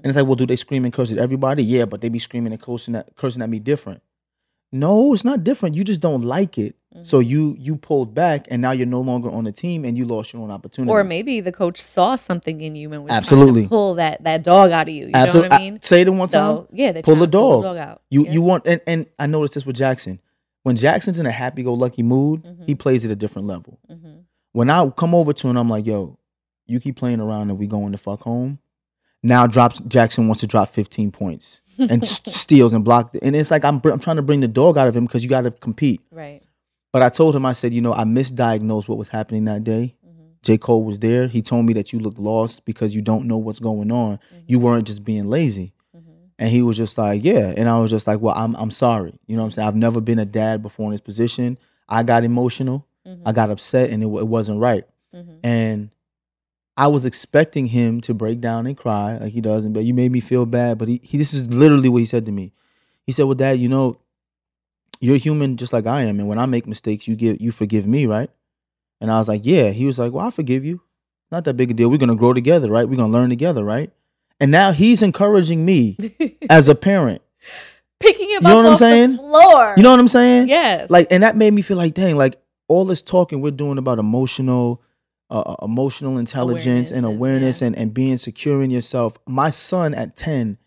and 0.03 0.09
it's 0.09 0.17
like 0.17 0.25
well 0.25 0.35
do 0.35 0.45
they 0.45 0.55
scream 0.55 0.83
and 0.85 0.93
curse 0.93 1.11
at 1.11 1.17
everybody 1.17 1.63
yeah 1.63 1.85
but 1.85 2.01
they 2.01 2.09
be 2.09 2.19
screaming 2.19 2.53
and 2.53 2.61
cursing 2.61 2.95
at, 2.95 3.15
cursing 3.15 3.41
at 3.41 3.49
me 3.49 3.59
different 3.59 4.01
no 4.71 5.13
it's 5.13 5.23
not 5.23 5.43
different 5.43 5.75
you 5.75 5.83
just 5.83 6.01
don't 6.01 6.23
like 6.23 6.57
it 6.57 6.75
so 7.01 7.19
you 7.19 7.55
you 7.57 7.75
pulled 7.75 8.13
back 8.13 8.45
and 8.51 8.61
now 8.61 8.69
you're 8.69 8.85
no 8.85 9.01
longer 9.01 9.27
on 9.29 9.45
the 9.45 9.51
team 9.51 9.83
and 9.83 9.97
you 9.97 10.05
lost 10.05 10.31
your 10.31 10.43
own 10.43 10.51
opportunity 10.51 10.91
or 10.91 11.03
maybe 11.03 11.41
the 11.41 11.51
coach 11.51 11.81
saw 11.81 12.15
something 12.15 12.61
in 12.61 12.75
you 12.75 12.93
and 12.93 13.03
was 13.03 13.09
trying 13.09 13.17
Absolutely. 13.17 13.63
to 13.63 13.69
pull 13.69 13.95
that, 13.95 14.23
that 14.23 14.43
dog 14.43 14.69
out 14.69 14.87
of 14.87 14.93
you. 14.93 15.05
You 15.05 15.11
absolutely 15.15 15.49
know 15.49 15.55
what 15.55 15.61
I 15.61 15.63
mean? 15.71 15.81
say 15.81 16.01
it 16.01 16.09
one 16.11 16.29
time 16.29 16.67
yeah, 16.71 16.91
they 16.91 17.01
pull 17.01 17.15
the 17.15 17.25
to 17.25 17.31
pull 17.31 17.61
dog. 17.61 17.63
dog 17.63 17.77
out. 17.77 18.01
You 18.11 18.25
Yeah. 18.25 18.31
you 18.33 18.41
want 18.43 18.67
and, 18.67 18.79
and 18.85 19.07
I 19.17 19.25
noticed 19.25 19.55
this 19.55 19.65
with 19.65 19.75
Jackson. 19.75 20.19
When 20.61 20.75
Jackson's 20.75 21.17
in 21.17 21.25
a 21.25 21.31
happy 21.31 21.63
go 21.63 21.73
lucky 21.73 22.03
mood, 22.03 22.43
Mm-hmm. 22.43 22.63
he 22.65 22.75
plays 22.75 23.03
at 23.03 23.09
a 23.09 23.15
different 23.15 23.47
level. 23.47 23.79
Mhm. 23.91 24.25
When 24.51 24.69
I 24.69 24.87
come 24.91 25.15
over 25.15 25.33
to 25.33 25.47
him, 25.49 25.57
I'm 25.57 25.69
like, 25.71 25.87
yo, 25.87 26.19
you 26.67 26.79
keep 26.79 26.95
playing 26.95 27.19
around 27.19 27.49
and 27.49 27.57
we 27.57 27.65
going 27.65 27.91
to 27.93 27.97
fuck 27.97 28.21
home. 28.21 28.59
Now 29.23 29.47
drops 29.47 29.79
Jackson 29.87 30.27
wants 30.27 30.41
to 30.41 30.47
drop 30.47 30.69
15 30.69 31.11
points 31.11 31.61
and 31.79 32.05
steals 32.27 32.73
and 32.73 32.83
block 32.83 33.15
and 33.21 33.35
it's 33.35 33.49
like 33.49 33.63
I'm 33.63 33.81
I'm 33.85 33.99
trying 33.99 34.17
to 34.17 34.21
bring 34.21 34.41
the 34.41 34.47
dog 34.47 34.77
out 34.77 34.87
of 34.87 34.95
him 34.95 35.05
because 35.05 35.23
you 35.23 35.29
got 35.29 35.41
to 35.41 35.51
compete. 35.51 36.01
right. 36.11 36.43
But 36.91 37.01
I 37.01 37.09
told 37.09 37.35
him 37.35 37.43
I 37.43 37.53
said, 37.53 37.73
you 37.73 37.81
know, 37.81 37.91
I 37.91 38.03
misdiagnosed 38.03 38.87
what 38.87 38.99
was 38.99 39.09
happening 39.09 39.45
that 39.45 39.63
day. 39.63 39.95
Mm-hmm. 40.07 40.27
J. 40.43 40.59
Cole 40.59 40.83
was 40.83 40.99
there. 40.99 41.27
He 41.27 41.41
told 41.41 41.65
me 41.65 41.73
that 41.73 41.91
you 41.91 41.97
look 41.97 42.13
lost 42.19 42.65
because 42.65 42.93
you 42.93 43.01
don't 43.01 43.25
know 43.25 43.37
what's 43.37 43.57
going 43.57 43.91
on. 43.91 44.19
You 44.45 44.57
mm-hmm. 44.57 44.65
weren't 44.65 44.87
just 44.87 45.03
being 45.03 45.25
lazy. 45.25 45.73
Mm-hmm. 45.97 46.11
And 46.37 46.49
he 46.49 46.61
was 46.61 46.77
just 46.77 46.99
like, 46.99 47.23
yeah. 47.23 47.51
And 47.57 47.67
I 47.67 47.79
was 47.79 47.89
just 47.89 48.05
like, 48.05 48.21
well, 48.21 48.35
I'm 48.35 48.55
I'm 48.57 48.69
sorry. 48.69 49.17
You 49.25 49.35
know 49.35 49.41
what 49.41 49.47
I'm 49.47 49.51
saying? 49.51 49.67
I've 49.67 49.75
never 49.75 50.01
been 50.01 50.19
a 50.19 50.25
dad 50.25 50.61
before 50.61 50.85
in 50.85 50.91
this 50.91 51.01
position. 51.01 51.57
I 51.89 52.03
got 52.03 52.23
emotional. 52.23 52.85
Mm-hmm. 53.07 53.27
I 53.27 53.31
got 53.31 53.49
upset 53.49 53.89
and 53.89 54.03
it, 54.03 54.05
it 54.05 54.27
wasn't 54.27 54.59
right. 54.59 54.85
And 55.43 55.89
I 56.75 56.87
was 56.87 57.05
expecting 57.05 57.67
him 57.67 58.01
to 58.01 58.13
break 58.13 58.41
down 58.41 58.65
and 58.65 58.75
cry 58.75 59.17
like 59.17 59.31
he 59.33 59.41
does. 59.41 59.63
And 59.65 59.73
but 59.73 59.83
you 59.83 59.93
made 59.93 60.11
me 60.11 60.19
feel 60.19 60.45
bad. 60.45 60.77
But 60.77 60.87
he, 60.87 60.99
he 61.03 61.17
this 61.17 61.33
is 61.33 61.47
literally 61.47 61.89
what 61.89 61.99
he 61.99 62.05
said 62.05 62.25
to 62.25 62.31
me. 62.31 62.51
He 63.05 63.11
said, 63.11 63.23
well, 63.23 63.35
dad, 63.35 63.59
you 63.59 63.69
know, 63.69 63.97
you're 64.99 65.17
human 65.17 65.57
just 65.57 65.73
like 65.73 65.85
I 65.85 66.03
am. 66.03 66.19
And 66.19 66.27
when 66.27 66.39
I 66.39 66.45
make 66.45 66.65
mistakes, 66.65 67.07
you 67.07 67.15
give 67.15 67.39
you 67.41 67.51
forgive 67.51 67.85
me, 67.85 68.05
right? 68.05 68.29
And 69.01 69.11
I 69.11 69.19
was 69.19 69.27
like, 69.27 69.41
yeah. 69.43 69.69
He 69.69 69.85
was 69.85 69.99
like, 69.99 70.13
well, 70.13 70.25
I 70.25 70.29
forgive 70.29 70.65
you. 70.65 70.81
Not 71.31 71.43
that 71.45 71.55
big 71.55 71.71
a 71.71 71.73
deal. 71.73 71.89
We're 71.89 71.97
gonna 71.97 72.15
grow 72.15 72.33
together, 72.33 72.69
right? 72.71 72.87
We're 72.87 72.95
gonna 72.97 73.11
learn 73.13 73.29
together, 73.29 73.63
right? 73.63 73.91
And 74.39 74.51
now 74.51 74.71
he's 74.71 75.01
encouraging 75.01 75.65
me 75.65 75.97
as 76.49 76.67
a 76.67 76.75
parent. 76.75 77.21
Picking 77.99 78.29
him 78.29 78.43
You 78.43 78.49
know 78.49 78.59
up 78.59 78.63
what 78.65 78.71
I'm 78.73 78.77
saying? 78.77 79.11
the 79.11 79.17
floor. 79.17 79.73
You 79.77 79.83
know 79.83 79.91
what 79.91 79.99
I'm 79.99 80.07
saying? 80.07 80.49
Yes. 80.49 80.89
Like, 80.89 81.07
and 81.11 81.23
that 81.23 81.37
made 81.37 81.53
me 81.53 81.61
feel 81.61 81.77
like, 81.77 81.93
dang, 81.93 82.17
like 82.17 82.39
all 82.67 82.83
this 82.85 83.01
talking 83.01 83.41
we're 83.41 83.51
doing 83.51 83.77
about 83.77 83.99
emotional, 83.99 84.81
uh, 85.33 85.39
uh, 85.41 85.55
emotional 85.65 86.17
intelligence 86.17 86.91
and 86.91 87.05
Awareness 87.05 87.61
and- 87.61 87.75
yeah. 87.75 87.81
and, 87.81 87.89
and 87.89 87.93
being 87.93 88.17
secure 88.17 88.61
in 88.63 88.69
yourself. 88.69 89.17
My 89.27 89.49
son 89.49 89.93
at 89.93 90.15
10 90.15 90.57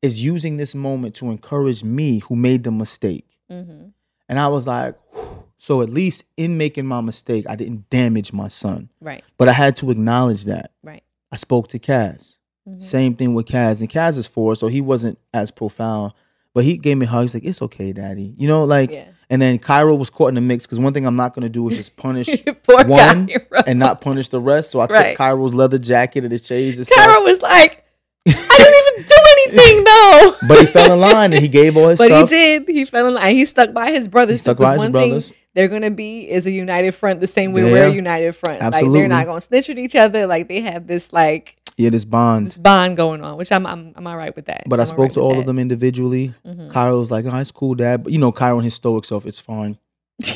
is 0.00 0.24
using 0.24 0.56
this 0.56 0.74
moment 0.74 1.14
to 1.16 1.30
encourage 1.30 1.82
me 1.84 2.20
who 2.20 2.36
made 2.36 2.64
the 2.64 2.70
mistake. 2.72 3.26
hmm 3.50 3.86
And 4.28 4.38
I 4.38 4.48
was 4.48 4.66
like, 4.66 4.94
whew. 5.12 5.44
so 5.58 5.82
at 5.82 5.90
least 5.90 6.24
in 6.36 6.56
making 6.56 6.86
my 6.86 7.00
mistake, 7.00 7.44
I 7.48 7.56
didn't 7.56 7.90
damage 7.90 8.32
my 8.32 8.48
son. 8.48 8.88
Right. 9.00 9.22
But 9.38 9.48
I 9.48 9.52
had 9.52 9.76
to 9.76 9.90
acknowledge 9.90 10.44
that. 10.44 10.72
Right. 10.82 11.02
I 11.30 11.36
spoke 11.36 11.68
to 11.68 11.78
Kaz. 11.78 12.36
Mhm. 12.68 12.80
Same 12.80 13.14
thing 13.14 13.34
with 13.34 13.46
Kaz. 13.46 13.80
And 13.80 13.88
Kaz 13.90 14.18
is 14.18 14.26
four, 14.26 14.54
so 14.56 14.68
he 14.68 14.80
wasn't 14.80 15.18
as 15.34 15.50
profound. 15.50 16.12
But 16.54 16.64
he 16.64 16.76
gave 16.76 16.96
me 16.98 17.06
hugs 17.06 17.34
like, 17.34 17.44
it's 17.44 17.62
okay, 17.62 17.92
daddy. 17.92 18.34
You 18.36 18.46
know, 18.48 18.64
like, 18.64 18.90
Yeah. 18.90 19.06
And 19.32 19.40
then 19.40 19.58
Cairo 19.58 19.94
was 19.94 20.10
caught 20.10 20.28
in 20.28 20.34
the 20.34 20.42
mix 20.42 20.66
because 20.66 20.78
one 20.78 20.92
thing 20.92 21.06
I'm 21.06 21.16
not 21.16 21.34
going 21.34 21.42
to 21.44 21.48
do 21.48 21.66
is 21.70 21.78
just 21.78 21.96
punish 21.96 22.28
one 22.66 23.30
and 23.66 23.78
not 23.78 24.02
punish 24.02 24.28
the 24.28 24.38
rest. 24.38 24.70
So 24.70 24.80
I 24.80 24.86
took 24.86 25.16
Cairo's 25.16 25.54
leather 25.54 25.78
jacket 25.78 26.24
and 26.24 26.30
his 26.30 26.44
shades 26.44 26.76
and 26.76 26.86
stuff. 26.86 27.02
Cairo 27.02 27.22
was 27.22 27.40
like, 27.40 27.82
I 28.26 28.30
didn't 28.58 29.00
even 29.00 29.08
do 29.08 29.56
anything 29.64 29.84
though. 29.84 30.36
But 30.46 30.58
he 30.60 30.66
fell 30.66 30.92
in 30.92 31.00
line 31.00 31.32
and 31.32 31.40
he 31.40 31.48
gave 31.48 31.78
all 31.78 31.88
his 31.88 31.98
stuff. 31.98 32.10
But 32.10 32.28
stuff. 32.28 32.30
he 32.30 32.36
did. 32.58 32.68
He 32.68 32.84
fell 32.84 33.06
in 33.08 33.14
line. 33.14 33.34
He 33.34 33.46
stuck 33.46 33.72
by 33.72 33.90
his 33.90 34.06
brothers. 34.06 34.34
He 34.40 34.42
stuck 34.42 34.58
by 34.58 34.74
his 34.74 34.82
one 34.82 34.92
brothers. 34.92 35.28
thing 35.28 35.36
they're 35.54 35.68
gonna 35.68 35.90
be 35.90 36.30
is 36.30 36.46
a 36.46 36.50
united 36.50 36.92
front, 36.92 37.20
the 37.20 37.26
same 37.26 37.52
way 37.52 37.62
Yeah. 37.66 37.72
we're 37.72 37.86
a 37.88 37.92
united 37.92 38.36
front. 38.36 38.60
Like 38.60 38.68
Absolutely. 38.68 39.00
they're 39.00 39.08
not 39.08 39.26
gonna 39.26 39.40
snitch 39.40 39.70
at 39.70 39.78
each 39.78 39.96
other. 39.96 40.26
Like 40.26 40.48
they 40.48 40.60
have 40.60 40.86
this 40.86 41.10
like 41.12 41.56
Yeah, 41.76 41.90
this 41.90 42.04
bond. 42.04 42.46
this 42.48 42.58
bond 42.58 42.96
going 42.96 43.22
on, 43.22 43.36
which 43.36 43.50
I'm 43.50 43.66
I'm, 43.66 43.92
I'm 43.96 44.06
all 44.06 44.16
right 44.16 44.34
with 44.36 44.46
that. 44.46 44.64
But 44.68 44.78
I 44.78 44.82
I'm 44.82 44.86
spoke 44.86 44.98
alright 44.98 45.12
to 45.14 45.20
all 45.20 45.34
that. 45.34 45.40
of 45.40 45.46
them 45.46 45.58
individually. 45.58 46.34
Mhm. 46.46 46.70
Cairo 46.72 46.98
was 46.98 47.10
like, 47.10 47.24
oh, 47.24 47.36
it's 47.38 47.50
cool, 47.50 47.74
dad. 47.74 48.04
But 48.04 48.12
you 48.12 48.18
know, 48.18 48.30
Cairo 48.32 48.56
and 48.56 48.64
his 48.64 48.74
stoic 48.74 49.04
self, 49.04 49.26
it's 49.26 49.40
fine. 49.40 49.78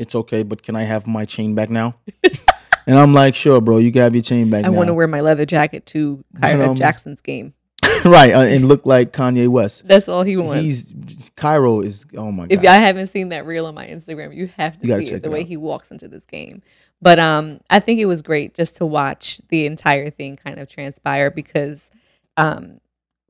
It's 0.00 0.14
okay, 0.14 0.42
but 0.42 0.62
can 0.62 0.76
I 0.76 0.84
have 0.84 1.06
my 1.06 1.26
chain 1.26 1.54
back 1.54 1.68
now? 1.68 1.94
and 2.86 2.98
I'm 2.98 3.12
like, 3.12 3.34
sure, 3.34 3.60
bro, 3.60 3.76
you 3.76 3.92
can 3.92 4.00
have 4.00 4.14
your 4.14 4.22
chain 4.22 4.48
back 4.48 4.64
I 4.64 4.70
want 4.70 4.86
to 4.86 4.94
wear 4.94 5.06
my 5.06 5.20
leather 5.20 5.44
jacket 5.44 5.84
to 5.86 6.24
Kyra 6.36 6.68
um, 6.68 6.74
Jackson's 6.74 7.20
game. 7.20 7.52
right, 8.06 8.32
uh, 8.32 8.40
and 8.40 8.66
look 8.66 8.86
like 8.86 9.12
Kanye 9.12 9.46
West. 9.46 9.86
That's 9.86 10.08
all 10.08 10.22
he 10.22 10.38
wants. 10.38 10.64
He's 10.64 11.30
Cairo 11.36 11.82
is 11.82 12.06
oh 12.16 12.32
my 12.32 12.44
god. 12.44 12.52
if 12.52 12.62
y'all 12.62 12.72
haven't 12.72 13.08
seen 13.08 13.28
that 13.28 13.44
reel 13.44 13.66
on 13.66 13.74
my 13.74 13.86
Instagram, 13.86 14.34
you 14.34 14.46
have 14.56 14.78
to 14.78 14.86
You 14.86 15.04
see 15.04 15.14
it. 15.16 15.22
The 15.22 15.28
it 15.28 15.32
way 15.32 15.40
out. 15.42 15.46
he 15.48 15.58
walks 15.58 15.90
into 15.90 16.08
this 16.08 16.24
game. 16.24 16.62
But 17.02 17.18
um, 17.18 17.60
I 17.70 17.80
think 17.80 17.98
it 18.00 18.06
was 18.06 18.22
great 18.22 18.54
just 18.54 18.76
to 18.76 18.86
watch 18.86 19.40
the 19.48 19.66
entire 19.66 20.10
thing 20.10 20.36
kind 20.36 20.58
of 20.58 20.68
transpire 20.68 21.30
because 21.30 21.90
um, 22.36 22.80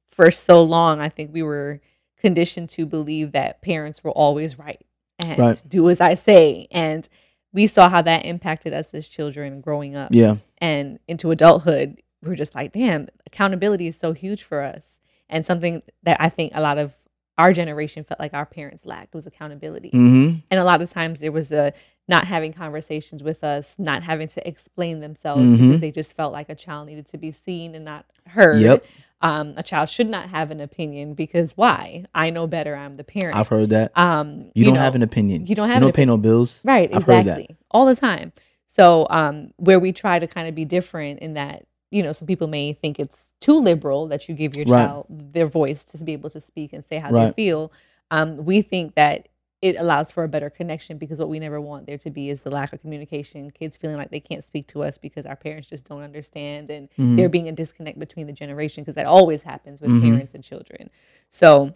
for 0.06 0.30
so 0.30 0.62
long, 0.62 1.00
I 1.00 1.08
think 1.08 1.32
we 1.32 1.42
were 1.42 1.80
conditioned 2.18 2.68
to 2.70 2.84
believe 2.84 3.32
that 3.32 3.62
parents 3.62 4.02
were 4.04 4.10
always 4.10 4.58
right 4.58 4.80
and 5.18 5.38
Right. 5.38 5.62
do 5.66 5.88
as 5.88 6.00
I 6.00 6.14
say. 6.14 6.66
And 6.70 7.08
we 7.52 7.66
saw 7.66 7.88
how 7.88 8.02
that 8.02 8.24
impacted 8.26 8.72
us 8.72 8.92
as 8.92 9.08
children 9.08 9.60
growing 9.60 9.94
up 9.96 10.10
Yeah. 10.12 10.36
and 10.58 10.98
into 11.08 11.30
adulthood. 11.30 12.00
We're 12.22 12.36
just 12.36 12.54
like, 12.54 12.72
damn, 12.72 13.08
accountability 13.26 13.86
is 13.86 13.96
so 13.96 14.12
huge 14.12 14.42
for 14.42 14.62
us. 14.62 15.00
And 15.28 15.46
something 15.46 15.82
that 16.02 16.16
I 16.20 16.28
think 16.28 16.52
a 16.54 16.60
lot 16.60 16.76
of 16.76 16.92
our 17.40 17.52
generation 17.52 18.04
felt 18.04 18.20
like 18.20 18.34
our 18.34 18.46
parents 18.46 18.84
lacked 18.86 19.14
was 19.14 19.26
accountability. 19.26 19.88
Mm-hmm. 19.90 20.38
And 20.50 20.60
a 20.60 20.64
lot 20.64 20.82
of 20.82 20.90
times 20.90 21.20
there 21.20 21.32
was 21.32 21.50
a 21.52 21.72
not 22.08 22.24
having 22.24 22.52
conversations 22.52 23.22
with 23.22 23.42
us, 23.44 23.76
not 23.78 24.02
having 24.02 24.28
to 24.28 24.46
explain 24.48 25.00
themselves 25.00 25.42
Mhm. 25.44 25.58
because 25.58 25.80
they 25.80 25.90
just 25.92 26.14
felt 26.16 26.32
like 26.32 26.48
a 26.48 26.54
child 26.54 26.88
needed 26.88 27.06
to 27.06 27.18
be 27.18 27.30
seen 27.32 27.74
and 27.74 27.84
not 27.84 28.04
heard. 28.26 28.60
Yep. 28.60 28.84
Um, 29.22 29.54
a 29.56 29.62
child 29.62 29.88
should 29.90 30.08
not 30.08 30.28
have 30.30 30.50
an 30.50 30.60
opinion 30.60 31.14
because 31.14 31.52
why? 31.56 32.04
I 32.14 32.30
know 32.30 32.46
better. 32.46 32.74
I'm 32.74 32.94
the 32.94 33.04
parent. 33.04 33.36
I've 33.36 33.48
heard 33.48 33.70
that. 33.70 33.92
um, 33.96 34.50
You, 34.54 34.64
don't 34.64 34.74
know, 34.74 34.80
have 34.80 34.94
an 34.94 35.02
opinion. 35.02 35.46
you 35.46 35.54
don't 35.54 35.68
have 35.68 35.76
You 35.76 35.86
don't 35.88 35.94
pay 35.94 36.04
no 36.06 36.16
bills. 36.16 36.60
Right, 36.64 36.88
I've 36.92 37.04
heard 37.04 37.26
that. 37.26 37.38
exactly. 37.38 37.56
All 37.70 37.84
the 37.86 37.94
time. 37.96 38.32
So, 38.66 39.06
um, 39.10 39.50
where 39.56 39.78
we 39.78 39.92
try 39.92 40.18
to 40.18 40.26
kind 40.26 40.48
of 40.48 40.54
be 40.54 40.64
different 40.64 41.18
in 41.20 41.34
that, 41.34 41.64
you 41.90 42.02
know, 42.02 42.12
some 42.12 42.26
people 42.26 42.46
may 42.46 42.72
think 42.72 42.98
it's 43.00 43.26
too 43.40 43.58
liberal 43.58 44.06
that 44.08 44.28
you 44.28 44.34
give 44.34 44.54
your 44.56 44.64
Right. 44.66 44.86
child 44.86 45.06
their 45.08 45.46
voice 45.46 45.84
to 45.84 46.04
be 46.04 46.12
able 46.12 46.30
to 46.30 46.40
speak 46.40 46.72
and 46.72 46.84
say 46.86 46.98
how 46.98 47.10
they 47.12 47.32
feel. 47.32 47.72
Um, 48.10 48.44
we 48.44 48.62
think 48.62 48.94
that 48.94 49.28
it 49.60 49.76
allows 49.76 50.10
for 50.10 50.24
a 50.24 50.28
better 50.28 50.48
connection 50.48 50.96
because 50.96 51.18
what 51.18 51.28
we 51.28 51.38
never 51.38 51.60
want 51.60 51.86
there 51.86 51.98
to 51.98 52.10
be 52.10 52.30
is 52.30 52.40
the 52.40 52.50
lack 52.50 52.72
of 52.72 52.80
communication, 52.80 53.50
kids 53.50 53.76
feeling 53.76 53.96
like 53.96 54.10
they 54.10 54.20
can't 54.20 54.42
speak 54.42 54.66
to 54.68 54.82
us 54.82 54.96
because 54.96 55.26
our 55.26 55.36
parents 55.36 55.68
just 55.68 55.84
don't 55.84 56.00
understand 56.02 56.70
and 56.70 56.88
Mhm. 56.96 57.16
there 57.16 57.28
being 57.28 57.46
a 57.48 57.52
disconnect 57.52 57.98
between 57.98 58.26
the 58.26 58.32
generation 58.32 58.82
because 58.84 58.94
that 58.94 59.04
always 59.06 59.42
happens 59.42 59.82
with 59.82 59.90
Mhm. 59.90 60.00
parents 60.00 60.32
and 60.34 60.42
children. 60.42 60.88
So 61.28 61.74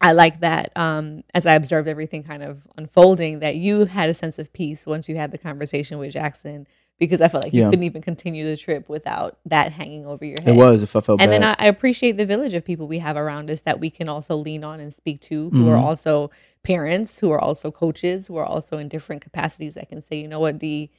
I 0.00 0.12
like 0.12 0.40
that 0.40 0.72
um, 0.76 1.24
as 1.34 1.44
I 1.44 1.54
observed 1.54 1.86
everything 1.86 2.22
kind 2.22 2.42
of 2.42 2.66
unfolding, 2.78 3.40
that 3.40 3.56
you 3.56 3.84
had 3.84 4.08
a 4.08 4.14
sense 4.14 4.38
of 4.38 4.50
peace 4.54 4.86
once 4.86 5.06
you 5.10 5.16
had 5.16 5.30
the 5.30 5.36
conversation 5.38 5.98
with 5.98 6.12
Jackson 6.12 6.66
because 7.00 7.20
I 7.20 7.26
felt 7.26 7.42
like 7.42 7.52
you 7.52 7.64
couldn't 7.64 7.82
even 7.82 8.02
continue 8.02 8.44
the 8.44 8.56
trip 8.56 8.88
without 8.88 9.38
that 9.46 9.72
hanging 9.72 10.06
over 10.06 10.24
your 10.24 10.36
head. 10.40 10.50
It 10.50 10.56
was. 10.56 10.84
If 10.84 10.94
I 10.94 11.00
felt 11.00 11.20
And 11.20 11.30
bad. 11.30 11.42
then 11.42 11.56
I, 11.58 11.64
I 11.64 11.66
appreciate 11.66 12.16
the 12.18 12.26
village 12.26 12.54
of 12.54 12.64
people 12.64 12.86
we 12.86 12.98
have 12.98 13.16
around 13.16 13.50
us 13.50 13.62
that 13.62 13.80
we 13.80 13.90
can 13.90 14.08
also 14.08 14.36
lean 14.36 14.62
on 14.62 14.78
and 14.78 14.94
speak 14.94 15.20
to, 15.22 15.50
who 15.50 15.68
are 15.68 15.76
Mhm. 15.76 15.82
also 15.82 16.30
parents, 16.62 17.18
who 17.18 17.30
are 17.32 17.40
also 17.40 17.72
coaches, 17.72 18.28
who 18.28 18.36
are 18.36 18.44
also 18.46 18.78
in 18.78 18.86
different 18.88 19.22
capacities 19.22 19.74
that 19.74 19.88
can 19.88 20.00
say, 20.02 20.20
you 20.20 20.28
know 20.28 20.38
what, 20.38 20.58
D, 20.58 20.90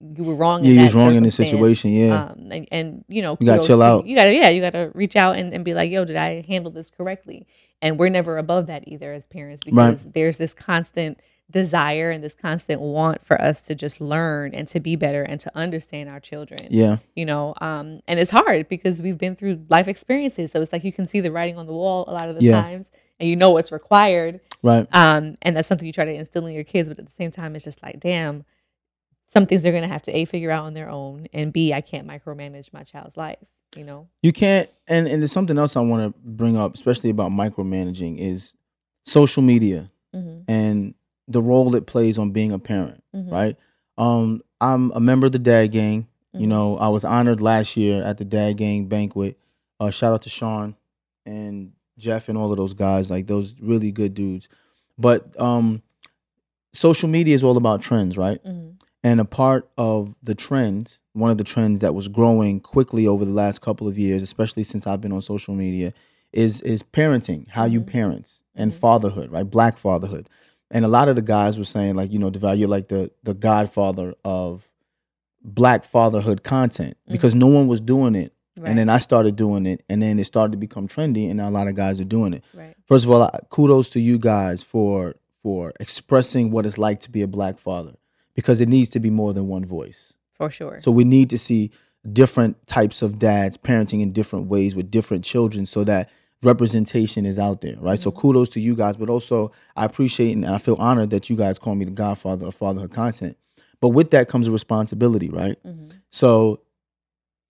you 0.00 0.24
were 0.24 0.34
wrong. 0.34 0.62
Yeah, 0.64 0.72
you 0.72 0.82
was 0.82 0.94
wrong 0.94 1.14
in 1.14 1.22
this 1.22 1.36
circumstance." 1.36 1.58
situation, 1.58 1.92
yeah. 1.92 2.24
Um, 2.24 2.48
and, 2.50 2.68
and 2.70 3.04
you 3.08 3.22
know, 3.22 3.38
You 3.40 3.46
gotta 3.46 3.66
chill 3.66 3.80
out. 3.82 4.04
You 4.06 4.14
gotta, 4.14 4.34
yeah, 4.34 4.48
you 4.50 4.60
gotta 4.60 4.90
reach 4.94 5.16
out 5.16 5.36
and, 5.38 5.54
and 5.54 5.64
be 5.64 5.72
like, 5.74 5.90
yo, 5.90 6.04
did 6.04 6.16
I 6.16 6.42
handle 6.42 6.70
this 6.70 6.90
correctly? 6.90 7.46
And 7.80 7.98
we're 7.98 8.08
never 8.10 8.36
above 8.36 8.66
that 8.66 8.86
either 8.88 9.12
as 9.12 9.26
parents 9.26 9.62
Right. 9.70 9.90
because 9.90 10.04
there's 10.12 10.38
this 10.38 10.52
constant 10.54 11.18
desire 11.50 12.10
and 12.10 12.24
this 12.24 12.34
constant 12.34 12.80
want 12.80 13.24
for 13.24 13.40
us 13.40 13.62
to 13.62 13.74
just 13.74 14.00
learn 14.00 14.52
and 14.52 14.66
to 14.66 14.80
be 14.80 14.96
better 14.96 15.22
and 15.22 15.40
to 15.40 15.50
understand 15.54 16.08
our 16.08 16.18
children 16.18 16.66
yeah. 16.70 16.96
you 17.14 17.24
know 17.24 17.54
um 17.60 18.00
and 18.08 18.18
it's 18.18 18.32
hard 18.32 18.68
because 18.68 19.00
we've 19.00 19.18
been 19.18 19.36
through 19.36 19.64
life 19.68 19.86
experiences 19.86 20.50
so 20.50 20.60
it's 20.60 20.72
like 20.72 20.82
you 20.82 20.92
can 20.92 21.06
see 21.06 21.20
the 21.20 21.30
writing 21.30 21.56
on 21.56 21.66
the 21.66 21.72
wall 21.72 22.04
a 22.08 22.12
lot 22.12 22.28
of 22.28 22.34
the 22.34 22.42
Yeah. 22.42 22.60
times 22.60 22.90
and 23.20 23.28
you 23.28 23.36
know 23.36 23.50
what's 23.50 23.70
required 23.70 24.40
Right. 24.62 24.88
um 24.92 25.36
and 25.40 25.54
that's 25.54 25.68
something 25.68 25.86
you 25.86 25.92
try 25.92 26.04
to 26.04 26.12
instill 26.14 26.46
in 26.46 26.54
your 26.54 26.64
kids 26.64 26.88
but 26.88 26.98
at 26.98 27.06
the 27.06 27.12
same 27.12 27.30
time 27.30 27.54
it's 27.54 27.64
just 27.64 27.80
like 27.82 28.00
damn 28.00 28.44
some 29.28 29.46
things 29.46 29.62
they're 29.62 29.72
gonna 29.72 29.86
have 29.86 30.02
to 30.02 30.16
a 30.16 30.24
figure 30.24 30.50
out 30.50 30.64
on 30.64 30.74
their 30.74 30.88
own 30.90 31.28
and 31.32 31.52
b 31.52 31.72
i 31.72 31.80
can't 31.80 32.08
micromanage 32.08 32.72
my 32.72 32.82
child's 32.82 33.16
life 33.16 33.38
you 33.76 33.84
know 33.84 34.08
You 34.22 34.32
can't. 34.32 34.68
And 34.88 35.06
and 35.06 35.22
there's 35.22 35.32
something 35.32 35.58
else 35.58 35.76
I 35.76 35.80
want 35.80 36.12
to 36.14 36.18
bring 36.24 36.56
up, 36.56 36.74
especially 36.74 37.10
about 37.10 37.30
micromanaging, 37.30 38.18
is 38.18 38.54
social 39.04 39.42
media 39.42 39.90
mm-hmm. 40.14 40.40
and 40.48 40.94
the 41.28 41.42
role 41.42 41.74
it 41.74 41.86
plays 41.86 42.18
on 42.18 42.30
being 42.30 42.52
a 42.52 42.58
parent. 42.58 43.02
Mhm. 43.14 43.30
Right. 43.32 43.56
Um. 43.98 44.42
I'm 44.60 44.90
a 44.92 45.00
member 45.00 45.26
of 45.26 45.32
the 45.32 45.38
Dad 45.38 45.66
Gang. 45.68 46.06
Mhm. 46.34 46.40
You 46.40 46.46
know, 46.46 46.78
I 46.78 46.88
was 46.88 47.04
honored 47.04 47.40
last 47.42 47.76
year 47.76 48.02
at 48.02 48.16
the 48.16 48.24
Dad 48.24 48.54
Gang 48.56 48.86
banquet. 48.86 49.38
Uh, 49.78 49.90
shout 49.90 50.14
out 50.14 50.22
to 50.22 50.30
Sean 50.30 50.74
and 51.26 51.72
Jeff 51.98 52.28
and 52.30 52.38
all 52.38 52.50
of 52.50 52.56
those 52.56 52.72
guys, 52.72 53.10
like 53.10 53.26
those 53.26 53.54
really 53.60 53.90
good 53.92 54.14
dudes. 54.14 54.48
But 54.98 55.38
um, 55.38 55.82
social 56.72 57.08
media 57.08 57.34
is 57.34 57.44
all 57.44 57.56
about 57.56 57.82
trends, 57.82 58.16
right? 58.16 58.40
hmm 58.44 58.70
And 59.04 59.20
a 59.20 59.24
part 59.24 59.68
of 59.78 60.14
the 60.22 60.34
trend, 60.34 60.94
one 61.12 61.30
of 61.30 61.38
the 61.38 61.44
trends 61.44 61.80
that 61.80 61.94
was 61.94 62.08
growing 62.08 62.60
quickly 62.60 63.06
over 63.06 63.24
the 63.24 63.30
last 63.32 63.60
couple 63.60 63.86
of 63.86 63.96
years, 63.98 64.22
especially 64.22 64.64
since 64.64 64.86
I've 64.86 65.00
been 65.00 65.12
on 65.12 65.22
social 65.22 65.54
media, 65.54 65.92
is 66.32 66.60
is 66.62 66.82
parenting, 66.82 67.46
how 67.48 67.64
you 67.66 67.80
Mhm. 67.82 67.86
parent 67.86 68.40
and 68.54 68.72
Mhm. 68.72 68.76
fatherhood, 68.76 69.30
right? 69.30 69.48
Black 69.48 69.76
fatherhood. 69.78 70.28
And 70.70 70.84
a 70.84 70.88
lot 70.88 71.08
of 71.08 71.16
the 71.16 71.22
guys 71.22 71.58
were 71.58 71.64
saying 71.64 71.94
like, 71.94 72.12
you 72.12 72.18
know, 72.18 72.30
Deval, 72.30 72.58
you're 72.58 72.68
like 72.68 72.88
the 72.88 73.10
the 73.22 73.34
godfather 73.34 74.14
of 74.24 74.68
black 75.42 75.84
fatherhood 75.84 76.42
content 76.42 76.96
mm-hmm. 77.04 77.12
because 77.12 77.34
no 77.34 77.46
one 77.46 77.68
was 77.68 77.80
doing 77.80 78.14
it. 78.14 78.32
right 78.58 78.68
And 78.70 78.78
then 78.78 78.88
I 78.88 78.98
started 78.98 79.36
doing 79.36 79.66
it 79.66 79.84
and 79.88 80.02
then 80.02 80.18
it 80.18 80.24
started 80.24 80.52
to 80.52 80.58
become 80.58 80.88
trendy 80.88 81.28
and 81.28 81.36
now 81.36 81.48
a 81.48 81.50
lot 81.50 81.68
of 81.68 81.74
guys 81.74 82.00
are 82.00 82.04
doing 82.04 82.32
it. 82.34 82.44
right 82.52 82.74
First 82.84 83.04
of 83.04 83.10
all, 83.10 83.30
kudos 83.50 83.90
to 83.90 84.00
you 84.00 84.18
guys 84.18 84.62
for 84.62 85.14
for 85.42 85.72
expressing 85.78 86.50
what 86.50 86.66
it's 86.66 86.78
like 86.78 86.98
to 87.00 87.10
be 87.10 87.22
a 87.22 87.28
black 87.28 87.58
father 87.58 87.94
because 88.34 88.60
it 88.60 88.68
needs 88.68 88.90
to 88.90 89.00
be 89.00 89.10
more 89.10 89.32
than 89.32 89.46
one 89.46 89.64
voice. 89.64 90.12
for 90.32 90.50
sure 90.50 90.80
So 90.80 90.90
we 90.90 91.04
need 91.04 91.30
to 91.30 91.38
see 91.38 91.70
different 92.12 92.66
types 92.66 93.02
of 93.02 93.18
dads 93.18 93.56
parenting 93.56 94.00
in 94.00 94.12
different 94.12 94.46
ways 94.46 94.74
with 94.74 94.90
different 94.90 95.24
children 95.24 95.66
so 95.66 95.84
that 95.84 96.08
representation 96.42 97.26
is 97.26 97.38
out 97.38 97.60
there, 97.60 97.76
right? 97.78 97.98
So 97.98 98.10
kudos 98.10 98.50
to 98.50 98.60
you 98.60 98.74
guys, 98.76 98.96
but 98.96 99.08
also 99.08 99.52
I 99.76 99.84
appreciate 99.84 100.32
and 100.32 100.46
I 100.46 100.58
feel 100.58 100.76
honored 100.78 101.10
that 101.10 101.28
you 101.30 101.36
guys 101.36 101.58
call 101.58 101.74
me 101.74 101.84
the 101.84 101.90
godfather 101.90 102.46
of 102.46 102.54
fatherhood 102.54 102.92
content. 102.92 103.36
But 103.80 103.88
with 103.90 104.10
that 104.10 104.28
comes 104.28 104.48
a 104.48 104.52
responsibility, 104.52 105.28
right? 105.28 105.58
hmm 105.64 105.88
So 106.10 106.60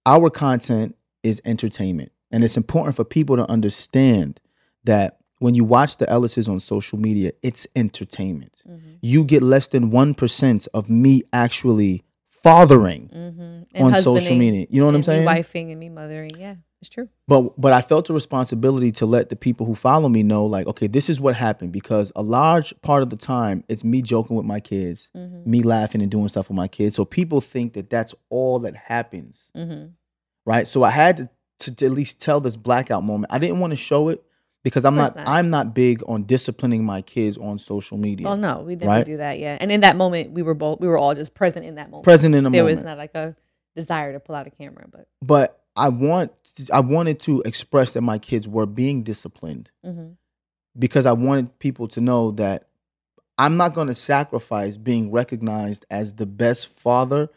our 0.05 0.31
content 0.31 0.97
is 1.23 1.43
entertainment. 1.45 2.13
And 2.31 2.45
it's 2.45 2.57
important 2.57 2.97
for 2.97 3.05
people 3.05 3.37
to 3.37 3.49
understand 3.51 4.41
that 4.85 5.19
when 5.39 5.55
you 5.55 5.65
watch 5.65 5.97
the 5.99 6.07
Ellises 6.07 6.49
on 6.49 6.59
social 6.61 6.99
media, 6.99 7.33
it's 7.43 7.67
entertainment. 7.77 8.63
hmm 8.65 8.95
You 9.01 9.25
get 9.25 9.43
less 9.43 9.69
than 9.69 9.91
1% 9.91 10.69
of 10.75 10.89
me 10.91 11.23
actually 11.33 12.03
fathering 12.31 13.09
hmm 13.13 13.83
on 13.85 13.95
social 13.97 14.37
media. 14.37 14.67
You 14.71 14.81
know 14.81 14.87
what 14.87 14.95
I'm 14.95 15.03
saying? 15.03 15.25
me 15.25 15.31
wifing 15.43 15.71
and 15.73 15.81
me 15.81 15.89
mothering 15.89 16.37
yeah 16.39 16.57
it's 16.87 16.95
true 16.95 17.09
But 17.29 17.61
but 17.61 17.73
I 17.73 17.83
felt 17.83 18.09
a 18.11 18.13
responsibility 18.13 18.93
to 18.93 19.07
let 19.07 19.29
the 19.29 19.37
people 19.37 19.67
who 19.67 19.75
follow 19.75 20.09
me 20.09 20.23
know, 20.23 20.47
like, 20.47 20.67
okay, 20.69 20.87
this 20.87 21.09
is 21.09 21.21
what 21.21 21.35
happened 21.35 21.73
because 21.73 22.13
a 22.15 22.23
large 22.23 22.73
part 22.83 23.03
of 23.03 23.11
the 23.11 23.17
time 23.17 23.65
it's 23.69 23.83
me 23.85 24.01
joking 24.03 24.37
with 24.37 24.47
my 24.47 24.61
kids, 24.61 25.11
hmm 25.15 25.43
me 25.45 25.63
laughing 25.63 26.03
and 26.03 26.11
doing 26.11 26.29
stuff 26.29 26.49
with 26.49 26.57
my 26.57 26.69
kids. 26.69 26.95
So 26.97 27.05
people 27.05 27.41
think 27.41 27.73
that 27.75 27.89
that's 27.91 28.15
all 28.31 28.59
that 28.61 28.75
happens. 28.77 29.51
hmm 29.55 29.87
right? 30.45 30.67
So 30.67 30.85
I 30.85 30.91
had 30.91 31.17
to, 31.17 31.29
to, 31.61 31.75
to 31.75 31.87
at 31.87 31.93
least 31.93 32.21
tell 32.21 32.41
this 32.41 32.57
blackout 32.57 33.03
moment. 33.03 33.33
I 33.33 33.39
didn't 33.39 33.59
want 33.59 33.73
to 33.73 33.77
show 33.77 34.09
it 34.11 34.23
because 34.63 34.85
I'm 34.85 34.95
not, 34.97 35.17
not. 35.17 35.27
I'm 35.29 35.51
not 35.51 35.75
big 35.75 36.03
on 36.07 36.25
disciplining 36.27 36.85
my 36.85 37.03
kids 37.03 37.37
on 37.39 37.59
social 37.59 37.97
media. 37.99 38.27
well 38.29 38.37
no 38.37 38.63
we 38.67 38.75
never 38.77 38.91
Right? 38.91 39.05
do 39.05 39.17
that 39.19 39.39
yet. 39.39 39.61
and 39.63 39.71
in 39.73 39.81
that 39.83 39.97
moment 39.97 40.33
we 40.33 40.43
were 40.43 40.55
both 40.55 40.81
we 40.81 40.87
were 40.89 40.99
all 40.99 41.15
just 41.15 41.35
present 41.35 41.65
in 41.67 41.75
that 41.77 41.89
moment 41.91 42.05
Present 42.05 42.35
in 42.35 42.45
the 42.45 42.51
there 42.51 42.63
moment. 42.63 42.77
was 42.79 42.85
not 42.85 42.99
like 42.99 43.15
a 43.15 43.35
desire 43.75 44.13
to 44.13 44.21
pull 44.21 44.35
out 44.35 44.47
a 44.47 44.51
camera 44.51 44.87
but 44.91 45.07
but 45.23 45.61
I 45.77 45.89
want 45.91 46.33
I 46.73 46.81
wanted 46.81 47.21
to 47.21 47.43
express 47.43 47.93
that 47.95 48.03
my 48.03 48.19
kids 48.19 48.49
were 48.49 48.67
being 48.67 49.03
disciplined 49.03 49.71
hmm 49.85 50.13
because 50.79 51.07
I 51.07 51.13
wanted 51.13 51.59
people 51.59 51.89
to 51.89 52.03
know 52.03 52.33
that 52.33 52.69
I'm 53.39 53.57
not 53.57 53.75
going 53.75 53.89
to 53.89 53.95
sacrifice 53.95 54.77
being 54.77 55.11
recognized 55.11 55.87
as 55.91 56.15
the 56.15 56.27
best 56.27 56.69
father 56.79 57.31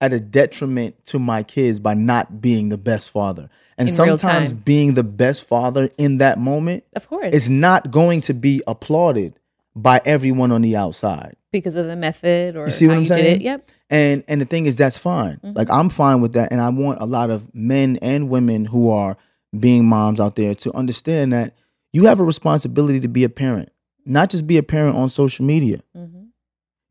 at 0.00 0.12
a 0.12 0.20
detriment 0.20 1.04
to 1.06 1.18
my 1.18 1.42
kids 1.42 1.78
by 1.78 1.94
not 1.94 2.40
being 2.40 2.68
the 2.68 2.78
best 2.78 3.10
father. 3.10 3.48
And 3.78 3.88
In 3.88 3.94
sometimes 3.94 4.52
being 4.52 4.94
the 4.94 5.04
best 5.04 5.44
father 5.44 5.90
in 5.98 6.18
that 6.18 6.38
moment 6.38 6.84
of 6.94 7.08
course. 7.08 7.34
is 7.34 7.50
not 7.50 7.90
going 7.90 8.20
to 8.22 8.34
be 8.34 8.62
applauded 8.66 9.38
by 9.76 10.00
everyone 10.04 10.50
on 10.52 10.62
the 10.62 10.74
outside. 10.76 11.36
because 11.52 11.74
of 11.76 11.86
the 11.86 11.96
method 11.96 12.56
or 12.56 12.66
You 12.66 12.72
see 12.72 12.86
what 12.86 12.92
how 12.94 12.96
I'm 12.98 13.02
you 13.04 13.08
did 13.08 13.14
saying? 13.14 13.36
it 13.36 13.42
yep 13.42 13.70
And 13.90 14.24
and 14.26 14.40
the 14.40 14.44
thing 14.46 14.66
is 14.66 14.74
that's 14.76 14.98
fine. 14.98 15.38
Mhm. 15.44 15.54
Like 15.54 15.70
I'm 15.70 15.88
fine 15.90 16.20
with 16.20 16.32
that 16.32 16.50
and 16.50 16.60
I 16.60 16.68
want 16.70 17.00
a 17.00 17.06
lot 17.06 17.30
of 17.30 17.54
men 17.54 17.96
and 18.02 18.28
women 18.28 18.64
who 18.66 18.90
are 18.90 19.16
being 19.58 19.84
moms 19.86 20.18
out 20.20 20.34
there 20.36 20.54
to 20.54 20.74
understand 20.74 21.32
that 21.32 21.54
you 21.92 22.06
have 22.06 22.18
a 22.20 22.24
responsibility 22.24 23.00
to 23.00 23.08
be 23.08 23.22
a 23.24 23.28
parent. 23.28 23.70
Not 24.04 24.30
just 24.30 24.46
be 24.46 24.56
a 24.58 24.62
parent 24.62 24.96
on 24.96 25.08
social 25.08 25.44
media. 25.46 25.80
hmm 25.94 26.24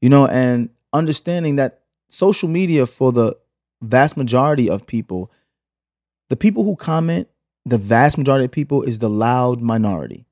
You 0.02 0.10
know, 0.10 0.28
and 0.28 0.70
understanding 0.94 1.56
that 1.58 1.82
social 2.10 2.48
media 2.50 2.86
for 2.86 3.12
the 3.12 3.36
vast 3.82 4.16
majority 4.18 4.70
of 4.70 4.86
people, 4.88 5.32
the 6.30 6.36
people 6.36 6.64
who 6.64 6.76
comment, 6.76 7.28
the 7.66 7.78
vast 7.78 8.18
majority 8.18 8.46
of 8.46 8.52
people 8.52 8.84
is 8.84 9.00
the 9.00 9.10
loud 9.10 9.62
minority. 9.62 10.25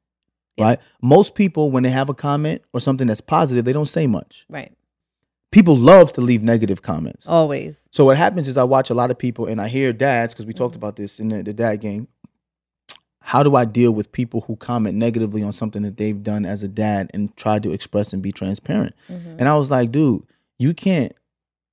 Yeah. 0.57 0.65
Right? 0.65 0.79
Most 1.01 1.35
people 1.35 1.71
when 1.71 1.83
they 1.83 1.89
have 1.89 2.09
a 2.09 2.13
comment 2.13 2.61
or 2.73 2.79
something 2.79 3.07
that's 3.07 3.21
positive, 3.21 3.65
they 3.65 3.73
don't 3.73 3.87
say 3.87 4.07
much 4.07 4.45
right 4.49 4.71
people 5.51 5.77
love 5.77 6.11
to 6.13 6.19
leave 6.19 6.41
negative 6.41 6.81
comments. 6.81 7.27
Always. 7.27 7.87
So 7.91 8.05
what 8.05 8.17
happens 8.17 8.47
is 8.47 8.57
I 8.57 8.63
watch 8.63 8.89
a 8.89 8.95
lot 8.95 9.11
of 9.11 9.19
people 9.19 9.45
and 9.45 9.61
I 9.61 9.67
hear 9.67 9.93
dads 9.93 10.33
because 10.33 10.47
we 10.47 10.53
Mm-hmm. 10.53 10.63
talked 10.63 10.75
about 10.75 10.95
this 10.95 11.19
in 11.19 11.29
the, 11.29 11.43
the 11.43 11.53
dad 11.53 11.75
gang. 11.77 12.07
How 13.21 13.43
do 13.43 13.55
I 13.55 13.63
deal 13.63 13.91
with 13.91 14.11
people 14.11 14.41
who 14.41 14.55
comment 14.55 14.97
negatively 14.97 15.43
on 15.43 15.53
something 15.53 15.83
that 15.83 15.95
they've 15.97 16.21
done 16.23 16.45
as 16.45 16.61
a 16.63 16.67
dad 16.67 17.09
and 17.13 17.35
try 17.37 17.59
to 17.59 17.71
express 17.71 18.13
and 18.13 18.21
be 18.21 18.31
transparent? 18.31 18.95
And 19.07 19.47
I 19.47 19.55
was 19.55 19.69
like, 19.71 19.91
dude, 19.91 20.23
you 20.57 20.73
can't. 20.73 21.13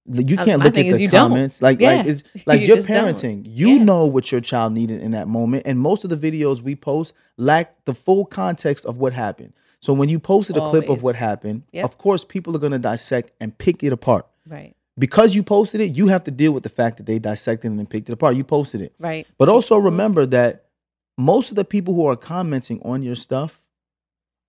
You 0.07 0.37
can't 0.37 0.63
look 0.63 0.77
at 0.77 0.85
the 0.93 1.01
you 1.01 1.09
don't. 1.09 1.31
comments 1.31 1.61
like 1.63 1.79
Yeah. 1.81 1.97
like 1.99 2.07
it's 2.07 2.25
like 2.47 2.61
You 2.63 2.67
you're 2.69 2.77
just 2.77 2.89
don't. 2.89 3.15
parenting. 3.15 3.43
You 3.47 3.69
Yeah. 3.77 3.85
know 3.85 4.07
what 4.07 4.33
your 4.33 4.41
child 4.41 4.73
needed 4.73 5.01
in 5.03 5.11
that 5.13 5.29
moment, 5.29 5.63
and 5.67 5.79
most 5.79 6.05
of 6.05 6.11
the 6.11 6.17
videos 6.17 6.63
we 6.63 6.75
post 6.75 7.13
lack 7.37 7.85
the 7.85 7.95
full 7.95 8.25
context 8.25 8.85
of 8.87 8.99
what 8.99 9.13
happened. 9.13 9.53
So 9.81 9.93
when 9.93 10.09
you 10.09 10.19
posted 10.19 10.57
a 10.57 10.61
clip 10.71 10.89
of 10.89 11.03
what 11.03 11.15
happened, 11.17 11.63
Yep. 11.73 11.85
of 11.85 11.99
course 11.99 12.25
people 12.25 12.55
are 12.57 12.59
going 12.59 12.73
to 12.73 12.79
dissect 12.79 13.31
and 13.41 13.57
pick 13.57 13.83
it 13.83 13.93
apart 13.93 14.27
Right. 14.47 14.75
because 14.99 15.35
you 15.35 15.43
posted 15.43 15.81
it, 15.81 15.97
you 15.97 16.09
have 16.09 16.25
to 16.25 16.31
deal 16.31 16.53
with 16.53 16.65
the 16.65 16.69
fact 16.69 16.97
that 16.99 17.07
they 17.07 17.19
dissected 17.19 17.71
and 17.71 17.89
picked 17.89 18.09
it 18.09 18.13
apart. 18.13 18.37
You 18.37 18.45
posted 18.45 18.81
it. 18.83 18.93
Right. 18.99 19.27
But 19.39 19.49
also 19.49 19.79
remember 19.79 20.27
that 20.27 20.65
most 21.17 21.51
of 21.51 21.57
the 21.57 21.65
people 21.65 21.95
who 21.95 22.07
are 22.07 22.17
commenting 22.17 22.81
on 22.83 23.03
your 23.03 23.15
stuff 23.15 23.60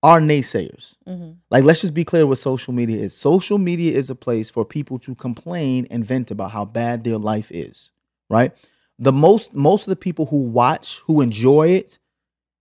are 0.02 0.20
naysayers. 0.20 0.94
Mm-hmm. 1.06 1.32
Like, 1.50 1.64
let's 1.64 1.80
just 1.80 1.94
be 1.94 2.04
clear 2.04 2.26
what 2.26 2.38
social 2.38 2.72
media 2.72 2.98
is. 2.98 3.14
Social 3.16 3.58
media 3.58 3.96
is 3.96 4.10
a 4.10 4.14
place 4.14 4.50
for 4.50 4.64
people 4.64 4.98
to 5.00 5.14
complain 5.14 5.86
and 5.90 6.04
vent 6.04 6.30
about 6.30 6.50
how 6.50 6.64
bad 6.64 7.04
their 7.04 7.18
life 7.18 7.50
is, 7.52 7.90
right? 8.28 8.52
The 8.98 9.12
most 9.12 9.54
most 9.54 9.86
of 9.86 9.90
the 9.90 9.96
people 9.96 10.26
who 10.26 10.42
watch, 10.42 11.00
who 11.06 11.20
enjoy 11.20 11.68
it, 11.70 11.98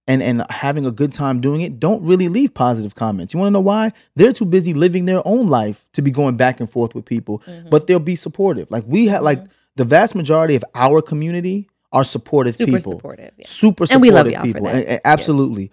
and 0.07 0.21
and 0.23 0.43
having 0.49 0.85
a 0.85 0.91
good 0.91 1.11
time 1.13 1.41
doing 1.41 1.61
it, 1.61 1.79
don't 1.79 2.03
really 2.05 2.27
leave 2.29 2.53
positive 2.53 2.95
comments. 2.95 3.33
You 3.33 3.39
want 3.39 3.47
to 3.49 3.53
know 3.53 3.59
why? 3.61 3.91
They're 4.15 4.33
too 4.33 4.45
busy 4.45 4.73
living 4.73 5.05
their 5.05 5.25
own 5.27 5.47
life 5.47 5.89
to 5.93 6.01
be 6.01 6.11
going 6.11 6.37
back 6.37 6.59
and 6.59 6.69
forth 6.69 6.95
with 6.95 7.05
people, 7.05 7.39
Mm-hmm. 7.47 7.69
but 7.69 7.87
they'll 7.87 7.99
be 7.99 8.15
supportive. 8.15 8.69
Like 8.71 8.83
we 8.87 9.07
have, 9.07 9.21
like 9.23 9.39
the 9.75 9.83
vast 9.85 10.15
majority 10.15 10.55
of 10.55 10.63
our 10.75 11.01
community 11.01 11.69
are 11.91 12.03
supportive 12.03 12.55
Super 12.55 12.71
people 12.77 12.91
supportive. 12.93 13.31
Yeah. 13.37 13.45
super 13.45 13.85
supportive 13.85 13.93
And 13.95 14.01
we 14.01 14.11
love 14.11 14.29
y'all 14.31 14.41
for 14.41 14.45
people. 14.47 14.63
that. 14.67 15.01
Absolutely. 15.05 15.71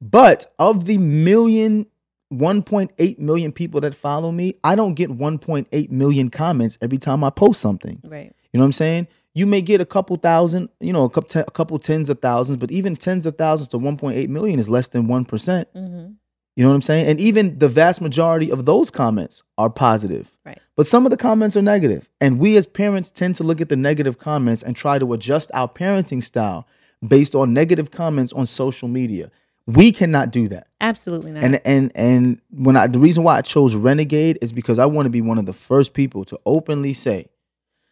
But 0.00 0.52
of 0.58 0.86
the 0.86 0.98
million, 0.98 1.86
1.8 2.32 3.18
million 3.18 3.52
people 3.52 3.80
that 3.82 3.94
follow 3.94 4.32
me, 4.32 4.54
I 4.64 4.74
don't 4.74 4.94
get 4.94 5.10
1.8 5.10 5.90
million 5.90 6.30
comments 6.30 6.78
every 6.80 6.98
time 6.98 7.22
I 7.24 7.30
post 7.30 7.60
something. 7.60 8.00
Right. 8.04 8.32
You 8.52 8.58
know 8.58 8.64
what 8.64 8.66
I'm 8.66 8.72
saying? 8.72 9.08
You 9.34 9.46
may 9.46 9.62
get 9.62 9.80
a 9.80 9.86
couple 9.86 10.16
thousand, 10.16 10.70
you 10.80 10.92
know, 10.92 11.04
a 11.04 11.10
couple, 11.10 11.28
ten, 11.28 11.44
a 11.46 11.50
couple 11.50 11.78
tens 11.78 12.08
of 12.08 12.18
thousands, 12.20 12.56
but 12.56 12.70
even 12.70 12.96
tens 12.96 13.26
of 13.26 13.36
thousands 13.36 13.68
to 13.68 13.78
1.8 13.78 14.28
million 14.28 14.58
is 14.58 14.68
less 14.68 14.88
than 14.88 15.06
1%. 15.06 15.26
Mm-hmm. 15.26 16.12
You 16.56 16.64
know 16.64 16.70
what 16.70 16.74
I'm 16.74 16.82
saying? 16.82 17.06
And 17.06 17.20
even 17.20 17.58
the 17.58 17.68
vast 17.68 18.00
majority 18.00 18.50
of 18.50 18.64
those 18.64 18.90
comments 18.90 19.42
are 19.56 19.70
positive. 19.70 20.36
Right. 20.44 20.58
But 20.76 20.86
some 20.86 21.06
of 21.06 21.10
the 21.10 21.16
comments 21.16 21.56
are 21.56 21.62
negative. 21.62 22.08
And 22.20 22.38
we 22.38 22.56
as 22.56 22.66
parents 22.66 23.10
tend 23.10 23.36
to 23.36 23.44
look 23.44 23.60
at 23.60 23.68
the 23.68 23.76
negative 23.76 24.18
comments 24.18 24.62
and 24.62 24.74
try 24.74 24.98
to 24.98 25.12
adjust 25.12 25.50
our 25.54 25.68
parenting 25.68 26.22
style 26.22 26.66
based 27.06 27.34
on 27.34 27.54
negative 27.54 27.90
comments 27.90 28.32
on 28.32 28.46
social 28.46 28.88
media. 28.88 29.30
We 29.66 29.92
cannot 29.92 30.30
do 30.32 30.48
that. 30.48 30.66
Absolutely 30.80 31.32
not. 31.32 31.44
And 31.44 31.60
and 31.64 31.92
and 31.94 32.40
when 32.50 32.76
I 32.76 32.86
the 32.86 32.98
reason 32.98 33.22
why 33.24 33.36
I 33.38 33.42
chose 33.42 33.74
Renegade 33.76 34.38
is 34.42 34.52
because 34.52 34.78
I 34.78 34.86
want 34.86 35.06
to 35.06 35.10
be 35.10 35.20
one 35.20 35.38
of 35.38 35.46
the 35.46 35.52
first 35.52 35.94
people 35.94 36.24
to 36.26 36.38
openly 36.46 36.94
say 36.94 37.26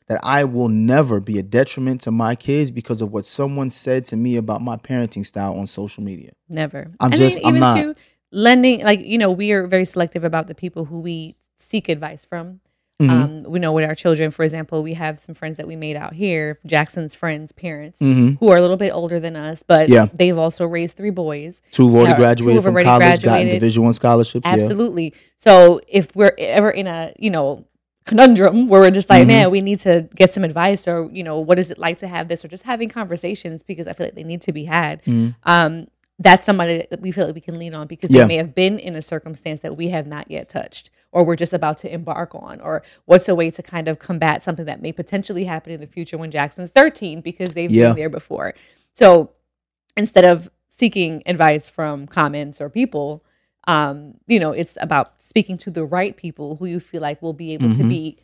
that 0.09 0.19
I 0.23 0.45
will 0.45 0.69
never 0.69 1.21
be 1.21 1.39
a 1.39 1.43
detriment 1.43 2.01
to 2.03 2.11
my 2.11 2.35
kids 2.35 2.71
because 2.71 3.03
of 3.03 3.13
what 3.13 3.27
someone 3.27 3.69
said 3.71 4.07
to 4.07 4.17
me 4.17 4.37
about 4.37 4.63
my 4.63 4.77
parenting 4.77 5.25
style 5.25 5.55
on 5.55 5.67
social 5.67 6.03
media. 6.03 6.33
Never. 6.49 6.91
I'm 6.99 7.13
I 7.13 7.17
just- 7.17 7.37
mean, 7.39 7.47
I'm 7.47 7.57
even 7.57 7.61
not. 7.61 7.75
to 7.77 7.95
lending, 8.33 8.81
like 8.83 9.01
you 9.01 9.19
know, 9.19 9.31
we 9.31 9.53
are 9.53 9.67
very 9.67 9.85
selective 9.85 10.25
about 10.25 10.47
the 10.47 10.55
people 10.55 10.87
who 10.87 11.01
we 11.01 11.37
seek 11.59 11.89
advice 11.89 12.25
from. 12.25 12.61
Mhm. 13.01 13.11
Um, 13.11 13.43
we 13.45 13.61
know 13.61 13.73
with 13.73 13.85
our 13.85 13.95
children, 13.95 14.33
for 14.33 14.43
example, 14.43 14.83
we 14.83 14.95
have 14.95 15.21
some 15.21 15.33
friends 15.35 15.57
that 15.59 15.69
we 15.69 15.77
made 15.77 15.95
out 15.95 16.15
here, 16.15 16.59
Jackson's 16.67 17.15
friends' 17.15 17.53
parents, 17.53 18.01
Mhm. 18.01 18.39
who 18.41 18.49
are 18.51 18.57
a 18.57 18.61
little 18.61 18.77
bit 18.77 18.91
older 18.93 19.21
than 19.21 19.37
us, 19.37 19.63
but 19.63 19.89
Yeah. 19.89 20.07
they've 20.13 20.37
also 20.37 20.67
raised 20.67 20.97
three 20.97 21.11
boys. 21.11 21.63
Two 21.71 21.87
have 21.87 21.95
already 21.95 22.09
Yeah, 22.11 22.15
two 22.17 22.21
graduated 22.23 22.55
have 22.57 22.65
from 22.65 22.75
already 22.75 22.87
college, 22.87 23.23
gotten 23.23 23.23
graduated. 23.31 23.61
Division 23.61 23.83
One 23.85 23.93
scholarships. 23.93 24.45
Yeah. 24.45 24.53
Absolutely. 24.53 25.15
So 25.37 25.81
if 25.87 26.15
we're 26.17 26.35
ever 26.39 26.71
in 26.71 26.89
a, 26.89 27.13
you 27.21 27.31
know, 27.31 27.67
conundrum 28.05 28.67
where 28.69 28.81
we're 28.81 28.91
just 28.91 29.09
like, 29.11 29.25
Mhm. 29.25 29.27
man, 29.29 29.51
we 29.53 29.61
need 29.61 29.79
to 29.81 30.09
get 30.17 30.35
some 30.35 30.43
advice 30.43 30.89
or, 30.89 31.09
you 31.13 31.23
know, 31.23 31.39
what 31.39 31.59
is 31.61 31.71
it 31.71 31.79
like 31.79 31.99
to 31.99 32.09
have 32.09 32.27
this 32.27 32.45
or 32.45 32.49
just 32.49 32.65
having 32.65 32.89
conversations 32.89 33.63
because 33.63 33.87
I 33.87 33.93
feel 33.93 34.07
like 34.07 34.15
they 34.17 34.25
need 34.25 34.41
to 34.43 34.53
be 34.53 34.65
had. 34.65 35.05
Mhm. 35.05 35.37
Um, 35.45 35.87
that's 36.19 36.45
somebody 36.45 36.85
that 36.91 37.01
we 37.01 37.13
feel 37.13 37.27
like 37.27 37.35
we 37.37 37.41
can 37.41 37.61
lean 37.61 37.75
on 37.75 37.87
because 37.87 38.11
Yeah. 38.11 38.23
they 38.23 38.27
may 38.29 38.37
have 38.39 38.57
been 38.57 38.79
in 38.81 38.97
a 38.97 39.03
circumstance 39.03 39.61
that 39.61 39.77
we 39.77 39.91
have 39.91 40.07
not 40.07 40.29
yet 40.29 40.49
touched 40.49 40.91
or 41.13 41.25
we're 41.25 41.37
just 41.37 41.53
about 41.53 41.79
to 41.79 41.93
embark 41.93 42.35
on 42.35 42.61
or 42.61 42.83
what's 43.07 43.29
a 43.29 43.35
way 43.35 43.51
to 43.51 43.63
kind 43.63 43.89
of 43.89 43.99
combat 43.99 44.43
something 44.43 44.67
that 44.67 44.83
may 44.83 44.93
potentially 44.93 45.45
happen 45.45 45.73
in 45.73 45.81
the 45.81 45.87
future 45.87 46.19
when 46.19 46.31
Jackson's 46.31 46.71
13 46.71 47.21
because 47.21 47.55
they've 47.55 47.71
Yeah. 47.71 47.89
been 47.89 47.97
there 47.97 48.11
before. 48.11 48.55
So 48.93 49.31
instead 49.97 50.25
of 50.25 50.51
seeking 50.71 51.23
advice 51.27 51.69
from 51.69 52.07
comments 52.07 52.61
or 52.61 52.69
people, 52.69 53.25
um, 53.67 54.15
you 54.27 54.39
know, 54.39 54.53
it's 54.53 54.77
about 54.81 55.21
speaking 55.21 55.57
to 55.59 55.71
the 55.71 55.85
right 55.85 56.17
people 56.17 56.57
who 56.57 56.67
you 56.67 56.81
feel 56.81 57.03
like 57.03 57.21
will 57.23 57.33
be 57.33 57.53
able 57.55 57.75
to 57.75 57.83
Mhm. 57.83 57.89
be 57.89 58.19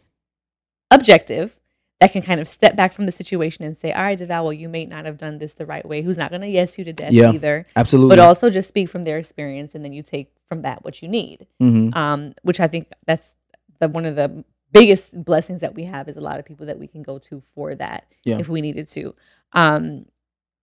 objective 0.91 1.57
that 2.01 2.13
can 2.13 2.23
kind 2.23 2.41
of 2.41 2.49
step 2.49 2.77
back 2.77 2.93
from 2.93 3.07
the 3.07 3.13
situation 3.13 3.65
and 3.65 3.77
say, 3.77 3.93
all 3.93 4.03
right, 4.03 4.19
Devale, 4.19 4.43
well, 4.43 4.53
you 4.53 4.69
may 4.69 4.85
not 4.85 5.05
have 5.07 5.17
done 5.17 5.39
this 5.39 5.55
the 5.55 5.65
right 5.65 5.87
way. 5.87 6.03
Who's 6.03 6.19
not 6.19 6.31
going 6.31 6.43
to 6.43 6.49
yes 6.49 6.77
you 6.77 6.85
to 6.85 6.93
death 6.93 7.13
Yeah. 7.13 7.31
either. 7.33 7.65
Absolutely. 7.77 8.11
But 8.17 8.19
also 8.19 8.51
just 8.51 8.69
speak 8.69 8.89
from 8.89 9.05
their 9.05 9.17
experience 9.17 9.75
and 9.75 9.85
then 9.85 9.93
you 9.93 10.03
take 10.03 10.34
from 10.49 10.63
that 10.63 10.85
what 10.85 11.03
you 11.03 11.09
need. 11.09 11.47
Mhm. 11.61 11.95
Um, 11.97 12.35
which 12.43 12.61
I 12.61 12.69
think 12.69 12.89
that's 13.07 13.37
the 13.81 13.89
one 13.89 14.07
of 14.07 14.17
the 14.17 14.45
biggest 14.73 15.25
blessings 15.25 15.61
that 15.61 15.75
we 15.75 15.85
have 15.85 16.09
is 16.09 16.17
a 16.17 16.21
lot 16.21 16.39
of 16.39 16.45
people 16.45 16.67
that 16.67 16.79
we 16.79 16.87
can 16.87 17.03
go 17.03 17.19
to 17.19 17.41
for 17.55 17.75
that 17.77 18.05
Yeah. 18.25 18.39
if 18.39 18.49
we 18.49 18.61
needed 18.61 18.89
to. 18.89 19.15
Um, 19.53 20.07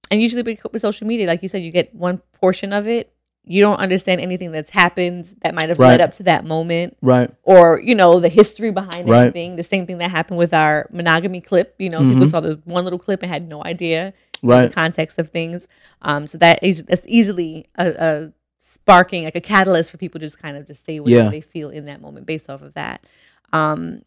and 0.09 0.21
usually 0.21 0.43
with 0.43 0.81
social 0.81 1.07
media, 1.07 1.27
like 1.27 1.41
you 1.41 1.47
said, 1.49 1.61
you 1.61 1.71
get 1.71 1.95
one 1.95 2.21
portion 2.33 2.73
of 2.73 2.87
it. 2.87 3.13
You 3.43 3.61
don't 3.63 3.77
understand 3.79 4.21
anything 4.21 4.51
that's 4.51 4.69
happened 4.69 5.33
that 5.41 5.55
might 5.55 5.69
have 5.69 5.79
Right. 5.79 5.91
led 5.91 6.01
up 6.01 6.11
to 6.15 6.23
that 6.23 6.45
moment 6.45 6.95
Right. 7.01 7.31
or 7.43 7.79
you 7.79 7.95
know 7.95 8.19
the 8.19 8.29
history 8.29 8.69
behind 8.71 9.09
Right. 9.09 9.23
anything. 9.23 9.55
The 9.55 9.63
same 9.63 9.87
thing 9.87 9.97
that 9.99 10.11
happened 10.11 10.37
with 10.37 10.53
our 10.53 10.87
monogamy 10.91 11.41
clip. 11.41 11.73
You 11.79 11.89
know, 11.89 11.99
people 12.07 12.27
saw 12.27 12.39
the 12.41 12.59
one 12.65 12.83
little 12.83 12.99
clip 12.99 13.23
and 13.23 13.31
had 13.31 13.47
no 13.49 13.63
idea 13.63 14.13
Mm-hmm. 14.37 14.47
Right. 14.49 14.67
the 14.67 14.73
context 14.73 15.17
of 15.19 15.29
things. 15.29 15.67
Um, 16.01 16.27
so 16.27 16.37
that 16.39 16.59
is 16.63 16.83
that's 16.83 17.05
easily 17.07 17.65
a, 17.77 17.87
a 17.99 18.33
sparking 18.63 19.23
like 19.23 19.35
a 19.35 19.41
catalyst 19.41 19.89
for 19.89 19.97
people 19.97 20.19
to 20.19 20.25
just 20.27 20.37
kind 20.37 20.55
of 20.55 20.67
just 20.67 20.85
say 20.85 20.99
whatever 20.99 21.23
Yeah. 21.23 21.29
they 21.31 21.41
feel 21.41 21.71
in 21.71 21.85
that 21.85 21.99
moment 21.99 22.27
based 22.27 22.47
off 22.47 22.61
of 22.61 22.75
that. 22.75 23.03
Um, 23.51 24.03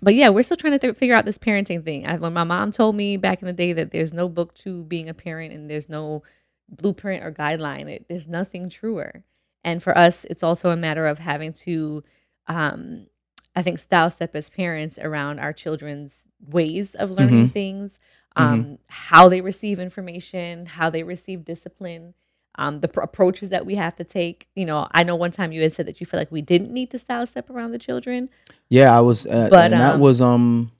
but 0.00 0.14
yeah, 0.14 0.28
we're 0.28 0.44
still 0.44 0.56
trying 0.56 0.74
to 0.74 0.78
th- 0.78 0.94
figure 0.96 1.16
out 1.16 1.24
this 1.24 1.38
parenting 1.38 1.84
thing. 1.84 2.06
I, 2.06 2.14
when 2.16 2.32
my 2.32 2.44
mom 2.44 2.70
told 2.70 2.94
me 2.94 3.16
back 3.16 3.42
in 3.42 3.46
the 3.46 3.52
day 3.52 3.72
that 3.72 3.90
there's 3.90 4.12
no 4.14 4.28
book 4.28 4.54
to 4.56 4.84
being 4.84 5.08
a 5.08 5.14
parent 5.14 5.52
and 5.52 5.68
there's 5.68 5.88
no 5.88 6.22
blueprint 6.68 7.24
or 7.24 7.32
guideline, 7.32 7.88
it, 7.88 8.06
there's 8.08 8.28
nothing 8.28 8.68
truer. 8.68 9.24
And 9.64 9.82
for 9.82 9.98
us, 9.98 10.24
it's 10.26 10.44
also 10.44 10.70
a 10.70 10.76
matter 10.76 11.08
of 11.08 11.18
having 11.18 11.52
to, 11.64 12.04
um, 12.46 13.08
I 13.56 13.62
think, 13.62 13.80
style 13.80 14.10
step 14.10 14.36
as 14.36 14.48
parents 14.50 15.00
around 15.00 15.40
our 15.40 15.52
children's 15.52 16.28
ways 16.46 16.94
of 16.94 17.10
learning 17.10 17.48
things, 17.50 17.98
um, 18.36 18.78
how 18.88 19.28
they 19.28 19.40
receive 19.40 19.80
information, 19.80 20.66
how 20.66 20.90
they 20.90 21.02
receive 21.02 21.44
discipline, 21.44 22.14
um, 22.58 22.80
the 22.80 22.88
pr- 22.88 23.00
approaches 23.00 23.48
that 23.50 23.66
we 23.66 23.74
have 23.76 23.96
to 23.96 24.04
take. 24.04 24.48
You 24.54 24.64
know, 24.66 24.88
I 24.92 25.02
know 25.04 25.16
one 25.16 25.30
time 25.30 25.52
you 25.52 25.62
had 25.62 25.72
said 25.72 25.86
that 25.86 26.00
you 26.00 26.06
feel 26.06 26.18
like 26.18 26.32
we 26.32 26.42
didn't 26.42 26.70
need 26.72 26.90
to 26.90 26.98
style 26.98 27.26
step 27.26 27.50
around 27.50 27.72
the 27.72 27.78
children. 27.78 28.28
Yeah, 28.68 28.96
I 28.96 29.00
was, 29.00 29.26
uh, 29.26 29.48
But, 29.50 29.72
and 29.72 29.80
that 29.80 29.94
um, 29.94 30.00
was 30.00 30.20
um 30.20 30.72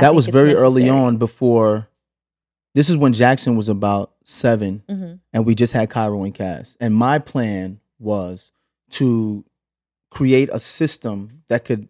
that 0.00 0.14
was 0.14 0.28
very 0.28 0.54
early 0.54 0.88
on. 0.88 1.16
Before 1.16 1.88
this 2.74 2.90
is 2.90 2.96
when 2.96 3.12
Jackson 3.14 3.56
was 3.56 3.68
about 3.70 4.12
7 4.24 4.82
Mhm. 4.88 5.20
and 5.32 5.46
we 5.46 5.54
just 5.54 5.72
had 5.72 5.88
Cairo 5.88 6.22
and 6.24 6.34
Cass. 6.34 6.76
And 6.78 6.94
my 6.94 7.18
plan 7.18 7.80
was 7.98 8.52
to 8.90 9.44
create 10.10 10.50
a 10.52 10.60
system 10.60 11.42
that 11.48 11.64
could 11.64 11.88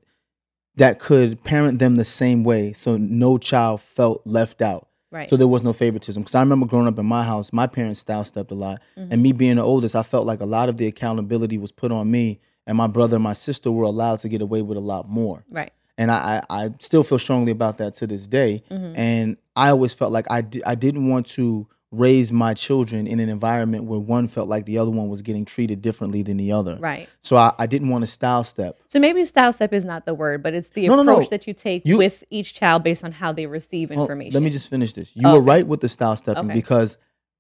that 0.77 0.99
could 0.99 1.43
parent 1.43 1.79
them 1.79 1.95
the 1.95 2.05
same 2.05 2.45
way, 2.45 2.73
so 2.75 2.97
no 2.99 3.39
child 3.39 3.81
felt 3.81 4.21
left 4.27 4.61
out. 4.61 4.86
Right. 5.11 5.31
So 5.31 5.37
there 5.37 5.49
was 5.49 5.63
no 5.63 5.73
favoritism. 5.73 6.23
Because 6.23 6.35
I 6.35 6.41
remember 6.41 6.67
growing 6.67 6.87
up 6.87 6.99
in 6.99 7.07
my 7.07 7.23
house, 7.23 7.53
my 7.53 7.67
parents 7.67 8.01
style 8.01 8.25
stepped 8.25 8.51
a 8.51 8.55
lot. 8.55 8.83
Mm-hmm. 8.99 9.13
And 9.13 9.23
me 9.23 9.33
being 9.33 9.57
the 9.57 9.63
oldest, 9.63 9.95
I 9.95 10.03
felt 10.03 10.27
like 10.27 10.41
a 10.41 10.47
lot 10.47 10.69
of 10.69 10.77
the 10.77 10.87
accountability 10.87 11.59
was 11.59 11.73
put 11.73 11.93
on 11.93 12.11
me. 12.11 12.41
And 12.67 12.77
my 12.77 12.89
brother 12.89 13.17
and 13.17 13.23
my 13.23 13.33
sister 13.33 13.71
were 13.71 13.85
allowed 13.85 14.19
to 14.21 14.29
get 14.29 14.43
away 14.43 14.63
with 14.63 14.77
a 14.77 14.81
lot 14.81 15.09
more. 15.09 15.45
right. 15.51 15.73
And 15.99 16.11
I, 16.11 16.43
I, 16.51 16.65
I 16.65 16.71
still 16.81 17.03
feel 17.03 17.19
strongly 17.19 17.53
about 17.53 17.79
that 17.79 17.95
to 17.95 18.07
this 18.07 18.27
day. 18.27 18.63
Mm-hmm. 18.71 18.97
And 18.99 19.37
I 19.55 19.71
always 19.71 19.95
felt 19.95 20.13
like 20.13 20.27
I, 20.31 20.43
di- 20.43 20.63
I 20.65 20.75
didn't 20.75 21.09
want 21.09 21.27
to 21.29 21.67
raise 21.93 22.33
my 22.33 22.53
children 22.53 23.07
in 23.07 23.21
an 23.21 23.29
environment 23.29 23.85
where 23.85 24.01
one 24.01 24.27
felt 24.27 24.49
like 24.49 24.67
the 24.67 24.79
other 24.79 24.91
one 24.91 25.09
was 25.09 25.23
getting 25.23 25.45
treated 25.45 25.81
differently 25.81 26.23
than 26.23 26.37
the 26.37 26.53
other. 26.53 26.77
Right. 26.81 27.09
So 27.23 27.37
I, 27.37 27.53
I 27.59 27.67
didn't 27.67 27.89
want 27.91 28.03
to 28.03 28.07
style 28.07 28.43
step. 28.45 28.81
So 28.89 28.99
maybe 28.99 29.25
style 29.25 29.53
step 29.53 29.73
is 29.73 29.85
not 29.85 30.05
the 30.05 30.15
word, 30.15 30.43
but 30.43 30.53
it's 30.53 30.71
the 30.71 30.89
No, 30.89 30.97
no, 30.97 31.03
approach 31.03 31.25
no. 31.27 31.29
that 31.31 31.47
you 31.47 31.55
take 31.55 31.87
You- 31.87 31.97
with 31.99 32.25
each 32.31 32.55
child 32.55 32.83
based 32.83 33.05
on 33.05 33.13
how 33.13 33.33
they 33.33 33.47
receive 33.47 33.91
information. 33.93 34.35
let 34.35 34.43
me 34.43 34.51
just 34.51 34.69
finish 34.69 34.93
this. 34.95 35.13
You 35.15 35.29
were 35.33 35.41
right 35.41 35.67
with 35.67 35.81
the 35.81 35.89
style 35.89 36.17
stepping 36.17 36.47
Okay. 36.47 36.55
because 36.55 36.97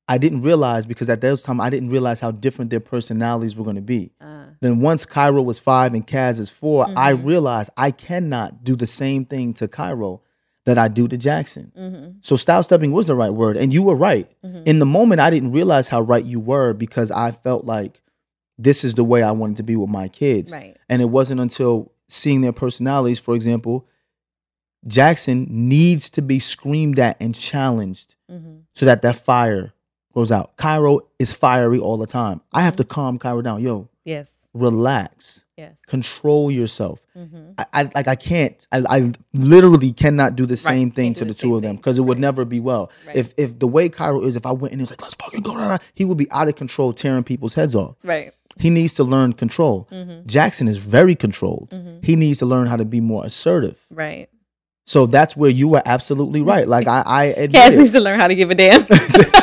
I 0.08 0.18
didn't 0.18 0.42
realize 0.42 0.86
because 0.86 1.10
at 1.10 1.20
those 1.20 1.42
time 1.42 1.60
I 1.60 1.68
didn't 1.68 1.88
realize 1.88 2.20
how 2.20 2.30
different 2.30 2.70
their 2.70 2.78
personalities 2.80 3.56
were 3.56 3.64
going 3.64 3.74
to 3.76 3.82
be. 3.82 4.12
Uh, 4.20 4.44
Then 4.60 4.80
once 4.80 5.04
Cairo 5.04 5.42
was 5.42 5.58
five 5.58 5.92
and 5.94 6.06
Kaz 6.06 6.38
is 6.38 6.48
4 6.48 6.86
I 6.96 7.14
Mhm. 7.14 7.24
realized 7.24 7.70
I 7.76 7.90
cannot 7.90 8.62
do 8.62 8.76
the 8.76 8.86
same 8.86 9.24
thing 9.24 9.52
to 9.54 9.66
Cairo 9.66 10.22
that 10.66 10.76
I 10.78 10.88
do 10.88 11.08
to 11.08 11.16
Jackson. 11.16 11.72
mm-hmm, 11.76 12.10
So 12.20 12.36
style 12.36 12.62
stepping 12.62 12.92
was 12.92 13.06
the 13.06 13.14
right 13.14 13.30
word, 13.30 13.56
and 13.56 13.72
you 13.72 13.82
were 13.82 13.96
right. 13.96 14.30
mm-hmm. 14.44 14.62
In 14.66 14.78
the 14.78 14.86
moment, 14.86 15.20
I 15.20 15.30
didn't 15.30 15.52
realize 15.52 15.88
how 15.88 16.00
right 16.02 16.24
you 16.24 16.38
were 16.40 16.72
because 16.74 17.10
I 17.10 17.30
felt 17.30 17.64
like 17.64 18.02
this 18.58 18.84
is 18.84 18.94
the 18.94 19.04
way 19.04 19.22
I 19.22 19.30
wanted 19.32 19.56
to 19.58 19.62
be 19.62 19.76
with 19.76 19.88
my 19.90 20.08
kids. 20.08 20.50
right. 20.52 20.76
And 20.88 21.00
it 21.02 21.06
wasn't 21.06 21.40
until 21.40 21.92
seeing 22.08 22.40
their 22.42 22.52
personalities, 22.52 23.18
for 23.18 23.34
example, 23.34 23.86
Jackson 24.86 25.46
needs 25.48 26.10
to 26.10 26.22
be 26.22 26.38
screamed 26.38 26.98
at 26.98 27.16
and 27.20 27.34
challenged 27.34 28.12
Mm-hmm. 28.30 28.56
so 28.74 28.86
that 28.86 29.02
that 29.02 29.14
fire 29.14 29.72
goes 30.12 30.32
out. 30.32 30.56
Cairo 30.56 30.98
is 31.20 31.32
fiery 31.32 31.78
all 31.78 31.96
the 31.96 32.06
time. 32.08 32.40
I 32.52 32.62
have 32.62 32.74
to 32.76 32.84
calm 32.84 33.20
Cairo 33.20 33.40
down. 33.40 33.62
Yo, 33.62 33.88
Yes. 34.04 34.48
relax, 34.52 35.44
Yes. 35.56 35.74
control 35.86 36.50
yourself. 36.50 37.04
Mm-hmm. 37.16 37.52
I, 37.58 37.64
I 37.72 37.90
like 37.94 38.08
I 38.08 38.14
can't. 38.14 38.66
I, 38.70 38.82
I 38.88 39.12
literally 39.32 39.90
cannot 39.92 40.36
do 40.36 40.44
the 40.44 40.52
Right, 40.52 40.58
same 40.58 40.90
thing 40.90 41.14
to 41.14 41.24
the, 41.24 41.32
the 41.32 41.34
two 41.34 41.56
of 41.56 41.62
them 41.62 41.76
because 41.76 41.98
it 41.98 42.02
would 42.02 42.18
Right. 42.18 42.20
never 42.20 42.44
be 42.44 42.60
well. 42.60 42.90
Right. 43.06 43.16
If 43.16 43.32
if 43.38 43.58
the 43.58 43.66
way 43.66 43.88
Cairo 43.88 44.22
is, 44.22 44.36
if 44.36 44.44
I 44.44 44.52
went 44.52 44.72
and 44.72 44.80
he 44.80 44.84
was 44.84 44.90
like, 44.90 45.00
let's 45.00 45.14
fucking 45.14 45.40
go, 45.40 45.54
rah, 45.54 45.68
rah," 45.68 45.78
he 45.94 46.04
would 46.04 46.18
be 46.18 46.30
out 46.30 46.48
of 46.48 46.56
control, 46.56 46.92
tearing 46.92 47.24
people's 47.24 47.54
heads 47.54 47.74
off. 47.74 47.96
Right. 48.04 48.32
He 48.58 48.68
needs 48.70 48.92
to 48.94 49.04
learn 49.04 49.32
control. 49.34 49.88
Mm-hmm. 49.92 50.26
Jackson 50.26 50.68
is 50.68 50.76
very 50.78 51.14
controlled. 51.14 51.70
Mhm. 51.70 52.04
He 52.04 52.16
needs 52.16 52.38
to 52.40 52.46
learn 52.46 52.66
how 52.66 52.76
to 52.76 52.84
be 52.84 53.00
more 53.00 53.24
assertive. 53.24 53.86
Right. 53.90 54.28
So 54.86 55.06
that's 55.06 55.36
where 55.36 55.50
you 55.50 55.68
were 55.68 55.82
absolutely 55.86 56.42
right. 56.42 56.68
Like 56.68 56.86
I, 56.86 57.02
I 57.06 57.32
Cass 57.52 57.68
admit, 57.68 57.78
needs 57.78 57.92
to 57.92 58.00
learn 58.00 58.20
how 58.20 58.28
to 58.28 58.34
give 58.34 58.50
a 58.50 58.54
damn. 58.54 58.82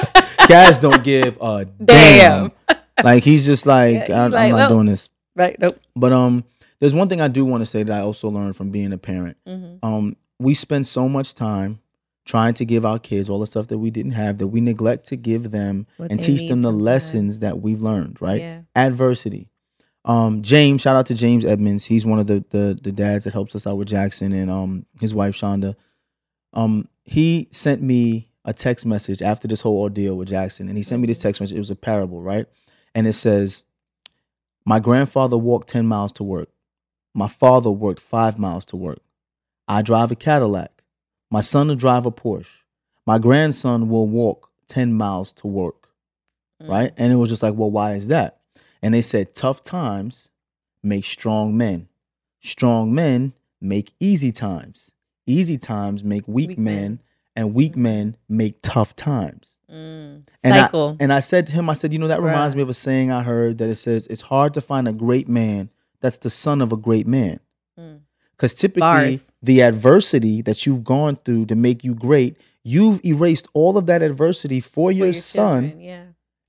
Kaz 0.48 0.80
don't 0.80 1.04
give 1.04 1.38
a 1.42 1.66
damn. 1.84 2.52
Damn. 2.68 2.78
Like 3.04 3.24
he's 3.24 3.46
just 3.46 3.66
like, 3.66 4.08
Yeah, 4.10 4.26
I, 4.26 4.28
like, 4.28 4.44
I'm 4.44 4.50
not 4.52 4.56
well- 4.56 4.70
doing 4.70 4.86
this. 4.88 5.10
Right. 5.36 5.58
Nope. 5.60 5.80
But 5.96 6.14
um, 6.14 6.44
there's 6.80 6.94
one 6.94 7.10
thing 7.10 7.22
I 7.22 7.28
do 7.28 7.46
want 7.46 7.62
to 7.62 7.66
say 7.66 7.84
that 7.84 7.98
I 7.98 8.02
also 8.02 8.30
learned 8.30 8.56
from 8.56 8.70
being 8.72 8.94
a 8.94 8.98
parent. 8.98 9.38
Mm-hmm. 9.48 9.86
Um, 9.86 10.16
we 10.40 10.54
spend 10.54 10.86
so 10.88 11.08
much 11.08 11.34
time 11.34 11.80
trying 12.26 12.54
to 12.56 12.66
give 12.66 12.86
our 12.86 13.00
kids 13.00 13.30
all 13.30 13.40
the 13.40 13.48
stuff 13.48 13.68
that 13.68 13.78
we 13.78 13.92
didn't 13.92 14.14
have 14.14 14.38
that 14.38 14.48
we 14.48 14.62
neglect 14.62 15.06
to 15.08 15.16
give 15.18 15.52
them 15.52 15.86
What 15.98 16.10
and 16.12 16.22
teach 16.22 16.48
them 16.48 16.62
the 16.62 16.70
sometimes. 16.70 16.84
lessons 16.84 17.40
that 17.40 17.60
we've 17.60 17.82
learned. 17.82 18.22
Right? 18.22 18.42
Yeah. 18.42 18.62
Adversity. 18.76 19.50
Um, 20.06 20.42
James, 20.42 20.82
shout 20.82 20.96
out 20.98 21.06
to 21.08 21.16
James 21.16 21.46
Edmonds. 21.46 21.86
He's 21.86 22.06
one 22.06 22.20
of 22.20 22.28
the 22.28 22.44
the 22.50 22.78
the 22.82 22.92
dads 22.92 23.24
that 23.24 23.34
helps 23.34 23.56
us 23.56 23.66
out 23.66 23.78
with 23.78 23.88
Jackson 23.88 24.34
and 24.34 24.52
um 24.52 24.86
his 25.00 25.14
wife 25.16 25.36
Shonda. 25.36 25.76
Um, 26.54 26.88
he 27.04 27.48
sent 27.52 27.82
me 27.82 28.30
a 28.46 28.54
text 28.54 28.86
message 28.86 29.22
after 29.22 29.48
this 29.48 29.62
whole 29.62 29.80
ordeal 29.80 30.16
with 30.16 30.28
Jackson, 30.28 30.68
and 30.68 30.78
he 30.78 30.84
sent 30.84 31.02
me 31.02 31.08
this 31.08 31.20
text 31.20 31.40
message. 31.40 31.56
It 31.56 31.60
was 31.60 31.72
a 31.72 31.76
parable, 31.76 32.22
right? 32.22 32.46
And 32.94 33.08
it 33.08 33.14
says, 33.14 33.64
"My 34.66 34.80
grandfather 34.80 35.38
walked 35.38 35.70
ten 35.70 35.86
miles 35.88 36.12
to 36.14 36.24
work. 36.24 36.50
My 37.14 37.28
father 37.28 37.70
worked 37.72 38.00
five 38.00 38.40
miles 38.40 38.66
to 38.66 38.76
work. 38.76 39.02
I 39.68 39.82
drive 39.82 40.12
a 40.12 40.16
Cadillac. 40.16 40.84
My 41.30 41.42
son 41.42 41.68
will 41.68 41.76
drive 41.76 42.06
a 42.06 42.12
Porsche. 42.12 42.62
My 43.06 43.18
grandson 43.20 43.90
will 43.90 44.08
walk 44.08 44.50
ten 44.68 44.94
miles 44.94 45.32
to 45.34 45.48
work." 45.48 45.90
Mm. 46.62 46.70
right? 46.70 46.94
And 46.98 47.12
it 47.12 47.18
was 47.18 47.30
just 47.30 47.44
like, 47.44 47.56
well, 47.56 47.72
why 47.72 47.94
is 47.94 48.08
that? 48.08 48.40
And 48.82 48.94
they 48.94 49.02
said, 49.02 49.34
tough 49.34 49.64
times 49.64 50.30
make 50.84 51.06
strong 51.06 51.56
men. 51.58 51.88
Strong 52.42 52.94
men 52.94 53.34
make 53.62 53.94
easy 54.00 54.32
times. 54.32 54.92
Easy 55.26 55.58
times 55.58 56.04
make 56.04 56.28
weak, 56.28 56.50
Weak 56.50 56.58
men, 56.60 56.76
men. 56.76 57.00
and 57.36 57.54
weak 57.54 57.74
Mhm. 57.74 57.78
men 57.78 58.18
make 58.28 58.60
tough 58.62 58.96
times. 58.96 59.53
Mm. 59.74 60.24
And 60.44 60.54
I- 60.54 60.96
And 61.00 61.12
I 61.14 61.20
said 61.20 61.48
to 61.48 61.54
him, 61.54 61.70
I 61.70 61.74
said, 61.74 61.94
you 61.94 62.00
know, 62.00 62.08
that 62.08 62.22
reminds 62.22 62.54
Bruh. 62.54 62.58
me 62.58 62.64
of 62.64 62.70
a 62.70 62.74
saying 62.74 63.12
I 63.12 63.24
heard 63.24 63.58
that 63.58 63.70
it 63.70 63.76
says, 63.76 64.06
it's 64.08 64.22
hard 64.22 64.54
to 64.56 64.62
find 64.62 64.88
a 64.88 64.94
great 64.94 65.28
man 65.28 65.70
that's 66.02 66.18
the 66.18 66.30
son 66.30 66.62
of 66.62 66.72
a 66.72 66.78
great 66.78 67.08
man. 67.08 67.40
Mm. 67.80 68.02
Because 68.32 68.54
typically, 68.54 68.82
Bars. 68.82 69.32
the 69.42 69.62
adversity 69.62 70.42
that 70.44 70.66
you've 70.66 70.84
gone 70.84 71.18
through 71.26 71.46
to 71.48 71.56
make 71.56 71.84
you 71.84 71.94
great, 71.96 72.38
you've 72.64 73.04
erased 73.06 73.48
all 73.54 73.78
of 73.78 73.86
that 73.88 74.02
adversity 74.04 74.60
for, 74.60 74.90
For 74.90 74.92
your, 74.92 75.14
son. 75.14 75.64
children, 75.64 75.82
Yeah. 75.82 76.04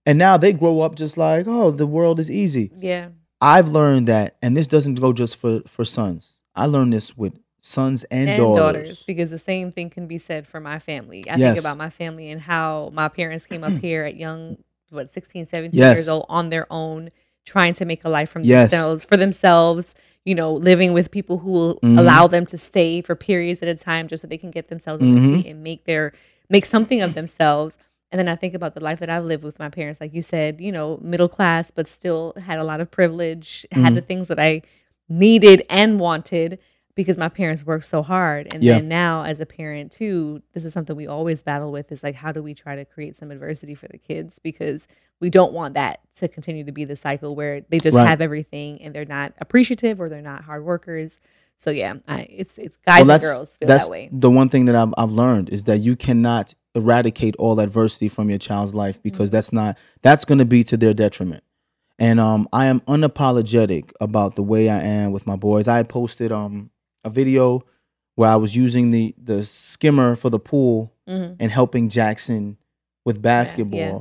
And 0.07 0.19
now 0.19 0.37
they 0.37 0.53
grow 0.53 0.81
up 0.83 0.97
just 0.97 1.17
like, 1.17 1.47
oh, 1.49 1.71
the 1.71 1.87
world 1.87 2.21
is 2.21 2.31
easy. 2.31 2.71
Yeah. 2.79 3.09
I've 3.41 3.69
learned 3.69 4.07
that, 4.09 4.37
and 4.43 4.57
this 4.57 4.69
doesn't 4.69 4.97
go 5.01 5.13
just 5.13 5.37
for 5.37 5.61
for 5.67 5.85
sons. 5.85 6.41
I 6.55 6.67
learned 6.67 6.93
this 6.93 7.17
with 7.17 7.35
sons 7.67 8.05
and, 8.05 8.29
and 8.29 8.37
daughters. 8.39 8.57
daughters. 8.83 9.03
because 9.05 9.31
the 9.31 9.39
same 9.39 9.73
thing 9.73 9.89
can 9.89 10.07
be 10.07 10.19
said 10.19 10.47
for 10.47 10.61
my 10.61 10.79
family. 10.79 11.25
I 11.31 11.37
Yes. 11.37 11.55
think 11.55 11.59
about 11.61 11.79
my 11.79 11.89
family 11.89 12.31
and 12.31 12.43
how 12.43 12.91
my 12.93 13.09
parents 13.09 13.47
came 13.47 13.65
up 13.65 13.73
here 13.81 14.05
at 14.05 14.17
young 14.17 14.59
what 14.91 15.11
16 15.13 15.47
17 15.47 15.79
Yes. 15.79 15.97
years 15.97 16.09
old 16.09 16.27
on 16.29 16.51
their 16.51 16.67
own 16.71 17.11
trying 17.47 17.73
to 17.75 17.85
make 17.87 18.05
a 18.05 18.09
life 18.11 18.29
from 18.29 18.45
Yes. 18.45 18.71
themselves 18.71 19.03
for 19.05 19.17
themselves, 19.17 19.95
you 20.27 20.35
know, 20.35 20.53
living 20.53 20.93
with 20.93 21.11
people 21.11 21.39
who 21.39 21.51
will 21.53 21.75
Mhm. 21.83 21.99
allow 21.99 22.27
them 22.27 22.45
to 22.47 22.59
stay 22.59 23.01
for 23.01 23.15
periods 23.17 23.63
at 23.63 23.69
a 23.69 23.75
time 23.75 24.09
just 24.09 24.21
so 24.21 24.29
they 24.29 24.37
can 24.39 24.51
get 24.51 24.69
themselves 24.69 25.03
Mhm. 25.03 25.51
and 25.51 25.63
make 25.65 25.85
their 25.87 26.13
make 26.51 26.67
something 26.67 27.01
of 27.01 27.15
themselves. 27.15 27.79
And 28.13 28.19
then 28.19 28.29
I 28.29 28.37
think 28.37 28.53
about 28.53 28.75
the 28.75 28.85
life 28.85 29.01
that 29.01 29.09
I've 29.09 29.25
lived 29.25 29.43
with 29.43 29.59
my 29.59 29.71
parents, 29.71 30.01
like 30.03 30.13
you 30.15 30.23
said, 30.23 30.61
you 30.61 30.71
know, 30.71 30.99
middle 31.03 31.29
class, 31.31 31.71
but 31.71 31.89
still 31.89 32.35
had 32.47 32.59
a 32.59 32.65
lot 32.65 32.81
of 32.83 32.91
privilege, 32.91 33.67
had 33.73 33.93
Mhm. 33.93 33.97
the 33.97 34.03
things 34.03 34.29
that 34.29 34.39
I 34.39 34.61
needed 35.09 35.65
and 35.71 35.99
wanted 35.99 36.59
because 36.95 37.17
my 37.19 37.29
parents 37.29 37.65
worked 37.65 37.87
so 37.87 38.03
hard. 38.03 38.47
And 38.53 38.63
Yeah. 38.63 38.75
then 38.79 38.89
now 38.89 39.25
as 39.25 39.41
a 39.41 39.47
parent 39.47 39.91
too, 39.93 40.43
this 40.53 40.65
is 40.65 40.73
something 40.73 40.95
we 40.97 41.07
always 41.07 41.43
battle 41.43 41.73
with 41.73 41.91
is 41.91 42.03
like 42.03 42.15
how 42.17 42.33
do 42.33 42.43
we 42.43 42.55
try 42.55 42.77
to 42.77 42.85
create 42.85 43.17
some 43.17 43.31
adversity 43.31 43.75
for 43.75 43.89
the 43.89 43.99
kids 43.99 44.39
because 44.39 44.87
we 45.21 45.31
don't 45.31 45.53
want 45.53 45.75
that 45.75 46.01
to 46.17 46.29
continue 46.29 46.65
to 46.65 46.73
be 46.73 46.85
the 46.85 46.97
cycle 46.97 47.35
where 47.35 47.63
they 47.63 47.79
just 47.81 47.97
Right. 47.97 48.07
have 48.07 48.21
everything 48.21 48.81
and 48.83 48.95
they're 48.95 49.05
not 49.05 49.33
appreciative 49.39 50.01
or 50.01 50.09
they're 50.09 50.23
not 50.23 50.45
hard 50.45 50.65
workers. 50.65 51.21
So 51.57 51.71
yeah, 51.71 51.95
I, 52.09 52.27
it's 52.31 52.59
it's 52.59 52.77
guys 52.85 53.07
Well, 53.07 53.13
and 53.13 53.23
girls 53.23 53.57
feel 53.57 53.69
that 53.69 53.89
way. 53.89 54.09
the 54.13 54.31
one 54.31 54.49
thing 54.49 54.65
that 54.67 54.75
I've, 54.75 54.93
I've 54.99 55.13
learned 55.13 55.51
is 55.51 55.65
that 55.65 55.79
you 55.79 55.97
cannot 55.97 56.55
eradicate 56.75 57.37
all 57.37 57.61
adversity 57.61 58.09
from 58.09 58.29
your 58.29 58.39
child's 58.41 58.75
life 58.75 59.01
because 59.03 59.29
Mm-hmm. 59.31 59.37
that's 59.37 59.53
not 59.53 59.79
that's 60.03 60.25
going 60.25 60.39
to 60.39 60.45
be 60.45 60.63
to 60.65 60.77
their 60.77 60.93
detriment. 60.93 61.45
And 61.97 62.19
um, 62.19 62.49
I 62.53 62.67
am 62.67 62.81
unapologetic 62.81 63.93
about 64.01 64.35
the 64.35 64.43
way 64.43 64.69
I 64.69 64.81
am 64.81 65.13
with 65.13 65.27
my 65.27 65.37
boys. 65.37 65.69
I 65.69 65.77
had 65.77 65.89
posted 65.89 66.33
um 66.33 66.71
a 67.05 67.11
video 67.11 67.63
where 68.17 68.31
I 68.31 68.37
was 68.37 68.55
using 68.57 68.91
the 68.91 69.15
the 69.23 69.45
skimmer 69.45 70.17
for 70.17 70.31
the 70.31 70.39
pool 70.39 70.93
Mhm. 71.09 71.37
and 71.41 71.51
helping 71.51 71.89
Jackson 71.89 72.57
with 73.05 73.21
basketball. 73.21 73.79
yeah. 73.79 73.99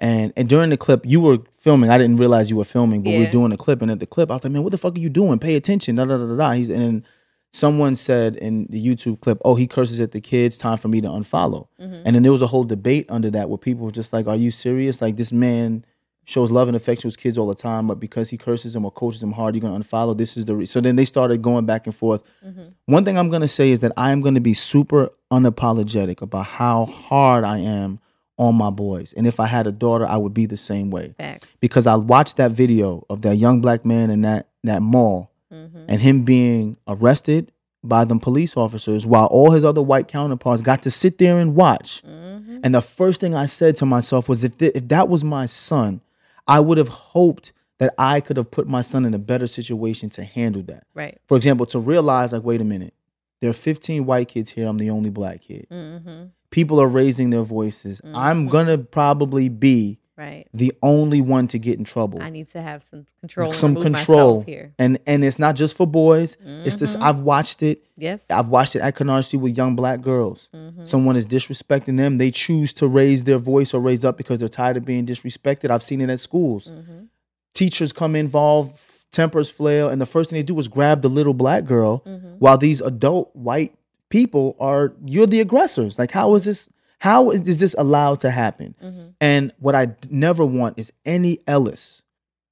And 0.00 0.32
and 0.36 0.48
during 0.48 0.70
the 0.70 0.76
clip, 0.76 1.04
you 1.04 1.20
were 1.20 1.38
filming. 1.50 1.90
I 1.90 1.98
didn't 1.98 2.18
realize 2.18 2.50
you 2.50 2.56
were 2.56 2.64
filming, 2.64 3.02
but 3.02 3.10
we 3.10 3.16
Yeah. 3.16 3.24
were 3.26 3.30
doing 3.32 3.52
a 3.52 3.56
clip. 3.56 3.82
And 3.82 3.90
at 3.90 3.98
the 4.00 4.06
clip, 4.06 4.30
I 4.30 4.34
was 4.34 4.44
like, 4.44 4.52
"Man, 4.52 4.62
what 4.62 4.70
the 4.70 4.78
fuck 4.78 4.96
are 4.96 5.00
you 5.00 5.08
doing? 5.08 5.38
Pay 5.38 5.54
attention!" 5.56 5.96
Da 5.96 6.04
da 6.04 6.18
da 6.18 6.26
da. 6.26 6.36
da. 6.36 6.50
He's 6.52 6.68
and 6.70 6.80
then 6.82 7.04
someone 7.52 7.96
said 7.96 8.36
in 8.36 8.66
the 8.70 8.84
YouTube 8.84 9.20
clip, 9.20 9.38
"Oh, 9.44 9.54
he 9.56 9.66
curses 9.66 10.00
at 10.00 10.12
the 10.12 10.20
kids. 10.20 10.56
Time 10.58 10.76
for 10.76 10.88
me 10.88 11.00
to 11.00 11.08
unfollow." 11.08 11.66
Mhm. 11.80 12.02
And 12.04 12.14
then 12.14 12.22
there 12.22 12.30
was 12.32 12.42
a 12.42 12.46
whole 12.48 12.64
debate 12.64 13.06
under 13.08 13.30
that 13.30 13.48
where 13.48 13.58
people 13.58 13.86
were 13.86 13.90
just 13.90 14.12
like, 14.12 14.26
"Are 14.28 14.36
you 14.36 14.50
serious? 14.50 15.00
Like 15.02 15.16
this 15.16 15.32
man 15.32 15.84
shows 16.28 16.50
love 16.50 16.68
and 16.68 16.76
affection 16.76 17.00
to 17.02 17.06
his 17.08 17.16
kids 17.16 17.38
all 17.38 17.48
the 17.48 17.54
time, 17.54 17.86
but 17.86 17.98
because 17.98 18.28
he 18.28 18.36
curses 18.36 18.74
them 18.74 18.84
or 18.84 18.90
coaches 18.90 19.20
them 19.22 19.32
hard, 19.32 19.54
you're 19.54 19.62
gonna 19.62 19.78
unfollow." 19.82 20.14
This 20.16 20.36
is 20.36 20.44
the 20.44 20.54
re-. 20.56 20.66
so 20.66 20.78
then 20.80 20.94
they 20.96 21.06
started 21.06 21.40
going 21.40 21.64
back 21.64 21.86
and 21.86 21.94
forth. 21.96 22.22
Mhm. 22.46 22.72
One 22.84 23.04
thing 23.04 23.16
I'm 23.18 23.30
gonna 23.30 23.48
say 23.48 23.70
is 23.70 23.80
that 23.80 23.92
I 23.96 24.12
am 24.12 24.20
gonna 24.20 24.40
be 24.40 24.52
super 24.54 25.10
unapologetic 25.32 26.20
about 26.22 26.44
how 26.46 26.84
hard 26.84 27.44
I 27.44 27.58
am 27.58 27.98
on 28.38 28.54
my 28.54 28.70
boys, 28.70 29.12
and 29.16 29.26
if 29.26 29.40
I 29.40 29.46
had 29.46 29.66
a 29.66 29.72
daughter, 29.72 30.06
I 30.06 30.16
would 30.16 30.34
be 30.34 30.46
the 30.46 30.56
same 30.56 30.90
way 30.90 31.14
Facts. 31.18 31.48
because 31.60 31.86
I 31.86 31.96
watched 31.96 32.36
that 32.36 32.52
video 32.52 33.04
of 33.10 33.22
that 33.22 33.36
young 33.36 33.60
black 33.60 33.84
man 33.84 34.10
in 34.10 34.20
that 34.22 34.48
that 34.64 34.82
mall 34.82 35.30
Mhm. 35.52 35.84
and 35.88 36.00
him 36.02 36.22
being 36.24 36.76
arrested 36.86 37.50
by 37.82 38.04
them 38.04 38.18
police 38.20 38.56
officers 38.56 39.06
while 39.06 39.26
all 39.26 39.52
his 39.52 39.64
other 39.64 39.80
white 39.82 40.08
counterparts 40.08 40.62
got 40.62 40.82
to 40.82 40.90
sit 40.90 41.16
there 41.18 41.38
and 41.38 41.54
watch. 41.56 42.02
Mhm. 42.06 42.60
And 42.62 42.74
the 42.74 42.80
first 42.82 43.20
thing 43.20 43.34
I 43.34 43.46
said 43.46 43.76
to 43.76 43.86
myself 43.86 44.28
was 44.28 44.44
if 44.44 44.58
th- 44.58 44.72
if 44.74 44.88
that 44.88 45.08
was 45.08 45.24
my 45.24 45.46
son, 45.46 46.00
I 46.48 46.60
would 46.60 46.78
have 46.78 46.88
hoped 46.88 47.52
that 47.78 47.94
I 47.98 48.20
could 48.20 48.36
have 48.36 48.50
put 48.50 48.66
my 48.66 48.80
son 48.80 49.04
in 49.04 49.14
a 49.14 49.18
better 49.18 49.46
situation 49.46 50.08
to 50.10 50.24
handle 50.24 50.62
that. 50.62 50.84
Right. 50.94 51.18
For 51.26 51.36
example, 51.36 51.66
to 51.66 51.78
realize 51.78 52.32
like 52.32 52.42
wait 52.42 52.60
a 52.60 52.64
minute. 52.64 52.94
There 53.40 53.48
are 53.50 53.52
15 53.52 54.04
white 54.04 54.26
kids 54.28 54.50
here. 54.50 54.66
I'm 54.66 54.78
the 54.78 54.90
only 54.90 55.10
black 55.10 55.42
kid. 55.42 55.68
Mhm. 55.70 56.30
People 56.50 56.80
are 56.80 56.88
raising 56.88 57.30
their 57.30 57.42
voices. 57.42 58.00
I'm 58.14 58.46
Mhm. 58.48 58.50
going 58.50 58.66
to 58.66 58.78
probably 58.78 59.48
be 59.48 59.98
Right. 60.18 60.48
the 60.52 60.72
only 60.82 61.20
one 61.20 61.46
to 61.48 61.58
get 61.60 61.78
in 61.78 61.84
trouble. 61.84 62.20
I 62.20 62.28
need 62.28 62.48
to 62.50 62.60
have 62.60 62.82
some 62.82 63.06
control. 63.20 63.52
Some 63.52 63.74
control. 63.76 63.92
myself 64.40 64.46
here. 64.46 64.74
And 64.78 64.98
and 65.06 65.24
it's 65.24 65.38
not 65.38 65.54
just 65.54 65.76
for 65.76 65.86
boys. 65.86 66.36
It's 66.64 66.74
this 66.76 66.96
Mhm. 66.96 67.02
I've 67.02 67.20
watched 67.20 67.62
it. 67.62 67.84
Yes. 67.96 68.26
I've 68.28 68.48
watched 68.48 68.74
it 68.74 68.80
at 68.80 68.96
Canarsie 68.96 69.38
with 69.40 69.56
young 69.56 69.76
black 69.76 70.00
girls. 70.00 70.48
Mhm. 70.54 70.86
Someone 70.86 71.16
is 71.16 71.24
disrespecting 71.26 71.96
them. 71.96 72.18
They 72.18 72.32
choose 72.32 72.72
to 72.74 72.88
raise 72.88 73.22
their 73.24 73.38
voice 73.38 73.72
or 73.72 73.80
raise 73.80 74.04
up 74.04 74.16
because 74.16 74.40
they're 74.40 74.48
tired 74.48 74.76
of 74.76 74.84
being 74.84 75.06
disrespected. 75.06 75.70
I've 75.70 75.84
seen 75.84 76.00
it 76.00 76.10
at 76.10 76.18
schools. 76.18 76.68
Mhm. 76.68 77.06
Teachers 77.54 77.92
come 77.92 78.16
involved, 78.16 78.72
tempers 79.12 79.48
flare, 79.50 79.88
and 79.90 80.00
the 80.00 80.06
first 80.06 80.30
thing 80.30 80.38
they 80.38 80.42
do 80.42 80.58
is 80.58 80.68
grab 80.68 81.02
the 81.02 81.08
little 81.08 81.34
black 81.34 81.64
girl 81.64 82.02
Mhm. 82.06 82.36
while 82.40 82.58
these 82.58 82.80
adult 82.80 83.34
white 83.34 83.72
people 84.10 84.56
are 84.58 84.94
you're 85.04 85.26
the 85.26 85.40
aggressors. 85.40 85.98
Like 85.98 86.10
how 86.12 86.34
is 86.34 86.44
this 86.44 86.68
How 87.00 87.30
is 87.30 87.58
this 87.60 87.74
allowed 87.78 88.20
to 88.20 88.30
happen? 88.30 88.74
Mhm. 88.82 89.14
And 89.20 89.52
what 89.58 89.74
I 89.74 89.86
d- 89.86 90.08
never 90.10 90.44
want 90.44 90.78
is 90.78 90.92
any 91.06 91.38
Ellis 91.46 92.02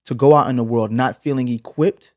to 0.04 0.14
go 0.14 0.34
out 0.34 0.48
in 0.48 0.56
the 0.56 0.64
world 0.64 0.92
not 0.92 1.22
feeling 1.22 1.48
equipped 1.48 2.12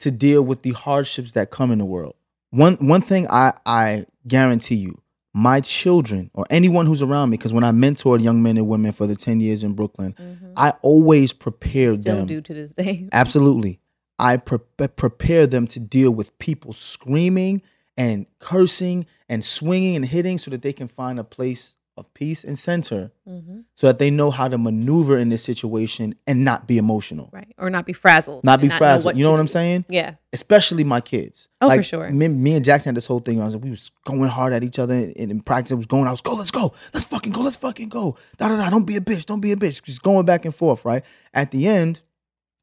to 0.00 0.10
deal 0.10 0.42
with 0.42 0.62
the 0.62 0.72
hardships 0.72 1.32
that 1.32 1.50
come 1.50 1.70
in 1.70 1.78
the 1.78 1.84
world. 1.84 2.14
One 2.50 2.74
one 2.76 3.00
thing 3.00 3.26
I 3.30 3.52
I 3.64 4.06
guarantee 4.26 4.74
you, 4.76 5.00
my 5.32 5.60
children 5.60 6.30
or 6.34 6.46
anyone 6.50 6.86
who's 6.86 7.02
around 7.02 7.30
me, 7.30 7.36
because 7.36 7.52
when 7.52 7.64
I 7.64 7.70
mentored 7.70 8.22
young 8.22 8.42
men 8.42 8.56
and 8.56 8.66
women 8.68 8.92
for 8.92 9.06
the 9.06 9.14
ten 9.16 9.40
years 9.40 9.62
in 9.62 9.74
Brooklyn, 9.74 10.14
Mhm. 10.18 10.52
I 10.56 10.70
always 10.82 11.32
prepared 11.32 12.00
Still 12.00 12.16
them. 12.18 12.26
do 12.26 12.40
to 12.40 12.54
this 12.54 12.72
day. 12.72 13.08
Absolutely. 13.12 13.78
I 14.18 14.38
pre- 14.38 14.58
prepare 14.88 15.46
them 15.46 15.66
to 15.68 15.78
deal 15.80 16.10
with 16.10 16.36
people 16.38 16.72
screaming 16.72 17.62
and 17.96 18.26
cursing 18.38 19.06
and 19.28 19.44
swinging 19.44 19.96
and 19.96 20.04
hitting 20.04 20.38
so 20.38 20.50
that 20.50 20.62
they 20.62 20.72
can 20.72 20.88
find 20.88 21.18
a 21.18 21.24
place 21.24 21.76
of 21.98 22.12
peace 22.12 22.44
and 22.44 22.58
center 22.58 23.10
hmm 23.26 23.60
so 23.74 23.86
that 23.86 23.98
they 23.98 24.10
know 24.10 24.30
how 24.30 24.48
to 24.48 24.56
maneuver 24.56 25.18
in 25.18 25.28
this 25.28 25.42
situation 25.42 26.14
and 26.26 26.44
not 26.44 26.66
be 26.66 26.78
emotional. 26.78 27.28
Right. 27.30 27.52
Or 27.58 27.68
not 27.68 27.84
be 27.84 27.92
frazzled. 27.92 28.42
Not 28.42 28.60
be 28.62 28.68
know 28.68 28.76
frazzled. 28.78 29.16
You 29.18 29.24
know 29.24 29.30
what 29.30 29.40
I'm 29.40 29.48
saying? 29.48 29.84
Yeah. 29.90 30.14
Especially 30.32 30.82
my 30.82 31.02
kids. 31.02 31.48
Oh, 31.60 31.68
for 31.68 31.82
sure. 31.82 32.10
Me, 32.10 32.28
me 32.28 32.54
and 32.54 32.64
Jackson 32.64 32.90
had 32.90 32.96
this 32.96 33.04
whole 33.04 33.20
thing. 33.20 33.36
Where 33.36 33.42
I 33.42 33.46
was 33.46 33.54
like, 33.54 33.64
we 33.64 33.70
was 33.70 33.90
going 34.06 34.30
hard 34.30 34.54
at 34.54 34.64
each 34.64 34.78
other, 34.78 34.94
and 34.94 35.30
in 35.30 35.42
practice, 35.42 35.72
it 35.72 35.76
was 35.76 35.84
going. 35.86 36.06
I 36.08 36.10
was 36.10 36.22
go, 36.22 36.32
let's 36.34 36.50
go, 36.50 36.72
let's 36.94 37.04
fucking 37.04 37.32
go, 37.32 37.42
let's 37.42 37.56
fucking 37.56 37.90
go. 37.90 38.16
Da 38.38 38.48
da 38.48 38.56
da. 38.56 38.70
Don't 38.70 38.86
be 38.86 38.96
a 38.96 39.00
bitch. 39.00 39.26
Don't 39.26 39.40
be 39.40 39.52
a 39.52 39.56
bitch. 39.56 39.82
Just 39.82 40.02
going 40.02 40.24
back 40.24 40.46
and 40.46 40.54
forth. 40.54 40.86
Right. 40.86 41.04
At 41.34 41.50
the 41.50 41.68
end, 41.68 42.00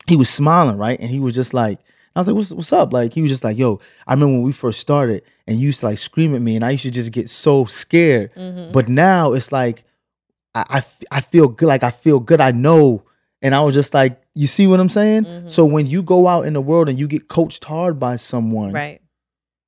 he 0.07 0.15
was 0.15 0.29
smiling. 0.31 0.77
Right, 0.77 0.99
and 0.99 1.11
he 1.11 1.19
was 1.19 1.35
just 1.35 1.53
like, 1.53 1.79
I 2.15 2.19
was 2.19 2.27
like, 2.27 2.35
what's, 2.35 2.51
what's 2.51 2.73
up? 2.73 2.93
Like 2.93 3.13
he 3.13 3.21
was 3.21 3.31
just 3.31 3.43
like, 3.43 3.57
yo, 3.57 3.79
I 4.05 4.13
remember 4.13 4.33
when 4.35 4.43
we 4.43 4.51
first 4.51 4.79
started, 4.79 5.23
and 5.47 5.57
you 5.59 5.65
used 5.67 5.79
to 5.81 5.87
like 5.87 5.97
scream 5.97 6.35
at 6.35 6.41
me, 6.41 6.55
and 6.55 6.63
I 6.63 6.71
used 6.71 6.83
to 6.83 6.91
just 6.91 7.11
get 7.11 7.29
so 7.29 7.65
scared. 7.65 8.33
Mhm. 8.35 8.71
But 8.71 8.87
now 8.89 9.33
it's 9.33 9.51
like, 9.51 9.83
I 10.55 10.83
I 11.11 11.21
feel 11.21 11.47
good. 11.47 11.67
Like 11.67 11.83
I 11.83 11.91
feel 11.91 12.19
good. 12.19 12.39
I 12.41 12.51
know. 12.51 13.03
And 13.41 13.53
I 13.55 13.61
was 13.61 13.73
just 13.73 13.93
like, 13.93 14.21
you 14.35 14.47
see 14.47 14.67
what 14.67 14.79
I'm 14.79 14.89
saying? 14.89 15.23
Mhm. 15.25 15.51
So 15.51 15.65
when 15.65 15.87
you 15.87 16.01
go 16.03 16.27
out 16.27 16.45
in 16.45 16.53
the 16.53 16.61
world 16.61 16.87
and 16.89 16.97
you 16.99 17.07
get 17.07 17.27
coached 17.27 17.65
hard 17.65 17.99
by 17.99 18.15
someone, 18.17 18.71
Right. 18.71 19.01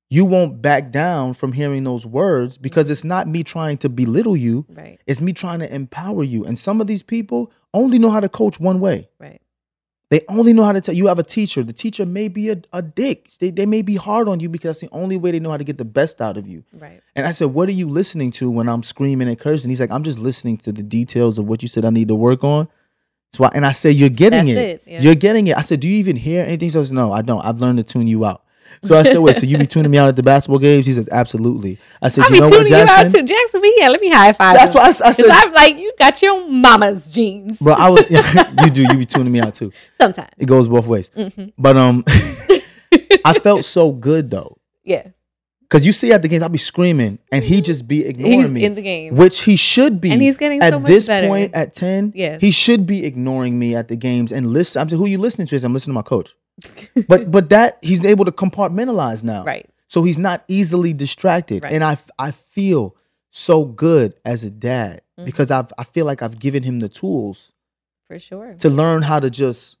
you 0.08 0.24
won't 0.24 0.62
back 0.62 0.92
down 0.92 1.34
from 1.34 1.52
hearing 1.52 1.82
those 1.84 2.06
words 2.06 2.56
because 2.56 2.88
it's 2.88 3.02
not 3.04 3.26
me 3.28 3.42
trying 3.42 3.76
to 3.78 3.88
belittle 3.88 4.36
you. 4.36 4.64
Right. 4.72 4.98
It's 5.06 5.20
me 5.20 5.32
trying 5.32 5.58
to 5.58 5.74
empower 5.74 6.22
you. 6.22 6.44
And 6.44 6.56
some 6.56 6.80
of 6.80 6.86
these 6.86 7.02
people 7.02 7.50
only 7.74 7.98
know 7.98 8.10
how 8.10 8.20
to 8.20 8.28
coach 8.28 8.58
one 8.60 8.78
way. 8.80 9.08
Right. 9.18 9.40
They 10.08 10.24
only 10.28 10.52
know 10.52 10.62
how 10.62 10.72
to 10.72 10.80
tell 10.80 10.94
you 10.94 11.08
have 11.08 11.18
a 11.18 11.24
teacher. 11.24 11.64
The 11.64 11.72
teacher 11.72 12.06
may 12.06 12.28
be 12.28 12.50
a, 12.50 12.62
a 12.72 12.80
dick. 12.80 13.30
They, 13.40 13.50
they 13.50 13.66
may 13.66 13.82
be 13.82 13.96
hard 13.96 14.28
on 14.28 14.38
you 14.38 14.48
because 14.48 14.68
that's 14.68 14.80
the 14.80 14.96
only 14.96 15.16
way 15.16 15.32
they 15.32 15.40
know 15.40 15.50
how 15.50 15.56
to 15.56 15.64
get 15.64 15.78
the 15.78 15.84
best 15.84 16.20
out 16.20 16.36
of 16.36 16.46
you. 16.46 16.62
Right. 16.78 17.02
And 17.16 17.26
I 17.26 17.32
said, 17.32 17.46
What 17.46 17.68
are 17.68 17.72
you 17.72 17.88
listening 17.88 18.30
to 18.32 18.48
when 18.48 18.68
I'm 18.68 18.84
screaming 18.84 19.28
and 19.28 19.38
cursing? 19.38 19.68
He's 19.68 19.80
like, 19.80 19.90
I'm 19.90 20.04
just 20.04 20.20
listening 20.20 20.58
to 20.58 20.72
the 20.72 20.84
details 20.84 21.38
of 21.38 21.48
what 21.48 21.60
you 21.60 21.68
said 21.68 21.84
I 21.84 21.90
need 21.90 22.06
to 22.08 22.14
work 22.14 22.44
on. 22.44 22.68
So 23.32 23.44
I, 23.44 23.50
and 23.52 23.66
I 23.66 23.72
said, 23.72 23.96
You're 23.96 24.08
getting 24.08 24.46
That's 24.46 24.58
it. 24.58 24.58
it, 24.58 24.82
yeah. 24.86 25.00
You're 25.00 25.16
getting 25.16 25.48
it. 25.48 25.56
I 25.56 25.62
said, 25.62 25.80
Do 25.80 25.88
you 25.88 25.96
even 25.96 26.14
hear 26.14 26.44
anything? 26.44 26.70
So 26.70 26.78
he 26.78 26.84
says, 26.84 26.92
No, 26.92 27.10
I 27.12 27.22
don't. 27.22 27.44
I've 27.44 27.58
learned 27.58 27.78
to 27.78 27.84
tune 27.84 28.06
you 28.06 28.24
out. 28.24 28.44
So 28.82 28.98
I 28.98 29.02
said, 29.02 29.18
Wait, 29.18 29.36
so 29.36 29.46
you 29.46 29.58
be 29.58 29.66
tuning 29.66 29.90
me 29.90 29.98
out 29.98 30.08
at 30.08 30.16
the 30.16 30.22
basketball 30.22 30.58
games? 30.58 30.86
He 30.86 30.92
says, 30.94 31.08
Absolutely. 31.10 31.78
I 32.02 32.08
said, 32.08 32.24
I 32.24 32.28
You 32.28 32.32
be 32.32 32.38
know 32.40 32.44
what, 32.46 32.52
tuning 32.66 32.68
you 32.72 32.76
out 32.78 32.86
Jackson? 32.88 33.26
too. 33.26 33.34
Jackson, 33.34 33.60
we 33.60 33.72
here. 33.78 33.88
Let 33.90 34.00
me 34.00 34.10
high 34.10 34.32
five. 34.32 34.54
That's 34.56 34.74
why 34.74 34.82
I, 34.82 34.88
I 34.88 35.12
said, 35.12 35.26
I'm 35.28 35.52
like, 35.52 35.76
you 35.76 35.92
got 35.98 36.20
your 36.22 36.48
mama's 36.48 37.08
jeans. 37.10 37.58
Bro, 37.58 37.74
I 37.74 37.88
was 37.90 38.04
you 38.10 38.70
do, 38.70 38.82
you 38.82 38.98
be 38.98 39.06
tuning 39.06 39.32
me 39.32 39.40
out 39.40 39.54
too. 39.54 39.72
Sometimes. 40.00 40.30
It 40.38 40.46
goes 40.46 40.68
both 40.68 40.86
ways. 40.86 41.10
Mhm. 41.16 41.52
But 41.58 41.76
um 41.76 42.04
I 43.24 43.38
felt 43.38 43.64
so 43.64 43.90
good 43.92 44.30
though. 44.30 44.56
Yeah. 44.84 45.08
Cause 45.68 45.84
you 45.84 45.92
see 45.92 46.12
at 46.12 46.22
the 46.22 46.28
games, 46.28 46.44
I'll 46.44 46.48
be 46.48 46.58
screaming 46.58 47.18
and 47.32 47.42
he 47.42 47.60
just 47.60 47.88
be 47.88 48.04
ignoring 48.06 48.32
Mm-hmm. 48.34 48.40
He's 48.42 48.52
me. 48.52 48.64
in 48.64 48.74
the 48.76 48.82
game. 48.82 49.16
which 49.16 49.42
he 49.42 49.56
should 49.56 50.00
be. 50.00 50.12
And 50.12 50.22
he's 50.22 50.36
getting 50.36 50.62
at 50.62 50.72
so 50.72 50.78
this 50.78 51.08
better. 51.08 51.26
point 51.26 51.54
at 51.54 51.74
ten. 51.74 52.12
Yes. 52.14 52.40
he 52.40 52.52
should 52.52 52.86
be 52.86 53.04
ignoring 53.04 53.58
me 53.58 53.74
at 53.74 53.88
the 53.88 53.96
games 53.96 54.30
and 54.30 54.46
listen. 54.52 54.80
I'm 54.80 54.88
saying, 54.88 55.00
who 55.00 55.06
you 55.08 55.18
listening 55.18 55.48
to? 55.48 55.56
Is 55.56 55.64
I'm 55.64 55.72
listening 55.72 55.94
to 55.94 55.98
my 55.98 56.02
coach. 56.02 56.36
But 57.08 57.30
but 57.30 57.48
that 57.50 57.78
he's 57.82 58.04
able 58.04 58.24
to 58.24 58.32
compartmentalize 58.32 59.22
now, 59.22 59.44
Right. 59.44 59.68
So 59.88 60.02
he's 60.02 60.18
not 60.18 60.42
easily 60.48 60.92
distracted, 60.92 61.62
Right. 61.62 61.72
and 61.72 61.84
I 61.84 61.96
I 62.18 62.30
feel 62.30 62.96
so 63.30 63.64
good 63.64 64.14
as 64.24 64.44
a 64.44 64.50
dad 64.50 65.02
Mm-hmm. 65.18 65.24
because 65.26 65.50
I've 65.50 65.72
I 65.78 65.84
feel 65.84 66.04
like 66.06 66.20
I've 66.22 66.38
given 66.38 66.62
him 66.62 66.80
the 66.80 66.88
tools 66.90 67.52
For 68.08 68.18
sure. 68.18 68.54
to 68.58 68.68
learn 68.68 69.00
how 69.02 69.18
to 69.20 69.30
just 69.30 69.78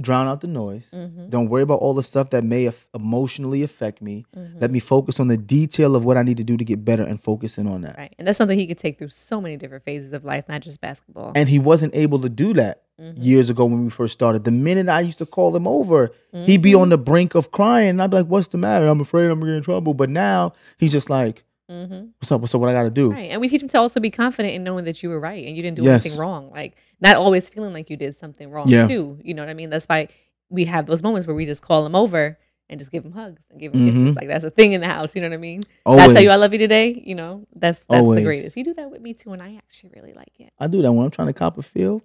drown 0.00 0.26
out 0.28 0.40
the 0.40 0.46
noise. 0.46 0.90
Mhm. 0.94 1.30
Don't 1.30 1.48
worry 1.48 1.62
about 1.62 1.80
all 1.80 1.94
the 1.94 2.02
stuff 2.02 2.30
that 2.30 2.44
may 2.44 2.70
emotionally 2.94 3.62
affect 3.62 4.00
me. 4.00 4.24
Mhm. 4.36 4.60
Let 4.60 4.70
me 4.70 4.78
focus 4.78 5.18
on 5.18 5.28
the 5.28 5.36
detail 5.36 5.96
of 5.96 6.04
what 6.04 6.16
I 6.16 6.22
need 6.22 6.36
to 6.36 6.44
do 6.44 6.56
to 6.56 6.64
get 6.64 6.84
better 6.84 7.02
and 7.02 7.20
focusing 7.20 7.66
on 7.66 7.82
that. 7.82 7.96
Right. 7.98 8.14
And 8.18 8.26
that's 8.28 8.38
something 8.38 8.58
he 8.58 8.66
could 8.66 8.78
take 8.78 8.98
through 8.98 9.08
so 9.08 9.40
many 9.40 9.56
different 9.56 9.84
phases 9.84 10.12
of 10.12 10.24
life, 10.24 10.44
not 10.48 10.60
just 10.60 10.80
basketball. 10.80 11.32
And 11.34 11.48
he 11.48 11.58
wasn't 11.58 11.94
able 11.94 12.18
to 12.20 12.28
do 12.28 12.52
that 12.54 12.82
Mhm. 13.00 13.14
years 13.16 13.50
ago 13.50 13.64
when 13.64 13.84
we 13.84 13.90
first 13.90 14.12
started. 14.14 14.44
The 14.44 14.50
minute 14.50 14.88
I 14.88 15.00
used 15.00 15.18
to 15.18 15.26
call 15.26 15.54
him 15.56 15.66
over, 15.66 16.10
he'd 16.32 16.62
be 16.62 16.72
Mm-hmm. 16.72 16.80
on 16.82 16.88
the 16.90 16.98
brink 16.98 17.34
of 17.34 17.50
crying. 17.50 17.90
And 17.90 18.02
I'd 18.02 18.10
be 18.10 18.18
like, 18.18 18.26
What's 18.26 18.48
the 18.48 18.58
matter? 18.58 18.86
I'm 18.86 19.00
afraid 19.00 19.26
I'm 19.30 19.40
gonna 19.40 19.52
get 19.52 19.56
in 19.58 19.62
trouble. 19.62 19.94
But 19.94 20.10
now 20.10 20.52
he's 20.78 20.92
just 20.92 21.08
like, 21.10 21.44
Mhm. 21.70 22.10
What's 22.18 22.32
up? 22.32 22.40
What's 22.40 22.54
up? 22.54 22.60
What 22.60 22.70
I 22.70 22.72
gotta 22.72 22.90
do? 22.90 23.10
Right. 23.12 23.30
And 23.30 23.40
we 23.40 23.48
teach 23.48 23.60
them 23.60 23.68
to 23.70 23.78
also 23.78 24.00
be 24.00 24.10
confident 24.10 24.54
in 24.54 24.64
knowing 24.64 24.84
that 24.86 25.02
you 25.02 25.10
were 25.10 25.20
right 25.20 25.46
and 25.46 25.54
you 25.56 25.62
didn't 25.62 25.76
do 25.76 25.84
Yes. 25.84 26.04
anything 26.04 26.18
wrong. 26.18 26.50
Like 26.50 26.76
not 27.00 27.16
always 27.16 27.48
feeling 27.48 27.72
like 27.74 27.90
you 27.90 27.96
did 27.96 28.16
something 28.16 28.50
wrong 28.50 28.68
Yeah. 28.68 28.86
too. 28.88 29.18
You 29.22 29.34
know 29.34 29.42
what 29.42 29.50
I 29.50 29.54
mean? 29.54 29.68
That's 29.70 29.84
why 29.86 30.08
we 30.48 30.64
have 30.64 30.86
those 30.86 31.02
moments 31.02 31.26
where 31.26 31.36
we 31.36 31.44
just 31.44 31.62
call 31.62 31.84
them 31.84 31.94
over 31.94 32.38
and 32.70 32.78
just 32.78 32.90
give 32.90 33.02
them 33.02 33.12
hugs 33.12 33.42
and 33.50 33.60
give 33.60 33.74
him 33.74 33.80
Mhm. 33.86 33.88
kisses. 34.02 34.16
Like 34.16 34.28
that's 34.28 34.44
a 34.44 34.50
thing 34.50 34.72
in 34.72 34.80
the 34.80 34.86
house. 34.86 35.14
You 35.14 35.20
know 35.20 35.28
what 35.28 35.34
I 35.34 35.38
mean? 35.38 35.62
Always. 35.84 36.04
That's 36.04 36.14
how 36.14 36.20
you 36.20 36.30
I 36.30 36.36
love 36.36 36.54
you 36.54 36.58
today. 36.58 37.02
You 37.04 37.14
know, 37.14 37.46
that's 37.54 37.84
that's 37.84 38.00
Always. 38.00 38.18
the 38.20 38.24
greatest. 38.24 38.56
You 38.56 38.64
do 38.64 38.72
that 38.74 38.90
with 38.90 39.02
me 39.02 39.12
too, 39.12 39.32
and 39.32 39.42
I 39.42 39.54
actually 39.56 39.90
really 39.94 40.14
like 40.14 40.32
it. 40.38 40.50
I 40.58 40.68
do 40.68 40.80
that 40.80 40.92
when 40.92 41.04
I'm 41.04 41.10
trying 41.10 41.28
to 41.28 41.34
cop 41.34 41.58
a 41.58 41.62
feel. 41.62 42.00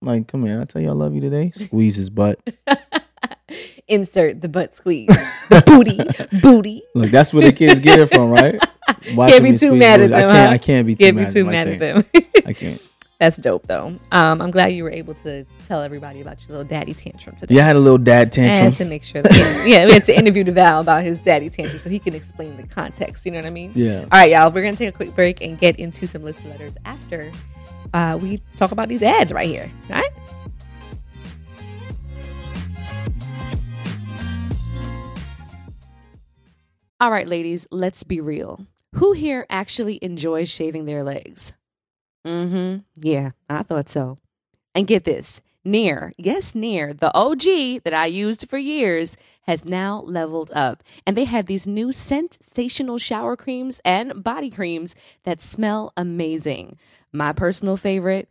Like, 0.00 0.26
come 0.26 0.44
here, 0.46 0.60
I 0.60 0.64
tell 0.64 0.80
you 0.80 0.88
I 0.88 0.92
love 0.92 1.14
you 1.14 1.20
today. 1.20 1.52
Squeeze 1.54 1.96
his 1.96 2.08
butt. 2.10 2.38
Insert 3.88 4.42
the 4.42 4.48
butt 4.48 4.74
squeeze, 4.74 5.06
the 5.48 5.62
booty, 5.66 6.00
booty. 6.40 6.82
Look, 6.94 7.10
that's 7.10 7.32
where 7.32 7.44
the 7.44 7.52
kids 7.52 7.78
get 7.78 8.00
it 8.00 8.06
from, 8.06 8.30
right? 8.30 8.58
Watching 9.14 9.40
Can't 9.40 9.52
be 9.52 9.58
too 9.58 9.74
mad 9.74 10.00
booty. 10.00 10.14
at 10.14 10.20
them. 10.20 10.30
I 10.30 10.32
can't. 10.32 10.48
huh? 10.48 10.52
I 10.54 10.58
can't 10.58 10.86
be 10.86 10.94
too 10.94 11.04
Can't 11.04 11.16
mad. 11.16 11.26
be 11.28 11.32
too 11.32 11.46
at 11.48 11.52
mad 11.52 11.80
them. 11.80 11.96
at 11.98 11.98
I 11.98 12.02
can't. 12.02 12.12
them. 12.22 12.42
I 12.46 12.52
can't. 12.52 12.82
That's 13.18 13.38
dope 13.38 13.66
though. 13.66 13.96
Um, 14.12 14.42
I'm 14.42 14.50
glad 14.50 14.68
you 14.74 14.84
were 14.84 14.90
able 14.90 15.14
to 15.14 15.46
tell 15.66 15.82
everybody 15.82 16.20
about 16.20 16.40
your 16.42 16.58
little 16.58 16.68
daddy 16.68 16.92
tantrum 16.92 17.34
today. 17.36 17.54
Yeah, 17.54 17.62
I 17.62 17.66
had 17.68 17.76
a 17.76 17.80
little 17.80 17.96
dad 17.98 18.30
tantrum. 18.30 18.66
And 18.66 18.74
tantrum. 18.76 18.86
to 18.88 18.90
make 18.90 19.04
sure 19.04 19.22
that, 19.22 19.32
yeah, 19.66 19.86
we 19.86 19.92
had 19.94 20.04
to 20.04 20.14
interview 20.16 20.44
Val 20.44 20.80
about 20.82 21.02
his 21.02 21.18
daddy 21.18 21.48
tantrum 21.48 21.78
so 21.78 21.88
he 21.88 21.98
can 21.98 22.14
explain 22.14 22.58
the 22.58 22.66
context. 22.66 23.24
You 23.24 23.32
know 23.32 23.38
what 23.38 23.46
I 23.46 23.50
mean? 23.50 23.72
Yeah. 23.74 24.00
All 24.12 24.18
right, 24.18 24.30
y'all. 24.30 24.50
We're 24.50 24.62
gonna 24.62 24.76
take 24.76 24.90
a 24.90 24.96
quick 24.96 25.14
break 25.14 25.40
and 25.40 25.58
get 25.58 25.78
into 25.78 26.06
some 26.06 26.22
listener 26.24 26.50
letters 26.50 26.76
after 26.84 27.32
uh, 27.94 28.18
we 28.20 28.42
talk 28.58 28.72
about 28.72 28.88
these 28.90 29.02
ads 29.02 29.32
right 29.32 29.48
here. 29.48 29.70
All 29.90 29.96
right. 30.00 30.10
All 37.00 37.10
right, 37.10 37.28
ladies. 37.28 37.66
Let's 37.70 38.02
be 38.04 38.20
real. 38.20 38.66
Who 38.94 39.12
here 39.12 39.46
actually 39.50 39.98
enjoys 40.02 40.48
shaving 40.48 40.86
their 40.86 41.02
legs? 41.04 41.52
Mm-hmm. 42.26 42.78
Yeah, 42.96 43.30
I 43.48 43.62
thought 43.62 43.88
so. 43.88 44.18
And 44.74 44.86
get 44.86 45.04
this. 45.04 45.42
Nair, 45.64 46.12
yes, 46.16 46.54
Nair, 46.54 46.94
the 46.94 47.12
OG 47.12 47.82
that 47.82 47.92
I 47.92 48.06
used 48.06 48.48
for 48.48 48.56
years, 48.56 49.16
has 49.42 49.64
now 49.64 50.02
leveled 50.06 50.52
up. 50.54 50.84
And 51.04 51.16
they 51.16 51.24
have 51.24 51.46
these 51.46 51.66
new 51.66 51.90
sensational 51.90 52.98
shower 52.98 53.36
creams 53.36 53.80
and 53.84 54.22
body 54.22 54.48
creams 54.48 54.94
that 55.24 55.42
smell 55.42 55.92
amazing. 55.96 56.78
My 57.12 57.32
personal 57.32 57.76
favorite 57.76 58.30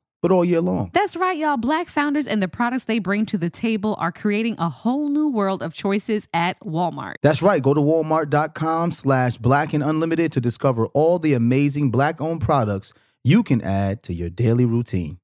but 0.21 0.31
all 0.31 0.45
year 0.45 0.61
long. 0.61 0.91
That's 0.93 1.15
right, 1.15 1.37
y'all. 1.37 1.57
Black 1.57 1.89
founders 1.89 2.27
and 2.27 2.41
the 2.41 2.47
products 2.47 2.85
they 2.85 2.99
bring 2.99 3.25
to 3.27 3.37
the 3.37 3.49
table 3.49 3.95
are 3.99 4.11
creating 4.11 4.55
a 4.57 4.69
whole 4.69 5.09
new 5.09 5.29
world 5.29 5.61
of 5.63 5.73
choices 5.73 6.27
at 6.33 6.59
Walmart. 6.61 7.15
That's 7.21 7.41
right. 7.41 7.61
Go 7.61 7.73
to 7.73 7.81
walmart.com 7.81 8.91
slash 8.91 9.37
black 9.37 9.73
and 9.73 9.83
unlimited 9.83 10.31
to 10.33 10.41
discover 10.41 10.87
all 10.87 11.19
the 11.19 11.33
amazing 11.33 11.91
black 11.91 12.21
owned 12.21 12.41
products 12.41 12.93
you 13.23 13.43
can 13.43 13.61
add 13.61 14.03
to 14.03 14.13
your 14.13 14.29
daily 14.29 14.65
routine. 14.65 15.17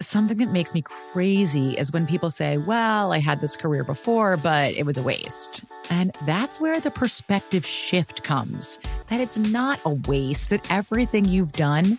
Something 0.00 0.38
that 0.38 0.52
makes 0.52 0.74
me 0.74 0.82
crazy 0.82 1.76
is 1.76 1.92
when 1.92 2.06
people 2.06 2.30
say, 2.30 2.56
Well, 2.56 3.12
I 3.12 3.18
had 3.18 3.40
this 3.40 3.56
career 3.56 3.82
before, 3.82 4.36
but 4.36 4.72
it 4.74 4.86
was 4.86 4.96
a 4.96 5.02
waste. 5.02 5.64
And 5.90 6.16
that's 6.24 6.60
where 6.60 6.78
the 6.78 6.92
perspective 6.92 7.66
shift 7.66 8.22
comes 8.22 8.78
that 9.08 9.20
it's 9.20 9.36
not 9.36 9.80
a 9.84 9.90
waste, 9.90 10.50
that 10.50 10.70
everything 10.70 11.24
you've 11.24 11.52
done 11.52 11.98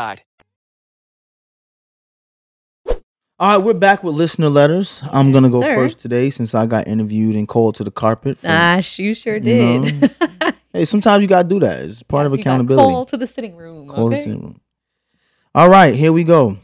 All 3.39 3.57
right, 3.57 3.57
we're 3.57 3.73
back 3.73 4.03
with 4.03 4.13
listener 4.15 4.49
letters. 4.49 5.01
I'm 5.11 5.27
Yes, 5.27 5.31
going 5.33 5.43
to 5.45 5.49
go 5.49 5.61
sir. 5.61 5.75
first 5.75 5.99
today 5.99 6.29
since 6.29 6.53
I 6.53 6.67
got 6.67 6.87
interviewed 6.87 7.35
and 7.35 7.47
called 7.47 7.73
to 7.75 7.83
the 7.83 7.89
carpet. 7.91 8.37
for- 8.37 8.47
Ah, 8.49 8.79
you 8.97 9.13
sure 9.15 9.35
you 9.35 9.39
did. 9.39 10.01
know. 10.01 10.09
hey, 10.73 10.85
sometimes 10.85 11.21
you 11.23 11.27
got 11.27 11.43
to 11.43 11.49
do 11.49 11.59
that. 11.61 11.79
It's 11.81 12.03
part 12.03 12.27
of 12.27 12.33
accountability. 12.33 12.91
Call 12.91 13.05
to 13.05 13.17
the 13.17 13.25
sitting 13.25 13.55
room. 13.55 13.87
Call 13.87 14.09
the 14.09 14.15
okay? 14.15 14.25
same 14.25 14.39
room. 14.41 14.61
All 15.55 15.69
right, 15.69 15.95
here 15.95 16.13
we 16.13 16.23
go. 16.23 16.57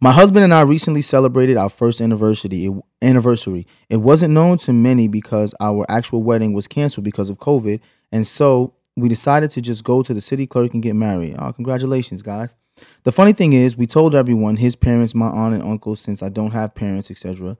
My 0.00 0.10
husband 0.10 0.42
and 0.42 0.52
I 0.52 0.62
recently 0.62 1.02
celebrated 1.02 1.56
our 1.56 1.68
first 1.68 2.00
anniversary. 2.00 2.64
It, 2.66 2.72
anniversary. 3.00 3.68
It 3.88 3.98
wasn't 3.98 4.34
known 4.34 4.58
to 4.58 4.72
many 4.72 5.06
because 5.06 5.54
our 5.60 5.86
actual 5.88 6.24
wedding 6.24 6.52
was 6.52 6.66
canceled 6.66 7.04
because 7.04 7.30
of 7.30 7.38
COVID, 7.38 7.78
and 8.10 8.26
so 8.26 8.74
we 8.96 9.08
decided 9.08 9.50
to 9.52 9.60
just 9.60 9.84
go 9.84 10.02
to 10.02 10.12
the 10.12 10.20
city 10.20 10.46
clerk 10.46 10.74
and 10.74 10.82
get 10.82 10.94
married. 10.94 11.36
Oh, 11.38 11.52
congratulations, 11.52 12.22
guys! 12.22 12.56
The 13.04 13.12
funny 13.12 13.32
thing 13.32 13.52
is, 13.52 13.76
we 13.76 13.86
told 13.86 14.14
everyone, 14.14 14.56
his 14.56 14.76
parents, 14.76 15.14
my 15.14 15.28
aunt 15.28 15.54
and 15.54 15.62
uncle, 15.62 15.96
since 15.96 16.22
I 16.22 16.28
don't 16.28 16.52
have 16.52 16.74
parents, 16.74 17.10
etc. 17.10 17.56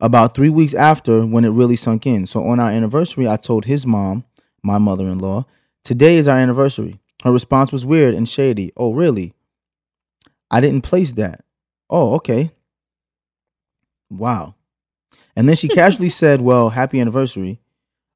About 0.00 0.34
three 0.34 0.48
weeks 0.48 0.74
after, 0.74 1.26
when 1.26 1.44
it 1.44 1.50
really 1.50 1.76
sunk 1.76 2.06
in. 2.06 2.26
So 2.26 2.46
on 2.46 2.60
our 2.60 2.70
anniversary, 2.70 3.28
I 3.28 3.36
told 3.36 3.64
his 3.66 3.86
mom, 3.86 4.24
my 4.62 4.78
mother-in-law, 4.78 5.44
today 5.84 6.16
is 6.16 6.28
our 6.28 6.38
anniversary. 6.38 7.00
Her 7.22 7.32
response 7.32 7.70
was 7.72 7.84
weird 7.84 8.14
and 8.14 8.28
shady. 8.28 8.72
Oh, 8.76 8.92
really? 8.92 9.34
I 10.50 10.60
didn't 10.60 10.82
place 10.82 11.12
that. 11.12 11.44
Oh, 11.88 12.14
okay. 12.14 12.50
Wow. 14.08 14.54
And 15.36 15.48
then 15.48 15.56
she 15.56 15.68
casually 15.80 16.08
said, 16.08 16.40
Well, 16.40 16.70
happy 16.70 17.00
anniversary. 17.00 17.59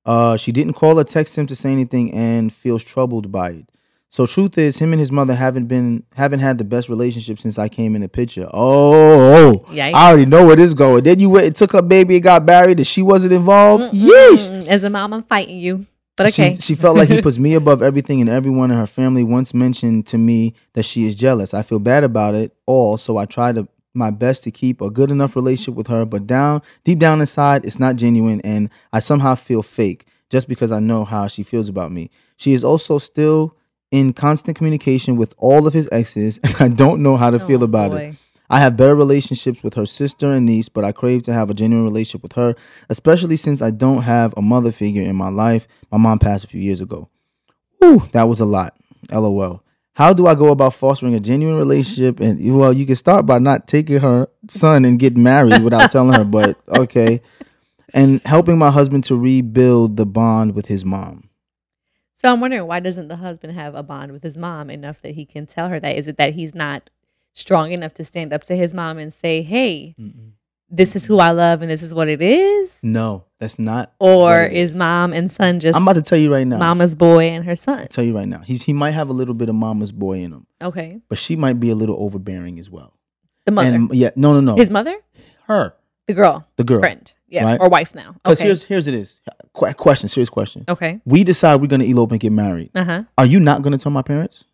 Uh, 0.06 0.36
she 0.36 0.52
didn't 0.52 0.74
call 0.74 0.98
or 0.98 1.04
text 1.04 1.36
him 1.38 1.46
to 1.46 1.56
say 1.56 1.72
anything 1.72 2.12
and 2.12 2.52
feels 2.52 2.84
troubled 2.84 3.32
by 3.32 3.50
it. 3.50 3.68
So 4.10 4.26
truth 4.26 4.56
is, 4.58 4.78
him 4.78 4.92
and 4.92 5.00
his 5.00 5.10
mother 5.10 5.34
haven't 5.34 5.66
been 5.66 6.04
haven't 6.14 6.38
had 6.40 6.56
the 6.58 6.64
best 6.64 6.88
relationship 6.88 7.40
since 7.40 7.58
I 7.58 7.68
came 7.68 7.96
in 7.96 8.02
the 8.02 8.08
picture. 8.08 8.48
Oh, 8.52 9.64
Yikes. 9.70 9.94
I 9.94 10.08
already 10.08 10.26
know 10.26 10.46
where 10.46 10.54
this 10.54 10.66
is 10.66 10.74
going. 10.74 11.02
Then 11.04 11.18
you 11.18 11.30
went 11.30 11.46
and 11.46 11.56
took 11.56 11.72
her 11.72 11.82
baby 11.82 12.14
and 12.16 12.22
got 12.22 12.44
married, 12.44 12.78
and 12.78 12.86
she 12.86 13.02
wasn't 13.02 13.32
involved. 13.32 13.92
Yeesh. 13.92 14.48
Mm, 14.48 14.68
As 14.68 14.84
a 14.84 14.90
mom, 14.90 15.12
I'm 15.14 15.22
fighting 15.24 15.58
you. 15.58 15.86
But 16.16 16.32
She- 16.32 16.42
okay. 16.42 16.56
She, 16.60 16.76
felt 16.76 16.96
like 16.96 17.08
he 17.08 17.20
puts 17.26 17.38
me 17.38 17.54
above 17.54 17.82
everything, 17.82 18.20
and 18.20 18.30
everyone 18.30 18.70
in 18.70 18.76
her 18.76 18.86
family 18.86 19.24
once 19.24 19.52
mentioned 19.52 20.06
to 20.08 20.18
me 20.18 20.54
that 20.74 20.84
she 20.84 21.06
is 21.06 21.16
jealous. 21.16 21.52
I 21.52 21.62
feel 21.62 21.80
bad 21.80 22.04
about 22.04 22.36
it 22.36 22.54
all, 22.66 22.98
so 22.98 23.16
I 23.16 23.24
try 23.26 23.50
to 23.52 23.66
my 23.94 24.10
best 24.10 24.42
to 24.44 24.50
keep 24.50 24.80
a 24.80 24.90
good 24.90 25.10
enough 25.10 25.36
relationship 25.36 25.74
with 25.74 25.86
her. 25.86 26.04
But 26.04 26.26
down, 26.26 26.62
deep 26.84 26.98
down 26.98 27.20
inside, 27.20 27.64
it's 27.64 27.78
not 27.78 27.96
genuine, 27.96 28.40
and 28.42 28.70
I 28.92 28.98
somehow 29.00 29.34
feel 29.36 29.62
fake 29.62 30.06
just 30.30 30.48
because 30.48 30.72
I 30.72 30.80
know 30.80 31.04
how 31.04 31.28
she 31.28 31.42
feels 31.42 31.68
about 31.68 31.92
me. 31.92 32.10
She 32.36 32.52
is 32.54 32.64
also 32.64 32.98
still 32.98 33.56
in 33.90 34.12
constant 34.12 34.56
communication 34.56 35.16
with 35.16 35.34
all 35.38 35.66
of 35.66 35.74
his 35.74 35.88
exes, 35.92 36.38
and 36.42 36.56
I 36.60 36.68
don't 36.68 37.02
know 37.02 37.16
how 37.16 37.30
to 37.30 37.38
feel 37.38 37.60
Oh, 37.62 37.64
about 37.64 37.92
it. 37.94 38.16
I 38.50 38.60
have 38.60 38.76
better 38.76 38.94
relationships 38.94 39.62
with 39.62 39.74
her 39.74 39.86
sister 39.86 40.30
and 40.32 40.44
niece, 40.44 40.68
but 40.68 40.84
I 40.84 40.92
crave 40.92 41.22
to 41.24 41.32
have 41.32 41.48
a 41.48 41.54
genuine 41.54 41.84
relationship 41.84 42.22
with 42.22 42.34
her, 42.34 42.54
especially 42.90 43.36
since 43.36 43.62
I 43.62 43.70
don't 43.70 44.02
have 44.02 44.34
a 44.36 44.42
mother 44.42 44.70
figure 44.70 45.02
in 45.02 45.16
my 45.16 45.30
life. 45.30 45.66
My 45.90 45.96
mom 45.96 46.18
passed 46.18 46.44
a 46.44 46.48
few 46.48 46.60
years 46.60 46.80
ago. 46.82 47.08
Whew, 47.80 48.06
that 48.12 48.28
was 48.28 48.40
a 48.40 48.44
lot. 48.44 48.76
LOL. 49.10 49.62
How 49.94 50.12
do 50.12 50.26
I 50.26 50.34
go 50.34 50.48
about 50.48 50.74
fostering 50.74 51.14
a 51.14 51.20
genuine 51.20 51.56
relationship? 51.56 52.18
And 52.18 52.56
well, 52.58 52.72
you 52.72 52.84
can 52.84 52.96
start 52.96 53.26
by 53.26 53.38
not 53.38 53.68
taking 53.68 54.00
her 54.00 54.28
son 54.48 54.84
and 54.84 54.98
get 54.98 55.16
married 55.16 55.62
without 55.62 55.90
telling 55.90 56.14
her, 56.14 56.24
but 56.24 56.58
okay. 56.68 57.22
And 57.92 58.20
helping 58.22 58.58
my 58.58 58.72
husband 58.72 59.04
to 59.04 59.16
rebuild 59.16 59.96
the 59.96 60.04
bond 60.04 60.56
with 60.56 60.66
his 60.66 60.84
mom. 60.84 61.30
So 62.12 62.32
I'm 62.32 62.40
wondering 62.40 62.66
why 62.66 62.80
doesn't 62.80 63.06
the 63.06 63.16
husband 63.16 63.52
have 63.52 63.76
a 63.76 63.84
bond 63.84 64.10
with 64.10 64.24
his 64.24 64.36
mom 64.36 64.68
enough 64.68 65.00
that 65.02 65.14
he 65.14 65.24
can 65.24 65.46
tell 65.46 65.68
her 65.68 65.78
that? 65.78 65.96
Is 65.96 66.08
it 66.08 66.16
that 66.16 66.34
he's 66.34 66.54
not 66.56 66.90
strong 67.32 67.70
enough 67.70 67.94
to 67.94 68.04
stand 68.04 68.32
up 68.32 68.42
to 68.44 68.56
his 68.56 68.74
mom 68.74 68.98
and 68.98 69.12
say, 69.12 69.42
"Hey, 69.42 69.94
this 70.76 70.96
is 70.96 71.04
who 71.06 71.18
I 71.18 71.30
love 71.30 71.62
and 71.62 71.70
this 71.70 71.82
is 71.82 71.94
what 71.94 72.08
it 72.08 72.20
is"? 72.22 72.78
No, 72.82 73.24
that's 73.38 73.58
not. 73.58 73.92
Or 73.98 74.42
it 74.42 74.52
is 74.52 74.74
mom 74.74 75.12
and 75.12 75.30
son 75.30 75.60
just 75.60 75.76
I'm 75.76 75.82
about 75.84 75.94
to 75.94 76.02
tell 76.02 76.18
you 76.18 76.32
right 76.32 76.46
now. 76.46 76.58
mama's 76.58 76.94
boy 76.96 77.24
and 77.26 77.44
her 77.44 77.56
son? 77.56 77.86
tell 77.88 78.04
you 78.04 78.16
right 78.16 78.28
now. 78.28 78.40
He's 78.40 78.62
he 78.64 78.72
might 78.72 78.92
have 78.92 79.08
a 79.08 79.12
little 79.12 79.34
bit 79.34 79.48
of 79.48 79.54
mama's 79.54 79.92
boy 79.92 80.18
in 80.20 80.32
him. 80.32 80.46
Okay, 80.62 81.00
but 81.08 81.18
she 81.18 81.36
might 81.36 81.60
be 81.60 81.70
a 81.70 81.74
little 81.74 81.96
overbearing 81.98 82.58
as 82.58 82.68
well. 82.70 82.94
the 83.46 83.52
mother, 83.52 83.68
And 83.74 83.94
yeah, 83.94 84.10
no, 84.16 84.32
no, 84.32 84.40
no. 84.40 84.56
his 84.56 84.70
mother, 84.70 84.96
her, 85.46 85.74
the 86.06 86.14
girl, 86.14 86.46
the 86.56 86.64
girl, 86.64 86.80
friend, 86.80 87.14
yeah, 87.28 87.44
right? 87.44 87.60
or 87.60 87.68
wife 87.68 87.94
now. 87.94 88.12
Because 88.22 88.38
Okay, 88.40 88.46
here's 88.46 88.62
here's 88.64 88.86
it 88.86 88.94
is. 88.94 89.20
Qu- 89.52 89.72
question, 89.74 90.08
serious 90.08 90.28
question. 90.30 90.64
okay, 90.68 91.00
We 91.04 91.22
decide 91.24 91.60
we're 91.60 91.68
gonna 91.68 91.84
elope 91.84 92.10
and 92.12 92.20
get 92.20 92.32
married. 92.32 92.70
uh 92.74 92.84
huh. 92.84 93.02
Are 93.18 93.26
you 93.26 93.38
not 93.40 93.62
gonna 93.62 93.78
tell 93.78 93.92
my 93.92 94.02
parents? 94.02 94.44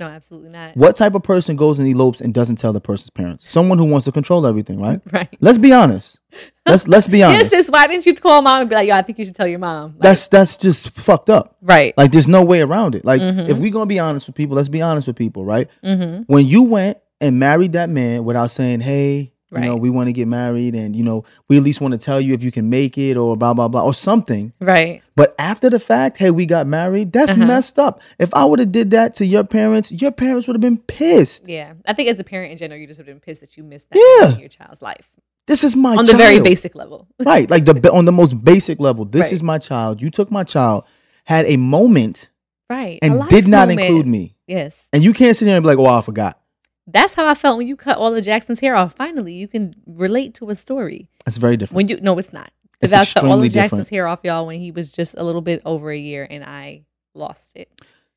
No, 0.00 0.06
absolutely 0.06 0.50
not. 0.50 0.76
What 0.76 0.96
type 0.96 1.14
of 1.14 1.22
person 1.22 1.54
goes 1.54 1.78
and 1.78 1.88
elopes 1.88 2.20
and 2.20 2.34
doesn't 2.34 2.56
tell 2.56 2.72
the 2.72 2.80
person's 2.80 3.10
parents? 3.10 3.48
Someone 3.48 3.78
who 3.78 3.84
wants 3.84 4.06
to 4.06 4.12
control 4.12 4.44
everything, 4.46 4.80
right? 4.80 5.00
Right. 5.12 5.28
Let's 5.40 5.58
be 5.58 5.72
honest. 5.72 6.18
Let's 6.66 6.88
let's 6.88 7.06
be 7.06 7.22
honest. 7.24 7.52
Yes. 7.52 7.70
Why 7.70 7.86
didn't 7.86 8.04
you 8.06 8.14
call 8.14 8.42
mom 8.42 8.62
and 8.62 8.68
be 8.68 8.74
like, 8.74 8.88
"Yo, 8.88 8.94
I 8.96 9.02
think 9.02 9.18
you 9.20 9.24
should 9.24 9.36
tell 9.36 9.46
your 9.46 9.60
mom"? 9.60 9.92
Like, 9.92 10.00
that's 10.00 10.26
that's 10.28 10.56
just 10.56 10.90
fucked 10.98 11.30
up. 11.30 11.56
right. 11.62 11.94
Like 11.96 12.10
there's 12.10 12.26
no 12.26 12.42
way 12.44 12.60
around 12.60 12.96
it. 12.96 13.04
Like 13.04 13.20
Mhm. 13.22 13.48
if 13.48 13.58
we're 13.58 13.70
gonna 13.70 13.86
be 13.86 14.00
honest 14.00 14.26
with 14.26 14.34
people, 14.34 14.56
let's 14.56 14.68
be 14.68 14.82
honest 14.82 15.06
with 15.06 15.16
people, 15.16 15.44
right? 15.44 15.68
mm-hmm. 15.84 16.22
when 16.26 16.46
you 16.46 16.62
went 16.62 16.98
and 17.20 17.38
married 17.38 17.72
that 17.72 17.88
man 17.88 18.24
without 18.24 18.50
saying, 18.50 18.80
"Hey, 18.80 19.32
you 19.54 19.60
know, 19.60 19.76
we 19.76 19.90
want 19.90 20.08
to 20.08 20.12
get 20.12 20.28
married, 20.28 20.74
and 20.74 20.94
you 20.96 21.02
know, 21.02 21.24
we 21.48 21.56
at 21.56 21.62
least 21.62 21.80
want 21.80 21.92
to 21.92 21.98
tell 21.98 22.20
you 22.20 22.34
if 22.34 22.42
you 22.42 22.50
can 22.50 22.68
make 22.70 22.96
it, 22.98 23.16
or 23.16 23.36
blah 23.36 23.54
blah 23.54 23.68
blah, 23.68 23.82
or 23.84 23.94
something." 23.94 24.52
Right. 24.60 25.02
But 25.16 25.34
after 25.38 25.70
the 25.70 25.78
fact, 25.78 26.16
hey, 26.18 26.30
we 26.30 26.46
got 26.46 26.66
married. 26.66 27.12
That's 27.12 27.32
Uh-huh. 27.32 27.46
messed 27.46 27.78
up. 27.78 28.00
If 28.18 28.32
I 28.34 28.44
would 28.44 28.58
have 28.58 28.72
did 28.72 28.90
that 28.92 29.14
to 29.16 29.26
your 29.26 29.44
parents, 29.44 29.92
your 29.92 30.10
parents 30.10 30.46
would 30.48 30.54
have 30.54 30.60
been 30.60 30.78
pissed. 30.78 31.48
Yeah, 31.48 31.74
I 31.86 31.92
think 31.92 32.08
as 32.08 32.18
a 32.20 32.24
parent 32.24 32.52
in 32.52 32.58
general, 32.58 32.80
you 32.80 32.86
just 32.86 32.98
would 33.00 33.06
have 33.06 33.14
been 33.16 33.20
pissed 33.20 33.40
that 33.40 33.56
you 33.56 33.62
missed 33.62 33.90
that 33.90 34.18
Yeah. 34.20 34.32
in 34.34 34.38
your 34.40 34.48
child's 34.48 34.82
life 34.82 35.10
This 35.46 35.62
is 35.62 35.76
my 35.76 35.94
on 35.94 36.06
the 36.06 36.16
very 36.16 36.40
basic 36.40 36.74
level. 36.74 37.06
right? 37.24 37.48
Like 37.50 37.64
the 37.66 37.92
on 37.92 38.06
the 38.06 38.12
most 38.12 38.42
basic 38.42 38.80
level. 38.80 39.04
This 39.04 39.24
Right. 39.26 39.32
is 39.34 39.42
my 39.42 39.58
child. 39.58 40.00
You 40.00 40.10
took 40.10 40.30
my 40.30 40.42
child, 40.42 40.84
had 41.24 41.44
a 41.46 41.56
moment 41.58 42.30
Right. 42.70 42.98
And 43.02 43.28
did 43.28 43.46
not 43.46 43.68
moment. 43.68 43.80
include 43.86 44.06
me. 44.06 44.36
Yes. 44.46 44.88
And 44.92 45.04
you 45.04 45.12
can't 45.12 45.36
sit 45.36 45.44
there 45.44 45.56
and 45.56 45.62
be 45.62 45.66
like, 45.68 45.78
"Oh, 45.78 45.86
I 45.86 46.00
forgot." 46.00 46.38
That's 46.86 47.14
how 47.14 47.26
I 47.26 47.34
felt 47.34 47.56
when 47.58 47.66
you 47.66 47.76
cut 47.76 47.96
all 47.96 48.14
of 48.14 48.22
Jackson's 48.24 48.60
hair 48.60 48.76
off. 48.76 48.94
Finally, 48.94 49.32
you 49.34 49.48
can 49.48 49.74
relate 49.86 50.34
to 50.34 50.50
a 50.50 50.54
story. 50.54 51.08
That's 51.24 51.38
very 51.38 51.56
different. 51.56 51.76
When 51.76 51.88
you 51.88 51.98
no, 52.00 52.18
it's 52.18 52.32
not. 52.32 52.50
It's 52.82 52.92
Because 52.92 52.92
I 52.92 53.20
cut 53.20 53.24
all 53.28 53.42
of 53.42 53.50
Jackson's 53.50 53.80
different. 53.86 53.88
hair 53.90 54.06
off, 54.08 54.20
y'all, 54.24 54.46
when 54.46 54.60
he 54.60 54.70
was 54.70 54.92
just 54.92 55.14
a 55.16 55.24
little 55.24 55.40
bit 55.40 55.62
over 55.64 55.90
a 55.90 55.96
year, 55.98 56.26
and 56.28 56.44
I 56.44 56.84
lost 57.14 57.56
it. 57.56 57.70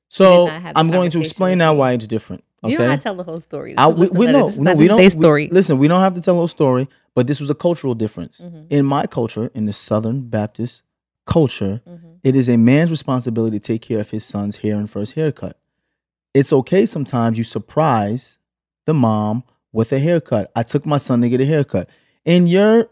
so 0.09 0.47
not 0.47 0.61
have 0.61 0.73
the 0.73 0.79
I'm 0.79 0.89
going 0.89 1.09
to 1.11 1.19
explain 1.19 1.57
now 1.59 1.73
why 1.75 1.93
it's 1.93 2.07
different. 2.07 2.43
Okay. 2.63 2.71
You 2.71 2.77
don't 2.79 2.89
have 2.89 2.99
to 2.99 3.03
tell 3.03 3.15
the 3.15 3.23
whole 3.23 3.39
story. 3.39 3.77
I, 3.77 3.87
we, 3.87 3.93
listen 4.01 4.17
we, 4.17 4.25
to 4.25 4.31
no, 4.31 4.45
this. 4.47 4.55
It's 4.55 4.63
no, 4.63 4.71
not 4.71 4.77
we 4.77 4.87
don't. 4.87 4.97
day's 4.97 5.15
we- 5.15 5.21
story. 5.21 5.47
listen, 5.51 5.77
we 5.77 5.87
don't 5.87 6.01
have 6.01 6.15
to 6.15 6.21
tell 6.21 6.33
the 6.33 6.39
whole 6.39 6.47
story, 6.47 6.89
but 7.15 7.27
this 7.27 7.39
was 7.39 7.49
a 7.49 7.55
cultural 7.55 7.93
difference. 7.95 8.41
Mhm. 8.43 8.65
In 8.71 8.85
my 8.85 9.05
culture, 9.05 9.51
in 9.53 9.65
the 9.65 9.73
Southern 9.73 10.27
Baptist 10.27 10.81
culture, 11.25 11.81
Mhm. 11.87 12.19
it 12.23 12.35
is 12.35 12.49
a 12.49 12.57
man's 12.57 12.89
responsibility 12.91 13.59
to 13.59 13.65
take 13.65 13.81
care 13.83 13.99
of 13.99 14.09
his 14.09 14.25
son's 14.25 14.57
hair 14.57 14.75
and 14.75 14.89
first 14.89 15.13
haircut. 15.13 15.57
It's 16.33 16.51
okay 16.51 16.85
sometimes 16.85 17.37
you 17.37 17.43
surprise 17.43 18.36
the 18.87 18.93
mom 18.95 19.43
with 19.71 19.93
a 19.93 19.99
haircut. 19.99 20.51
I 20.55 20.63
took 20.63 20.87
my 20.87 20.97
son 20.97 21.21
to 21.21 21.29
get 21.29 21.39
a 21.39 21.45
haircut. 21.45 21.87
In 22.25 22.47
your 22.47 22.89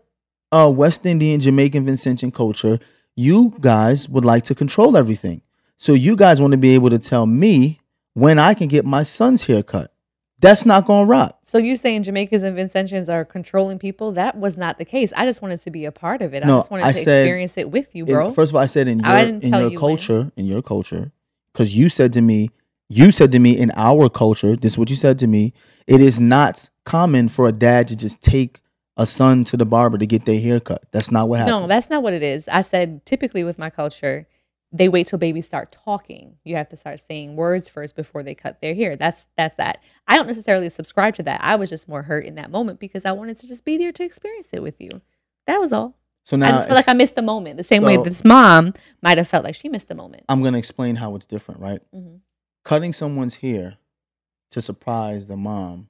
uh, 0.52 0.70
West 0.74 1.06
Indian, 1.08 1.40
Jamaican, 1.40 1.86
Vincentian 1.86 2.32
culture, 2.32 2.78
you 3.16 3.56
guys 3.60 4.08
would 4.08 4.24
like 4.26 4.44
to 4.44 4.54
control 4.54 4.96
everything. 4.96 5.42
So 5.78 5.94
you 5.94 6.16
guys 6.16 6.40
want 6.40 6.52
to 6.52 6.58
be 6.58 6.76
able 6.76 6.92
to 6.92 7.00
tell 7.00 7.26
me 7.26 7.80
when 8.14 8.38
I 8.38 8.54
can 8.54 8.68
get 8.68 8.86
my 8.86 9.04
son's 9.04 9.46
haircut. 9.46 9.92
That's 10.40 10.66
not 10.66 10.86
going 10.86 11.06
to 11.08 11.10
rock. 11.10 11.40
So 11.44 11.58
you 11.58 11.76
saying 11.78 12.04
Jamaicans 12.04 12.44
and 12.44 12.58
Vincentians 12.58 13.12
are 13.12 13.24
controlling 13.24 13.80
people? 13.80 14.12
That 14.12 14.38
was 14.38 14.58
not 14.58 14.78
the 14.78 14.86
case. 14.86 15.14
I 15.16 15.26
just 15.26 15.42
wanted 15.42 15.62
to 15.62 15.72
be 15.72 15.86
a 15.86 15.92
part 15.94 16.22
of 16.22 16.34
it. 16.34 16.46
No, 16.46 16.56
I 16.56 16.60
just 16.60 16.72
wanted 16.72 16.84
I 16.84 16.92
to 16.92 17.04
said- 17.04 17.22
experience 17.22 17.58
it 17.58 17.72
with 17.72 17.96
you, 17.96 18.06
bro. 18.06 18.32
first 18.32 18.52
of 18.52 18.58
all, 18.58 18.62
I 18.62 18.66
said 18.66 18.88
in 18.90 19.00
your, 19.00 19.18
in 19.18 19.42
your 19.42 19.62
you 19.62 19.70
when. 19.70 19.80
culture, 19.80 20.32
in 20.36 20.46
your 20.46 20.62
culture, 20.62 21.12
because 21.54 21.76
you 21.76 21.88
said 21.88 22.12
to 22.14 22.22
me, 22.22 22.52
you 22.90 23.12
said 23.12 23.32
to 23.32 23.40
me 23.40 23.58
in 23.58 23.72
our 23.76 24.10
culture, 24.10 24.56
this 24.56 24.74
is 24.74 24.78
what 24.78 24.90
you 24.90 24.96
said 24.96 25.20
to 25.20 25.28
me. 25.28 25.54
It 25.88 26.02
is 26.02 26.20
not 26.20 26.70
common 26.86 27.28
for 27.30 27.48
a 27.48 27.52
dad 27.52 27.88
to 27.90 27.96
just 27.96 28.22
take 28.22 28.62
a 28.98 29.06
son 29.06 29.44
to 29.46 29.58
the 29.58 29.66
barber 29.66 29.98
to 29.98 30.06
get 30.06 30.26
their 30.26 30.40
haircut. 30.40 30.84
That's 30.92 31.12
not 31.12 31.28
what 31.28 31.40
happened. 31.40 31.64
no, 31.64 31.68
that's 31.68 31.90
not 31.90 32.02
what 32.04 32.14
it 32.14 32.24
is. 32.24 32.48
I 32.48 32.62
said 32.62 33.06
typically 33.06 33.44
with 33.44 33.58
my 33.60 33.70
culture, 33.70 34.28
they 34.72 34.88
wait 34.90 35.08
till 35.08 35.20
babies 35.20 35.46
start 35.46 35.72
talking. 35.72 36.38
You 36.44 36.56
have 36.56 36.70
to 36.70 36.76
start 36.76 37.00
saying 37.00 37.36
words 37.36 37.70
first 37.70 37.96
before 37.96 38.24
they 38.24 38.36
cut 38.36 38.62
their 38.62 38.76
hair. 38.76 38.96
That's 38.96 39.28
that's 39.38 39.56
that. 39.58 39.82
I 40.08 40.16
don't 40.16 40.28
necessarily 40.28 40.70
subscribe 40.70 41.16
to 41.16 41.24
that. 41.24 41.42
I 41.44 41.56
was 41.56 41.70
just 41.70 41.88
more 41.88 42.04
hurt 42.04 42.26
in 42.26 42.36
that 42.36 42.52
moment 42.52 42.80
because 42.80 43.06
I 43.06 43.12
wanted 43.14 43.38
to 43.40 43.48
just 43.48 43.64
be 43.66 43.78
there 43.78 43.92
to 43.94 44.04
experience 44.04 44.54
it 44.54 44.62
with 44.62 44.80
you. 44.80 45.02
That 45.48 45.60
was 45.60 45.72
all. 45.74 45.98
so 46.24 46.36
now 46.38 46.48
I 46.48 46.52
just 46.52 46.68
feel 46.68 46.76
like 46.76 46.88
I 46.90 46.94
missed 46.94 47.16
the 47.16 47.22
moment. 47.22 47.58
The 47.58 47.64
same 47.64 47.84
way 47.84 47.98
this 47.98 48.24
mom 48.26 48.74
might 49.02 49.18
have 49.18 49.28
felt 49.28 49.44
like 49.44 49.56
she 49.56 49.70
missed 49.70 49.88
the 49.88 49.96
moment. 49.96 50.24
I'm 50.30 50.42
going 50.42 50.54
to 50.54 50.60
explain 50.60 50.96
how 50.96 51.16
it's 51.16 51.26
different, 51.26 51.62
right? 51.62 51.80
Mhm. 51.94 52.20
Cutting 52.66 52.94
someone's 52.94 53.36
hair 53.36 53.78
to 54.50 54.60
surprise 54.60 55.28
the 55.28 55.38
mom 55.38 55.88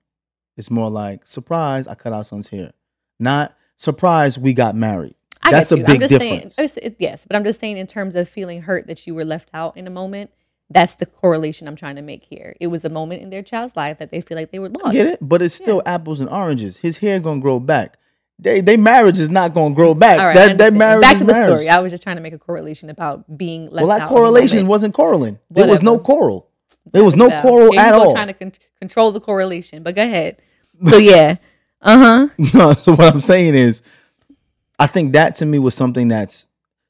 is 0.58 0.70
more 0.70 0.90
like 0.90 1.26
surprise. 1.26 1.88
I 1.88 1.96
cut 1.96 2.12
out 2.12 2.26
someone's 2.26 2.50
hair, 2.50 2.74
not 3.18 3.56
surprise. 3.78 4.38
We 4.38 4.54
got 4.54 4.76
married. 4.76 5.16
I 5.42 5.52
That's 5.52 5.72
a 5.72 5.78
big 5.78 5.90
I'm 5.90 6.00
just 6.02 6.10
difference. 6.10 6.56
Oh, 6.58 6.66
saying, 6.66 6.78
it's- 6.78 6.78
it- 6.78 6.96
yes, 7.00 7.26
but 7.26 7.38
I'm 7.38 7.46
just 7.46 7.62
saying 7.62 7.78
in 7.78 7.88
terms 7.88 8.14
of 8.14 8.28
feeling 8.28 8.64
hurt 8.64 8.88
that 8.88 9.08
you 9.08 9.16
were 9.16 9.24
left 9.24 9.50
out 9.54 9.78
in 9.78 9.88
a 9.88 9.90
moment. 9.90 10.32
That's 10.70 10.96
the 10.96 11.06
correlation 11.06 11.68
I'm 11.68 11.76
trying 11.78 11.96
to 11.96 12.02
make 12.02 12.26
here. 12.26 12.56
It 12.60 12.68
was 12.68 12.84
a 12.84 12.90
moment 12.90 13.22
in 13.22 13.30
their 13.30 13.44
child's 13.44 13.78
life 13.78 14.00
that 14.00 14.12
they 14.12 14.20
feel 14.20 14.36
like 14.36 14.52
they 14.52 14.60
were 14.60 14.70
lost. 14.70 14.94
Get 14.94 15.06
it? 15.06 15.20
But 15.22 15.42
it's 15.44 15.56
still 15.56 15.82
apples 15.86 16.20
and 16.20 16.30
oranges. 16.30 16.78
His 16.78 16.98
hair 16.98 17.20
gonna 17.22 17.40
grow 17.40 17.60
back. 17.60 17.98
They 18.38 18.60
they 18.60 18.76
marriage 18.76 19.18
is 19.20 19.30
not 19.30 19.54
gonna 19.54 19.76
grow 19.76 19.94
back. 19.94 20.20
All 20.20 20.26
right, 20.26 20.36
that 20.36 20.58
that 20.58 20.74
marriage 20.74 21.04
Back 21.04 21.20
to 21.20 21.24
the 21.24 21.32
marriage. 21.32 21.60
story. 21.60 21.70
I 21.70 21.80
was 21.80 21.94
just 21.94 22.04
trying 22.04 22.18
to 22.18 22.22
make 22.22 22.34
a 22.34 22.38
correlation 22.40 22.90
about 22.90 23.38
being 23.38 23.70
left 23.70 23.84
well, 23.88 23.92
out. 23.92 23.98
that 24.00 24.04
in 24.04 24.10
correlation 24.10 24.68
wasn't 24.68 24.94
correlating. 24.94 25.40
There 25.52 25.68
was 25.68 25.82
no 25.82 26.00
coral. 26.00 26.50
There 26.92 27.04
was 27.04 27.16
no 27.16 27.30
coral 27.42 27.72
here 27.72 27.82
at 27.82 27.94
all. 27.94 28.12
Trying 28.12 28.28
to 28.28 28.34
con- 28.34 28.54
control 28.80 29.12
the 29.12 29.20
correlation, 29.20 29.84
but 29.84 29.96
go 29.96 30.04
ahead. 30.04 30.38
So 30.90 30.98
yeah, 31.14 31.38
uh 31.82 32.28
huh. 32.38 32.48
no, 32.54 32.74
so 32.74 32.94
what 32.96 33.12
I'm 33.14 33.20
saying 33.20 33.56
is, 33.56 33.82
I 34.80 34.88
think 34.88 35.14
that 35.14 35.36
to 35.36 35.46
me 35.46 35.60
was 35.60 35.74
something 35.76 36.08
that's 36.08 36.48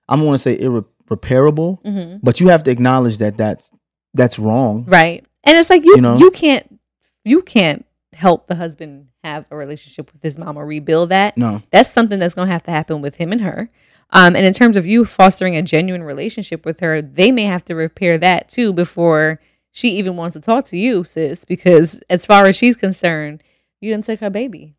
I 0.07 0.15
don't 0.15 0.25
want 0.25 0.35
to 0.35 0.39
say 0.39 0.59
irreparable, 0.59 1.81
Mhm. 1.85 2.19
but 2.23 2.39
you 2.39 2.49
have 2.49 2.63
to 2.63 2.71
acknowledge 2.71 3.17
that 3.19 3.37
that's 3.37 3.71
that's 4.13 4.37
wrong. 4.39 4.85
Right, 4.87 5.25
and 5.43 5.57
it's 5.57 5.69
like 5.69 5.83
you 5.85 5.95
You 5.95 6.01
know? 6.01 6.17
you 6.17 6.31
can't 6.31 6.79
you 7.23 7.41
can't 7.41 7.85
help 8.13 8.47
the 8.47 8.55
husband 8.55 9.07
have 9.23 9.45
a 9.51 9.55
relationship 9.57 10.11
with 10.13 10.21
his 10.21 10.37
mom 10.37 10.55
or 10.57 10.65
rebuild 10.65 11.09
that. 11.09 11.35
No. 11.37 11.61
that's 11.71 11.89
something 11.91 12.19
that's 12.19 12.33
going 12.35 12.47
to 12.47 12.51
have 12.53 12.63
to 12.63 12.71
happen 12.71 13.01
with 13.01 13.15
him 13.15 13.31
and 13.31 13.41
her. 13.41 13.69
Um, 14.11 14.35
and 14.35 14.45
in 14.45 14.53
terms 14.53 14.77
of 14.77 14.85
you 14.85 15.03
fostering 15.03 15.55
a 15.57 15.61
genuine 15.63 16.03
relationship 16.03 16.63
with 16.65 16.79
her, 16.79 17.01
they 17.01 17.31
may 17.31 17.43
have 17.43 17.65
to 17.65 17.73
repair 17.75 18.17
that 18.19 18.47
too 18.47 18.71
before 18.71 19.41
she 19.75 19.89
even 19.97 20.15
wants 20.15 20.35
to 20.35 20.39
talk 20.39 20.63
to 20.65 20.77
you, 20.77 21.03
sis. 21.03 21.43
Because 21.43 22.01
as 22.09 22.25
far 22.25 22.45
as 22.45 22.55
she's 22.55 22.77
concerned, 22.77 23.43
you 23.81 23.91
didn't 23.91 24.05
take 24.05 24.21
her 24.21 24.29
baby. 24.29 24.73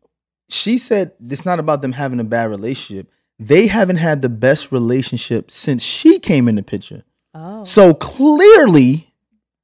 She 0.49 0.79
said 0.79 1.11
it's 1.29 1.45
not 1.45 1.59
about 1.59 1.83
them 1.83 1.91
having 1.91 2.19
a 2.19 2.23
bad 2.23 2.49
relationship. 2.49 3.11
They 3.37 3.67
haven't 3.67 3.97
had 3.97 4.23
the 4.23 4.29
best 4.29 4.71
relationship 4.71 5.51
since 5.51 5.83
she 5.83 6.17
came 6.17 6.47
in 6.47 6.55
the 6.55 6.63
picture. 6.63 7.03
Oh, 7.35 7.63
So 7.63 7.93
clearly, 7.93 9.13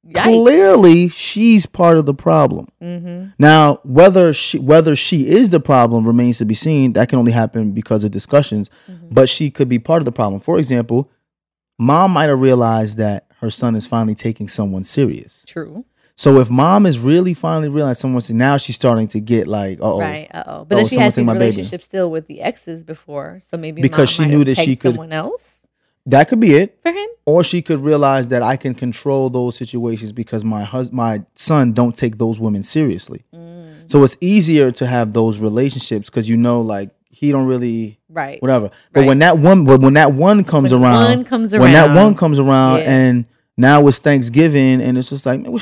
Yikes. 0.06 0.22
clearly 0.22 1.08
she's 1.08 1.66
part 1.66 1.96
of 1.98 2.06
the 2.06 2.14
problem. 2.14 2.68
Mm-hmm. 2.80 3.30
Now, 3.36 3.80
whether 3.82 4.32
she 4.32 4.60
whether 4.60 4.94
she 4.94 5.26
is 5.26 5.50
the 5.50 5.58
problem 5.58 6.06
remains 6.06 6.38
to 6.38 6.44
be 6.44 6.54
seen. 6.54 6.92
That 6.92 7.08
can 7.08 7.18
only 7.18 7.32
happen 7.32 7.72
because 7.72 8.04
of 8.04 8.12
discussions. 8.12 8.70
Mm-hmm. 8.88 9.08
But 9.10 9.28
she 9.28 9.50
could 9.50 9.68
be 9.68 9.80
part 9.80 10.00
of 10.00 10.04
the 10.04 10.12
problem. 10.12 10.40
For 10.40 10.58
example, 10.60 11.10
mom 11.76 12.12
might 12.12 12.28
have 12.28 12.40
realized 12.40 12.98
that 12.98 13.26
her 13.44 13.50
son 13.50 13.76
is 13.76 13.86
finally 13.86 14.14
taking 14.14 14.48
someone 14.48 14.84
serious. 14.84 15.44
True. 15.46 15.84
So 16.16 16.40
if 16.40 16.48
mom 16.48 16.86
is 16.86 16.98
really 16.98 17.34
finally 17.34 17.68
realized 17.68 18.00
someone's 18.00 18.30
now 18.30 18.56
she's 18.56 18.76
starting 18.76 19.08
to 19.08 19.20
get 19.20 19.46
like, 19.46 19.78
oh, 19.82 19.98
Right. 20.00 20.28
Uh 20.32 20.44
oh. 20.46 20.52
oh, 20.60 20.64
But 20.64 20.76
then 20.76 20.84
she 20.86 20.94
someone's 20.94 21.14
has 21.16 21.16
these 21.16 21.28
relationships 21.28 21.84
still 21.84 22.10
with 22.10 22.26
the 22.26 22.40
exes 22.40 22.84
before, 22.84 23.38
so 23.40 23.56
maybe 23.58 23.82
Because 23.82 24.08
she 24.10 24.24
knew 24.24 24.44
that 24.44 24.54
she 24.56 24.76
could- 24.76 24.94
someone 24.94 25.12
else 25.12 25.58
that 26.06 26.28
could 26.28 26.38
be 26.40 26.52
it. 26.54 26.78
for 26.82 26.92
him. 26.92 27.08
Or 27.26 27.42
she 27.42 27.62
could 27.62 27.78
realize 27.80 28.28
that 28.28 28.42
I 28.42 28.56
can 28.56 28.74
control 28.74 29.28
those 29.30 29.56
situations 29.56 30.12
because 30.12 30.44
my 30.44 30.62
hus- 30.62 30.92
my 30.92 31.22
son 31.34 31.72
don't 31.72 31.96
take 31.96 32.18
those 32.18 32.38
women 32.38 32.62
seriously. 32.62 33.24
Mm. 33.34 33.90
So 33.90 34.02
it's 34.04 34.16
easier 34.20 34.70
to 34.72 34.86
have 34.86 35.12
those 35.14 35.38
relationships 35.40 36.08
because 36.10 36.28
you 36.28 36.36
know, 36.36 36.60
like 36.60 36.90
he 37.10 37.32
don't 37.32 37.46
really 37.46 37.98
Right. 38.10 38.40
whatever. 38.42 38.70
But 38.92 39.00
Right. 39.00 39.08
when 39.08 39.18
that 39.20 39.38
one, 39.38 39.64
but 39.64 39.80
when 39.80 39.94
that 39.94 40.12
one 40.14 40.44
comes 40.44 40.72
When 40.72 40.82
around, 40.82 41.04
one 41.16 41.24
comes 41.24 41.52
when 41.56 41.72
that 41.72 41.94
one 41.96 42.14
comes 42.14 42.38
around, 42.38 42.78
yeah. 42.80 42.90
and 42.98 43.24
now 43.56 43.86
it's 43.86 43.98
Thanksgiving, 43.98 44.80
and 44.80 44.98
it's 44.98 45.10
just 45.10 45.26
like, 45.26 45.40
man, 45.40 45.56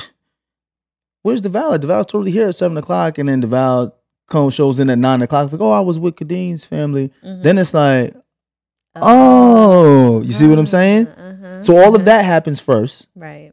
where's, 1.22 1.40
Devale? 1.40 1.78
Devale's 1.78 2.06
totally 2.06 2.30
here 2.30 2.48
at 2.48 2.54
seven 2.54 2.76
o'clock, 2.76 3.18
and 3.18 3.28
then 3.28 3.40
Devale 3.42 3.92
comes 4.28 4.54
shows 4.54 4.78
in 4.78 4.88
at 4.90 4.98
nine 4.98 5.20
o'clock. 5.22 5.44
It's 5.44 5.52
like, 5.52 5.60
oh, 5.60 5.70
I 5.72 5.80
was 5.80 5.98
with 5.98 6.16
Khadeen's 6.16 6.64
family. 6.64 7.10
Mhm. 7.24 7.42
Then 7.42 7.58
it's 7.58 7.74
like, 7.74 8.14
oh, 8.96 10.22
you 10.22 10.32
see 10.32 10.46
what 10.46 10.58
I'm 10.58 10.66
saying? 10.66 11.06
Uh-huh, 11.06 11.62
So 11.62 11.76
all 11.76 11.88
of 11.90 11.96
uh-huh. 11.96 12.04
that 12.04 12.24
happens 12.24 12.60
first. 12.60 13.08
Right. 13.14 13.52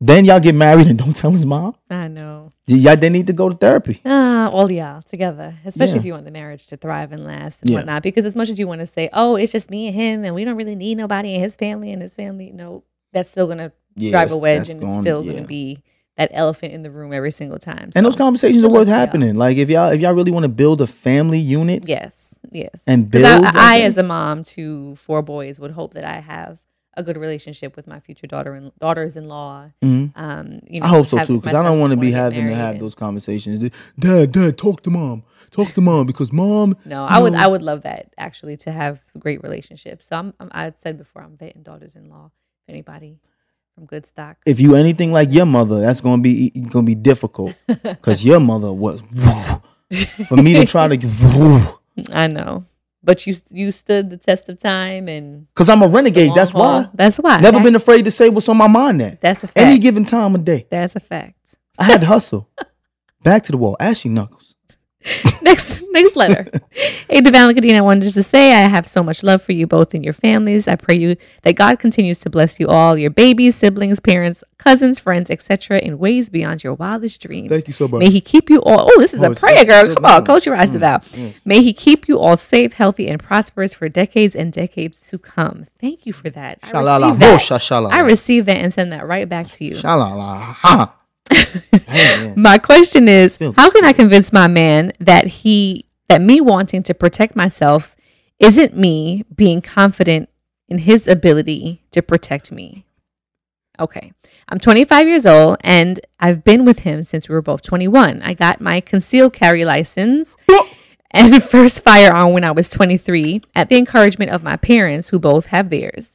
Then 0.00 0.24
y'all 0.24 0.40
get 0.40 0.54
married 0.54 0.86
and 0.88 0.98
don't 1.02 1.14
tell 1.14 1.30
his 1.30 1.46
mom. 1.46 1.74
I 1.90 2.08
know. 2.08 2.50
Y'all 2.66 2.96
they 2.96 3.08
need 3.10 3.26
to 3.28 3.32
go 3.32 3.48
to 3.48 3.54
therapy. 3.56 4.00
Ah, 4.04 4.48
all 4.50 4.70
y'all 4.70 5.02
together, 5.02 5.54
especially 5.64 5.94
Yeah. 5.94 6.00
if 6.00 6.04
you 6.06 6.12
want 6.12 6.24
the 6.24 6.30
marriage 6.30 6.66
to 6.68 6.76
thrive 6.76 7.12
and 7.12 7.24
last 7.24 7.60
and 7.62 7.70
Yeah. 7.70 7.76
whatnot. 7.78 8.02
Because 8.02 8.24
as 8.24 8.36
much 8.36 8.48
as 8.50 8.58
you 8.58 8.66
want 8.66 8.80
to 8.80 8.86
say, 8.86 9.08
"Oh, 9.12 9.36
it's 9.36 9.52
just 9.52 9.70
me 9.70 9.86
and 9.88 9.94
him, 9.96 10.24
and 10.24 10.34
we 10.34 10.44
don't 10.44 10.56
really 10.56 10.74
need 10.74 10.96
nobody 10.98 11.34
in 11.34 11.40
his 11.40 11.56
family 11.56 11.92
and 11.92 12.02
his 12.02 12.14
family," 12.14 12.50
no, 12.52 12.82
that's 13.14 13.30
still 13.30 13.46
gonna 13.46 13.72
Yeah, 13.96 14.10
drive 14.10 14.32
a 14.32 14.36
wedge, 14.36 14.68
and 14.68 14.80
going- 14.80 14.92
it's 14.92 15.00
still 15.02 15.22
gonna 15.24 15.46
be 15.46 15.78
that 16.16 16.30
elephant 16.32 16.72
in 16.72 16.82
the 16.82 16.90
room 16.92 17.12
every 17.12 17.30
single 17.32 17.58
time. 17.58 17.90
And 17.96 18.04
those 18.06 18.14
So, 18.14 18.18
conversations 18.18 18.62
are 18.62 18.68
worth 18.68 18.80
luck 18.80 18.84
to 18.86 18.90
y'all. 18.90 18.98
happening. 18.98 19.34
Like 19.34 19.56
if 19.56 19.68
y'all 19.70 19.90
if 19.90 20.00
y'all 20.00 20.12
really 20.12 20.30
want 20.30 20.44
to 20.44 20.48
build 20.48 20.80
a 20.80 20.86
family 20.86 21.38
unit, 21.40 21.88
Yes, 21.88 22.34
yes. 22.52 22.82
And 22.86 23.04
I- 23.04 23.08
build, 23.08 23.44
I, 23.46 23.76
okay. 23.78 23.84
as 23.84 23.96
a 23.98 24.02
mom 24.04 24.42
to 24.54 24.94
four 24.96 25.22
boys, 25.22 25.58
would 25.60 25.72
hope 25.72 25.94
that 25.94 26.04
I 26.04 26.20
have 26.20 26.62
a 26.96 27.02
good 27.02 27.16
relationship 27.16 27.74
with 27.74 27.88
my 27.88 27.98
future 27.98 28.28
daughter 28.28 28.52
and 28.54 28.70
daughters-in-law. 28.78 29.70
Mhm. 29.82 30.12
Um, 30.14 30.60
you 30.68 30.78
know, 30.78 30.86
I 30.86 30.88
hope 30.90 31.08
so 31.08 31.24
too, 31.24 31.40
because 31.40 31.52
I 31.54 31.64
don't 31.64 31.80
want 31.80 31.92
to 31.92 31.96
be 31.96 32.12
having 32.12 32.46
to 32.46 32.54
have 32.54 32.78
those 32.78 32.94
conversations. 32.94 33.68
Dad, 33.98 34.30
dad, 34.30 34.56
talk 34.56 34.82
to 34.82 34.90
mom, 34.90 35.24
talk 35.50 35.72
to 35.72 35.80
mom, 35.80 36.06
because 36.06 36.32
mom. 36.32 36.76
No, 36.84 37.02
I 37.04 37.18
would 37.18 37.32
know- 37.32 37.40
I 37.40 37.48
would 37.48 37.62
love 37.62 37.82
that 37.82 38.12
actually 38.16 38.56
to 38.58 38.70
have 38.70 39.00
great 39.18 39.42
relationships. 39.42 40.06
So 40.06 40.14
I'm, 40.16 40.34
I'm 40.38 40.48
I 40.52 40.72
said 40.76 40.96
before 40.96 41.22
I'm 41.22 41.36
vetting 41.36 41.64
daughters-in-law. 41.64 42.30
If 42.66 42.72
anybody 42.72 43.18
from 43.74 43.86
good 43.86 44.06
stock, 44.06 44.38
If 44.46 44.58
you 44.60 44.74
anything 44.74 45.12
like 45.12 45.32
your 45.32 45.46
mother, 45.46 45.80
that's 45.80 46.00
gonna 46.00 46.22
be 46.22 46.50
gonna 46.50 46.86
be 46.86 46.94
difficult, 46.94 47.54
because 47.66 48.24
your 48.24 48.40
mother 48.40 48.72
was. 48.72 49.02
For 50.28 50.36
me 50.36 50.54
to 50.54 50.64
try 50.66 50.88
to, 50.88 51.78
I 52.12 52.26
know, 52.26 52.64
but 53.02 53.26
you 53.26 53.36
you 53.50 53.70
stood 53.70 54.10
the 54.10 54.16
test 54.16 54.48
of 54.48 54.58
time 54.58 55.08
and 55.08 55.46
because 55.48 55.68
I'm 55.68 55.82
a 55.82 55.86
renegade. 55.88 56.32
That's 56.34 56.50
haul. 56.52 56.82
why. 56.82 56.88
That's 56.94 57.18
why. 57.18 57.40
Never 57.40 57.58
That- 57.58 57.64
been 57.64 57.74
afraid 57.76 58.04
to 58.06 58.10
say 58.10 58.28
what's 58.30 58.48
on 58.48 58.56
my 58.56 58.66
mind. 58.66 59.00
That 59.02 59.20
That's 59.20 59.44
a 59.44 59.46
fact. 59.46 59.58
any 59.58 59.78
given 59.78 60.04
time 60.04 60.34
of 60.34 60.44
day, 60.44 60.66
That's 60.70 60.96
a 60.96 61.00
fact. 61.00 61.56
I 61.78 61.84
had 61.84 62.00
to 62.00 62.06
hustle. 62.06 62.48
Back 63.22 63.42
to 63.44 63.52
the 63.52 63.58
wall. 63.58 63.76
Ashley 63.78 64.10
Knuckles. 64.10 64.53
next 65.42 65.84
next 65.92 66.16
letter. 66.16 66.46
hey, 66.72 67.20
Devan 67.20 67.52
Khadeen, 67.52 67.74
I 67.76 67.80
wanted 67.82 68.12
to 68.12 68.22
say 68.22 68.52
I 68.52 68.68
have 68.68 68.86
so 68.86 69.02
much 69.02 69.22
love 69.22 69.42
for 69.42 69.52
you 69.52 69.66
both 69.66 69.92
and 69.94 70.02
your 70.04 70.14
families. 70.14 70.66
I 70.66 70.76
pray 70.76 70.94
you 70.96 71.16
that 71.42 71.54
God 71.56 71.78
continues 71.78 72.18
to 72.20 72.30
bless 72.30 72.58
you 72.58 72.68
all, 72.68 72.96
your 72.96 73.10
babies, 73.10 73.54
siblings, 73.54 74.00
parents, 74.00 74.42
cousins, 74.58 74.98
friends, 74.98 75.30
etc., 75.30 75.78
in 75.78 75.98
ways 75.98 76.30
beyond 76.30 76.64
your 76.64 76.74
wildest 76.74 77.20
dreams. 77.20 77.50
Thank 77.50 77.68
you 77.68 77.74
so 77.74 77.86
much. 77.86 77.98
May 78.00 78.10
He 78.10 78.20
keep 78.20 78.48
you 78.48 78.62
all. 78.62 78.88
Oh, 78.90 78.98
this 79.00 79.12
is 79.12 79.20
Oh, 79.22 79.30
a 79.30 79.34
prayer, 79.34 79.64
girl. 79.64 79.92
Come 79.94 80.04
on, 80.06 80.22
Mm, 80.22 80.26
close 80.26 80.46
your 80.46 80.56
eyes, 80.56 80.70
mm, 80.70 80.80
yes. 81.14 81.40
May 81.44 81.62
He 81.62 81.72
keep 81.74 82.08
you 82.08 82.18
all 82.18 82.36
safe, 82.38 82.72
healthy, 82.74 83.06
and 83.08 83.22
prosperous 83.22 83.74
for 83.74 83.88
decades 83.90 84.34
and 84.34 84.52
decades 84.52 85.06
to 85.10 85.18
come. 85.18 85.66
Thank 85.78 86.06
you 86.06 86.12
for 86.14 86.30
that. 86.30 86.58
I 86.62 86.72
Shalala. 86.72 87.06
receive 87.08 87.20
that. 87.20 87.40
Shalala. 87.40 87.92
I 87.92 88.00
receive 88.00 88.46
that 88.46 88.56
and 88.56 88.72
send 88.72 88.90
that 88.92 89.06
right 89.06 89.28
back 89.28 89.50
to 89.52 89.64
you. 89.64 89.74
Shalala. 89.74 90.92
My 92.36 92.58
question 92.58 93.08
is, 93.08 93.38
how 93.56 93.70
can 93.70 93.84
I 93.84 93.92
convince 93.92 94.32
my 94.32 94.46
man 94.46 94.92
that 94.98 95.26
he 95.26 95.86
that 96.08 96.20
me 96.20 96.40
wanting 96.40 96.82
to 96.84 96.94
protect 96.94 97.34
myself 97.34 97.96
isn't 98.38 98.76
me 98.76 99.24
being 99.34 99.62
confident 99.62 100.28
in 100.68 100.78
his 100.78 101.08
ability 101.08 101.82
to 101.92 102.02
protect 102.02 102.52
me? 102.52 102.84
Okay. 103.78 104.12
I'm 104.48 104.58
25 104.58 105.08
years 105.08 105.26
old 105.26 105.56
and 105.60 105.98
I've 106.20 106.44
been 106.44 106.64
with 106.64 106.80
him 106.80 107.02
since 107.02 107.28
we 107.28 107.34
were 107.34 107.42
both 107.42 107.62
21. 107.62 108.22
I 108.22 108.34
got 108.34 108.60
my 108.60 108.80
concealed 108.80 109.32
carry 109.32 109.64
license 109.64 110.36
and 111.10 111.42
first 111.42 111.82
firearm 111.82 112.32
when 112.32 112.44
I 112.44 112.52
was 112.52 112.68
23 112.68 113.42
at 113.54 113.68
the 113.68 113.76
encouragement 113.76 114.30
of 114.30 114.42
my 114.42 114.56
parents 114.56 115.08
who 115.08 115.18
both 115.18 115.46
have 115.46 115.70
theirs. 115.70 116.14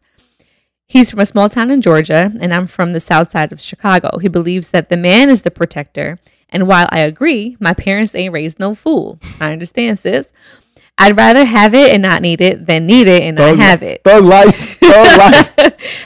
He's 0.89 1.11
from 1.11 1.19
a 1.19 1.25
small 1.27 1.49
town 1.49 1.69
in 1.69 1.81
Georgia, 1.81 2.33
and 2.41 2.51
I'm 2.51 2.65
from 2.65 2.93
the 2.93 2.99
south 2.99 3.29
side 3.29 3.51
of 3.51 3.61
Chicago. 3.61 4.17
He 4.17 4.27
believes 4.27 4.71
that 4.71 4.89
the 4.89 4.97
man 4.97 5.29
is 5.29 5.43
the 5.43 5.51
protector. 5.51 6.17
And 6.49 6.67
while 6.67 6.87
I 6.89 7.01
agree, 7.01 7.55
my 7.59 7.75
parents 7.75 8.15
ain't 8.15 8.33
raised 8.33 8.59
no 8.59 8.73
fool. 8.73 9.19
I 9.39 9.53
understand, 9.53 9.99
sis. 9.99 10.33
I'd 10.97 11.15
rather 11.15 11.45
have 11.45 11.75
it 11.75 11.93
and 11.93 12.01
not 12.01 12.23
need 12.23 12.41
it 12.41 12.65
than 12.65 12.87
need 12.87 13.07
it 13.07 13.21
and 13.21 13.37
not 13.37 13.57
have 13.57 13.83
it. 13.83 14.03
Thug 14.03 14.25
life. 14.25 14.79
Thug 14.79 15.17
life. 15.19 15.55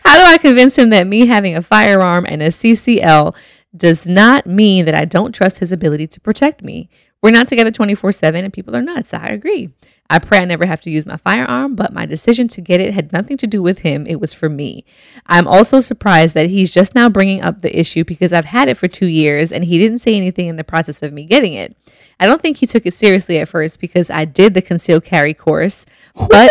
How 0.03 0.17
do 0.19 0.25
I 0.25 0.37
convince 0.37 0.77
him 0.77 0.89
that 0.89 1.07
me 1.07 1.27
having 1.27 1.55
a 1.55 1.61
firearm 1.61 2.25
and 2.27 2.43
a 2.43 2.49
CCL 2.49 3.33
does 3.75 4.05
not 4.05 4.45
mean 4.45 4.83
that 4.83 4.95
I 4.95 5.05
don't 5.05 5.31
trust 5.33 5.59
his 5.59 5.71
ability 5.71 6.07
to 6.07 6.19
protect 6.19 6.61
me? 6.61 6.89
We're 7.23 7.31
not 7.31 7.47
together 7.47 7.71
24 7.71 8.11
7 8.11 8.43
and 8.43 8.53
people 8.53 8.75
are 8.75 8.81
nuts. 8.81 9.13
I 9.13 9.29
agree. 9.29 9.71
I 10.09 10.19
pray 10.19 10.39
I 10.39 10.45
never 10.45 10.65
have 10.65 10.81
to 10.81 10.91
use 10.91 11.05
my 11.05 11.15
firearm, 11.15 11.73
but 11.73 11.93
my 11.93 12.05
decision 12.05 12.49
to 12.49 12.61
get 12.61 12.81
it 12.81 12.93
had 12.93 13.13
nothing 13.13 13.37
to 13.37 13.47
do 13.47 13.63
with 13.63 13.79
him. 13.79 14.05
It 14.05 14.19
was 14.19 14.33
for 14.33 14.49
me. 14.49 14.83
I'm 15.25 15.47
also 15.47 15.79
surprised 15.79 16.35
that 16.35 16.49
he's 16.49 16.69
just 16.69 16.93
now 16.93 17.07
bringing 17.07 17.41
up 17.41 17.61
the 17.61 17.79
issue 17.79 18.03
because 18.03 18.33
I've 18.33 18.45
had 18.45 18.67
it 18.67 18.75
for 18.75 18.89
two 18.89 19.07
years 19.07 19.53
and 19.53 19.63
he 19.63 19.79
didn't 19.79 19.99
say 19.99 20.15
anything 20.15 20.47
in 20.47 20.57
the 20.57 20.65
process 20.65 21.01
of 21.01 21.13
me 21.13 21.25
getting 21.25 21.53
it. 21.53 21.77
I 22.19 22.25
don't 22.25 22.41
think 22.41 22.57
he 22.57 22.67
took 22.67 22.85
it 22.85 22.93
seriously 22.93 23.39
at 23.39 23.47
first 23.47 23.79
because 23.79 24.09
I 24.09 24.25
did 24.25 24.53
the 24.53 24.61
concealed 24.61 25.05
carry 25.05 25.33
course, 25.33 25.85
but 26.15 26.49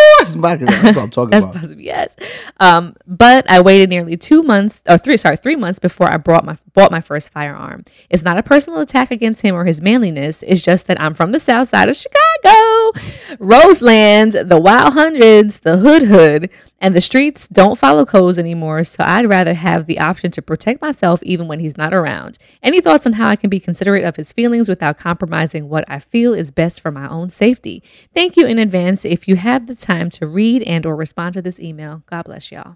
That's 0.67 0.97
what 0.97 1.03
I'm 1.05 1.11
talking 1.11 1.31
that's 1.31 1.45
about. 1.65 1.79
yes. 1.79 2.17
Um, 2.59 2.95
but 3.07 3.49
I 3.51 3.61
waited 3.61 3.91
nearly 3.91 4.17
two 4.17 4.43
months 4.43 4.83
or 4.89 4.99
three, 4.99 5.17
sorry, 5.17 5.37
three 5.37 5.57
months 5.57 5.79
before 5.79 6.13
I 6.13 6.17
brought 6.17 6.45
my 6.45 6.57
bought 6.75 6.91
my 6.91 7.01
first 7.01 7.31
firearm. 7.33 7.85
It's 8.11 8.23
not 8.23 8.39
a 8.39 8.43
personal 8.43 8.81
attack 8.81 9.11
against 9.11 9.43
him 9.43 9.55
or 9.55 9.65
his 9.65 9.81
manliness. 9.83 10.43
It's 10.45 10.63
just 10.63 10.87
that 10.87 11.01
I'm 11.01 11.15
from 11.15 11.33
the 11.33 11.41
south 11.41 11.69
side 11.69 11.89
of 11.89 11.97
Chicago, 11.97 12.93
Roseland, 13.39 14.33
the 14.33 14.59
Wild 14.59 14.95
Hundreds, 14.95 15.61
the 15.61 15.77
Hood 15.79 16.05
Hood, 16.05 16.51
and 16.81 16.97
the 16.97 17.01
streets 17.01 17.47
don't 17.47 17.79
follow 17.79 18.05
codes 18.07 18.39
anymore. 18.39 18.85
So 18.85 19.05
I'd 19.05 19.29
rather 19.29 19.53
have 19.55 19.85
the 19.87 20.01
option 20.01 20.31
to 20.33 20.43
protect 20.43 20.81
myself 20.81 21.23
even 21.23 21.47
when 21.47 21.61
he's 21.61 21.77
not 21.77 21.93
around. 21.93 22.39
Any 22.63 22.81
thoughts 22.81 23.05
on 23.07 23.15
how 23.15 23.29
I 23.29 23.37
can 23.37 23.51
be 23.51 23.61
considerate 23.61 24.05
of 24.05 24.17
his 24.17 24.33
feelings 24.33 24.69
without 24.69 24.99
compromising 24.99 25.69
what 25.69 25.85
I 25.89 25.99
feel 25.99 26.33
is 26.33 26.51
best 26.51 26.81
for 26.81 26.91
my 26.91 27.07
own 27.09 27.29
safety? 27.29 27.83
Thank 28.15 28.37
you 28.37 28.47
in 28.47 28.59
advance 28.59 29.05
if 29.05 29.29
you 29.29 29.37
have 29.37 29.52
the 29.59 29.75
time 29.75 30.11
to 30.11 30.27
read 30.27 30.63
and 30.63 30.85
or 30.87 30.97
respond 30.97 31.35
to 31.35 31.43
this 31.43 31.61
email. 31.61 32.03
God 32.07 32.25
bless 32.25 32.51
y'all. 32.51 32.75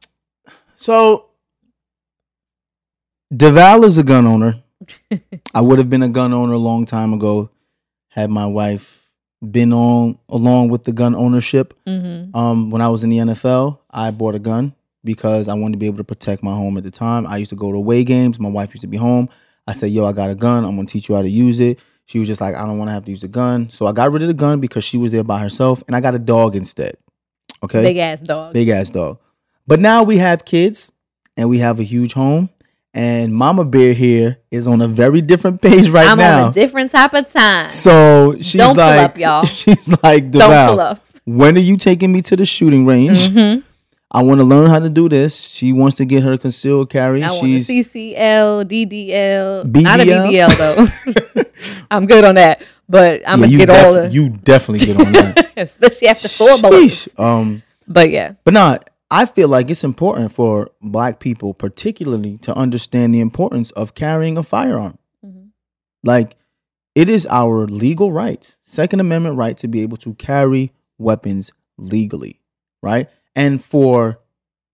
So, 0.75 1.31
Devale 3.33 3.85
is 3.85 3.99
a 3.99 4.03
gun 4.03 4.27
owner. 4.27 4.63
I 5.55 5.61
would 5.61 5.79
have 5.79 5.91
been 5.91 6.03
a 6.03 6.09
gun 6.09 6.33
owner 6.33 6.53
a 6.53 6.59
long 6.59 6.87
time 6.87 7.13
ago 7.13 7.51
had 8.17 8.31
my 8.31 8.47
wife 8.47 9.11
been 9.51 9.73
on 9.73 10.19
along 10.29 10.71
with 10.71 10.85
the 10.85 10.93
gun 10.93 11.15
ownership. 11.15 11.75
Mm-hmm. 11.87 12.37
Um, 12.37 12.71
when 12.71 12.81
I 12.81 12.89
was 12.89 13.05
in 13.05 13.11
the 13.11 13.19
NFL, 13.19 13.79
I 13.91 14.11
bought 14.11 14.35
a 14.35 14.39
gun 14.39 14.75
because 15.05 15.49
I 15.49 15.55
wanted 15.55 15.73
to 15.73 15.79
be 15.79 15.87
able 15.87 15.99
to 15.99 16.05
protect 16.05 16.43
my 16.43 16.55
home 16.55 16.79
at 16.79 16.85
the 16.85 16.91
time. 16.91 17.27
I 17.27 17.37
used 17.37 17.51
to 17.51 17.57
go 17.57 17.71
to 17.71 17.77
away 17.77 18.05
games. 18.05 18.41
My 18.41 18.49
wife 18.49 18.71
used 18.71 18.81
to 18.81 18.89
be 18.89 18.97
home. 18.97 19.29
I 19.67 19.75
said, 19.75 19.91
"Yo, 19.91 20.05
I 20.05 20.13
got 20.13 20.31
a 20.31 20.35
gun. 20.35 20.65
I'm 20.65 20.77
gonna 20.77 20.89
teach 20.89 21.09
you 21.09 21.15
how 21.15 21.23
to 21.23 21.29
use 21.29 21.61
it." 21.61 21.79
She 22.07 22.19
was 22.19 22.27
just 22.29 22.41
like, 22.41 22.55
"I 22.55 22.65
don't 22.67 22.79
want 22.79 22.89
to 22.89 22.93
have 22.93 23.05
to 23.05 23.11
use 23.11 23.23
a 23.25 23.29
gun," 23.29 23.69
so 23.69 23.87
I 23.87 23.93
got 23.93 24.11
rid 24.13 24.23
of 24.23 24.29
the 24.29 24.35
gun 24.35 24.61
because 24.61 24.85
she 24.85 24.97
was 24.97 25.11
there 25.13 25.25
by 25.25 25.41
herself, 25.41 25.83
and 25.87 25.95
I 25.97 26.01
got 26.01 26.15
a 26.15 26.19
dog 26.19 26.57
instead. 26.57 26.97
Okay, 27.63 27.83
Big 27.83 27.97
ass 27.97 28.21
dog. 28.21 28.53
big 28.53 28.69
ass 28.69 28.91
dog. 28.91 29.19
But 29.67 29.81
now 29.81 30.03
we 30.05 30.19
have 30.19 30.45
kids 30.45 30.93
and 31.37 31.49
we 31.49 31.59
have 31.59 31.81
a 31.81 31.83
huge 31.83 32.13
home. 32.13 32.51
And 32.95 33.35
Mama 33.35 33.65
Bear 33.65 33.93
here 33.93 34.39
is 34.51 34.67
on 34.67 34.81
a 34.81 34.89
very 34.89 35.21
different 35.21 35.61
page 35.61 35.89
right 35.91 36.17
now. 36.17 36.39
I'm 36.39 36.45
on 36.45 36.51
a 36.51 36.53
different 36.55 36.91
type 36.93 37.13
of 37.13 37.31
time. 37.31 37.69
so 37.69 38.37
she's 38.41 38.55
like 38.55 38.75
Don't 38.75 38.75
pull 38.77 39.05
up, 39.05 39.19
y'all. 39.19 39.45
she's 39.45 39.91
like, 40.03 40.31
Don't 40.31 40.69
pull 40.71 40.81
up. 40.81 41.05
when 41.25 41.57
are 41.57 41.61
you 41.61 41.77
taking 41.77 42.11
me 42.13 42.23
to 42.23 42.37
the 42.37 42.47
shooting 42.47 42.87
range? 42.87 43.29
Mhm. 43.31 43.65
I 44.17 44.23
want 44.23 44.41
to 44.41 44.45
learn 44.45 44.71
how 44.71 44.79
to 44.79 44.89
do 44.89 45.11
this. 45.11 45.39
She 45.39 45.75
wants 45.75 45.99
to 45.99 46.07
get 46.07 46.23
her 46.23 46.39
concealed 46.39 46.89
carry. 46.89 47.23
I 47.23 47.33
want 47.33 47.45
She's 47.45 47.69
CCL, 47.69 48.65
DDL, 48.65 49.83
not 49.83 50.01
a 50.01 50.05
BBL? 50.05 50.31
BBL 50.33 50.57
though. 51.45 51.45
I'm 51.91 52.07
good 52.07 52.25
on 52.25 52.37
that, 52.37 52.65
but 52.89 53.21
I'm 53.27 53.41
Yeah, 53.41 53.47
gonna 53.47 53.53
you 53.53 53.59
get 53.59 53.69
all 53.69 53.93
the, 53.93 54.09
you 54.09 54.31
definitely 54.31 54.87
get 54.87 55.07
on 55.07 55.13
that. 55.13 55.53
especially 55.59 56.09
after 56.09 56.29
four 56.29 56.57
bullets. 56.63 57.11
Um, 57.19 57.63
But 57.87 58.09
yeah, 58.09 58.33
But 58.45 58.55
no, 58.55 58.79
I 59.11 59.27
feel 59.27 59.49
like 59.49 59.69
it's 59.71 59.85
important 59.85 60.33
for 60.33 60.71
black 60.81 61.21
people, 61.21 61.53
particularly, 61.53 62.39
to 62.39 62.55
understand 62.55 63.15
the 63.15 63.21
importance 63.21 63.71
of 63.73 63.95
carrying 63.95 64.39
a 64.39 64.43
firearm. 64.43 64.97
Mm-hmm. 65.23 65.49
Like, 66.03 66.37
it 66.95 67.11
is 67.11 67.27
our 67.31 67.67
legal 67.67 68.13
right, 68.13 68.57
Second 68.63 69.01
Amendment 69.01 69.37
right, 69.37 69.59
to 69.59 69.69
be 69.69 69.83
able 69.83 69.99
to 69.99 70.15
carry 70.15 70.73
weapons 70.97 71.53
legally, 71.77 72.41
right? 72.83 73.11
And 73.37 73.63
for 73.63 74.19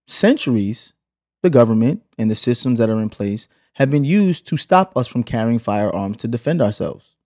centuries, 0.07 0.95
the 1.43 1.51
government 1.51 2.03
and 2.17 2.31
the 2.31 2.35
systems 2.35 2.79
that 2.79 2.89
are 2.89 3.01
in 3.01 3.11
place 3.11 3.49
have 3.75 3.91
been 3.91 4.05
used 4.05 4.47
to 4.47 4.57
stop 4.57 4.97
us 4.97 5.09
from 5.09 5.25
carrying 5.25 5.59
firearms 5.59 6.17
to 6.19 6.29
defend 6.29 6.63
ourselves, 6.63 7.17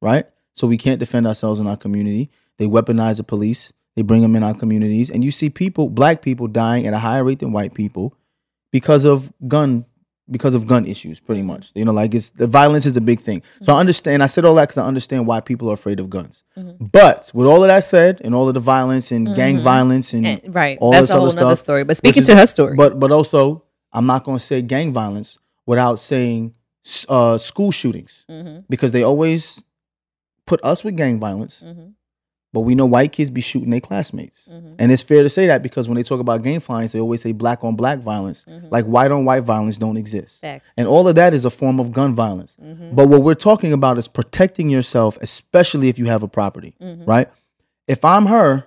right? 0.00 0.26
So 0.54 0.66
we 0.66 0.78
can't 0.78 0.98
defend 0.98 1.26
ourselves 1.26 1.60
in 1.60 1.66
our 1.66 1.76
community. 1.76 2.30
They 2.56 2.66
weaponize 2.66 3.18
the 3.18 3.24
police. 3.24 3.72
They 3.94 4.02
bring 4.02 4.22
them 4.22 4.36
in 4.36 4.42
our 4.42 4.52
communities, 4.52 5.08
and 5.10 5.24
you 5.24 5.30
see 5.30 5.48
people, 5.48 5.88
black 5.88 6.20
people, 6.20 6.48
dying 6.48 6.86
at 6.86 6.92
a 6.92 6.98
higher 6.98 7.24
rate 7.24 7.38
than 7.38 7.52
white 7.52 7.72
people 7.72 8.14
because 8.70 9.04
of 9.04 9.32
gun, 9.48 9.86
because 10.30 10.54
of 10.54 10.66
gun 10.66 10.84
issues. 10.86 11.20
Pretty 11.20 11.40
Mm-hmm. 11.40 11.46
much, 11.48 11.70
you 11.74 11.84
know, 11.84 11.92
like 11.92 12.14
it's 12.14 12.30
the 12.30 12.46
violence 12.46 12.84
is 12.86 12.96
a 12.96 13.00
big 13.00 13.20
thing. 13.20 13.42
So 13.62 13.74
I 13.74 13.80
understand. 13.80 14.22
I 14.22 14.26
said 14.26 14.44
all 14.44 14.54
that 14.56 14.64
because 14.68 14.78
I 14.78 14.86
understand 14.86 15.26
why 15.26 15.40
people 15.40 15.70
are 15.70 15.74
afraid 15.74 16.00
of 16.00 16.10
guns. 16.10 16.42
Mm-hmm. 16.58 16.86
But 16.86 17.30
with 17.34 17.46
all 17.46 17.62
of 17.62 17.68
that 17.68 17.84
said, 17.84 18.20
and 18.24 18.34
all 18.34 18.48
of 18.48 18.54
the 18.54 18.60
violence 18.60 19.12
and 19.12 19.26
gang 19.36 19.58
Mhm. 19.58 19.62
violence 19.62 20.12
and 20.12 20.26
And- 20.26 20.54
right. 20.54 20.78
all 20.80 20.90
That's 20.92 21.04
this 21.04 21.10
a 21.10 21.14
whole 21.14 21.26
other 21.28 21.32
stuff, 21.40 21.58
story. 21.58 21.84
But 21.84 21.96
speaking 21.96 22.22
is- 22.22 22.28
to 22.28 22.36
her 22.36 22.46
story. 22.46 22.74
but 22.76 22.98
but 22.98 23.10
also 23.12 23.62
I'm 23.92 24.06
not 24.06 24.24
going 24.24 24.38
to 24.38 24.44
say 24.44 24.62
gang 24.62 24.92
violence 24.92 25.38
without 25.66 25.98
saying 26.00 26.52
uh, 27.08 27.36
school 27.38 27.70
shootings 27.72 28.24
Mhm. 28.30 28.64
because 28.68 28.92
they 28.92 29.02
always 29.02 29.62
put 30.46 30.60
us 30.64 30.84
with 30.84 30.96
gang 30.96 31.18
violence. 31.18 31.60
But 32.56 32.62
we 32.62 32.74
know 32.74 32.86
white 32.86 33.12
kids 33.12 33.28
be 33.28 33.42
shooting 33.42 33.68
their 33.68 33.82
classmates, 33.82 34.48
Mhm. 34.50 34.76
and 34.78 34.90
it's 34.90 35.02
fair 35.02 35.22
to 35.22 35.28
say 35.28 35.46
that 35.46 35.62
because 35.62 35.90
when 35.90 35.96
they 35.96 36.02
talk 36.02 36.20
about 36.20 36.42
gang 36.42 36.58
violence, 36.58 36.92
they 36.92 36.98
always 36.98 37.20
say 37.20 37.32
black 37.32 37.62
on 37.62 37.76
black 37.76 37.98
violence, 37.98 38.46
Mhm. 38.48 38.70
like 38.70 38.86
white 38.86 39.10
on 39.10 39.26
white 39.26 39.42
violence 39.42 39.76
don't 39.76 39.98
exist, 39.98 40.40
Facts. 40.40 40.64
and 40.74 40.88
all 40.88 41.06
of 41.06 41.16
that 41.16 41.34
is 41.34 41.44
a 41.44 41.50
form 41.50 41.78
of 41.78 41.92
gun 41.92 42.14
violence. 42.14 42.56
Mhm. 42.58 42.94
But 42.96 43.10
what 43.10 43.22
we're 43.22 43.34
talking 43.34 43.74
about 43.74 43.98
is 43.98 44.08
protecting 44.08 44.70
yourself, 44.70 45.18
especially 45.20 45.90
if 45.90 45.98
you 45.98 46.06
have 46.06 46.22
a 46.22 46.28
property, 46.28 46.74
Mhm. 46.82 47.06
right? 47.06 47.28
If 47.86 48.06
I'm 48.06 48.24
her, 48.24 48.64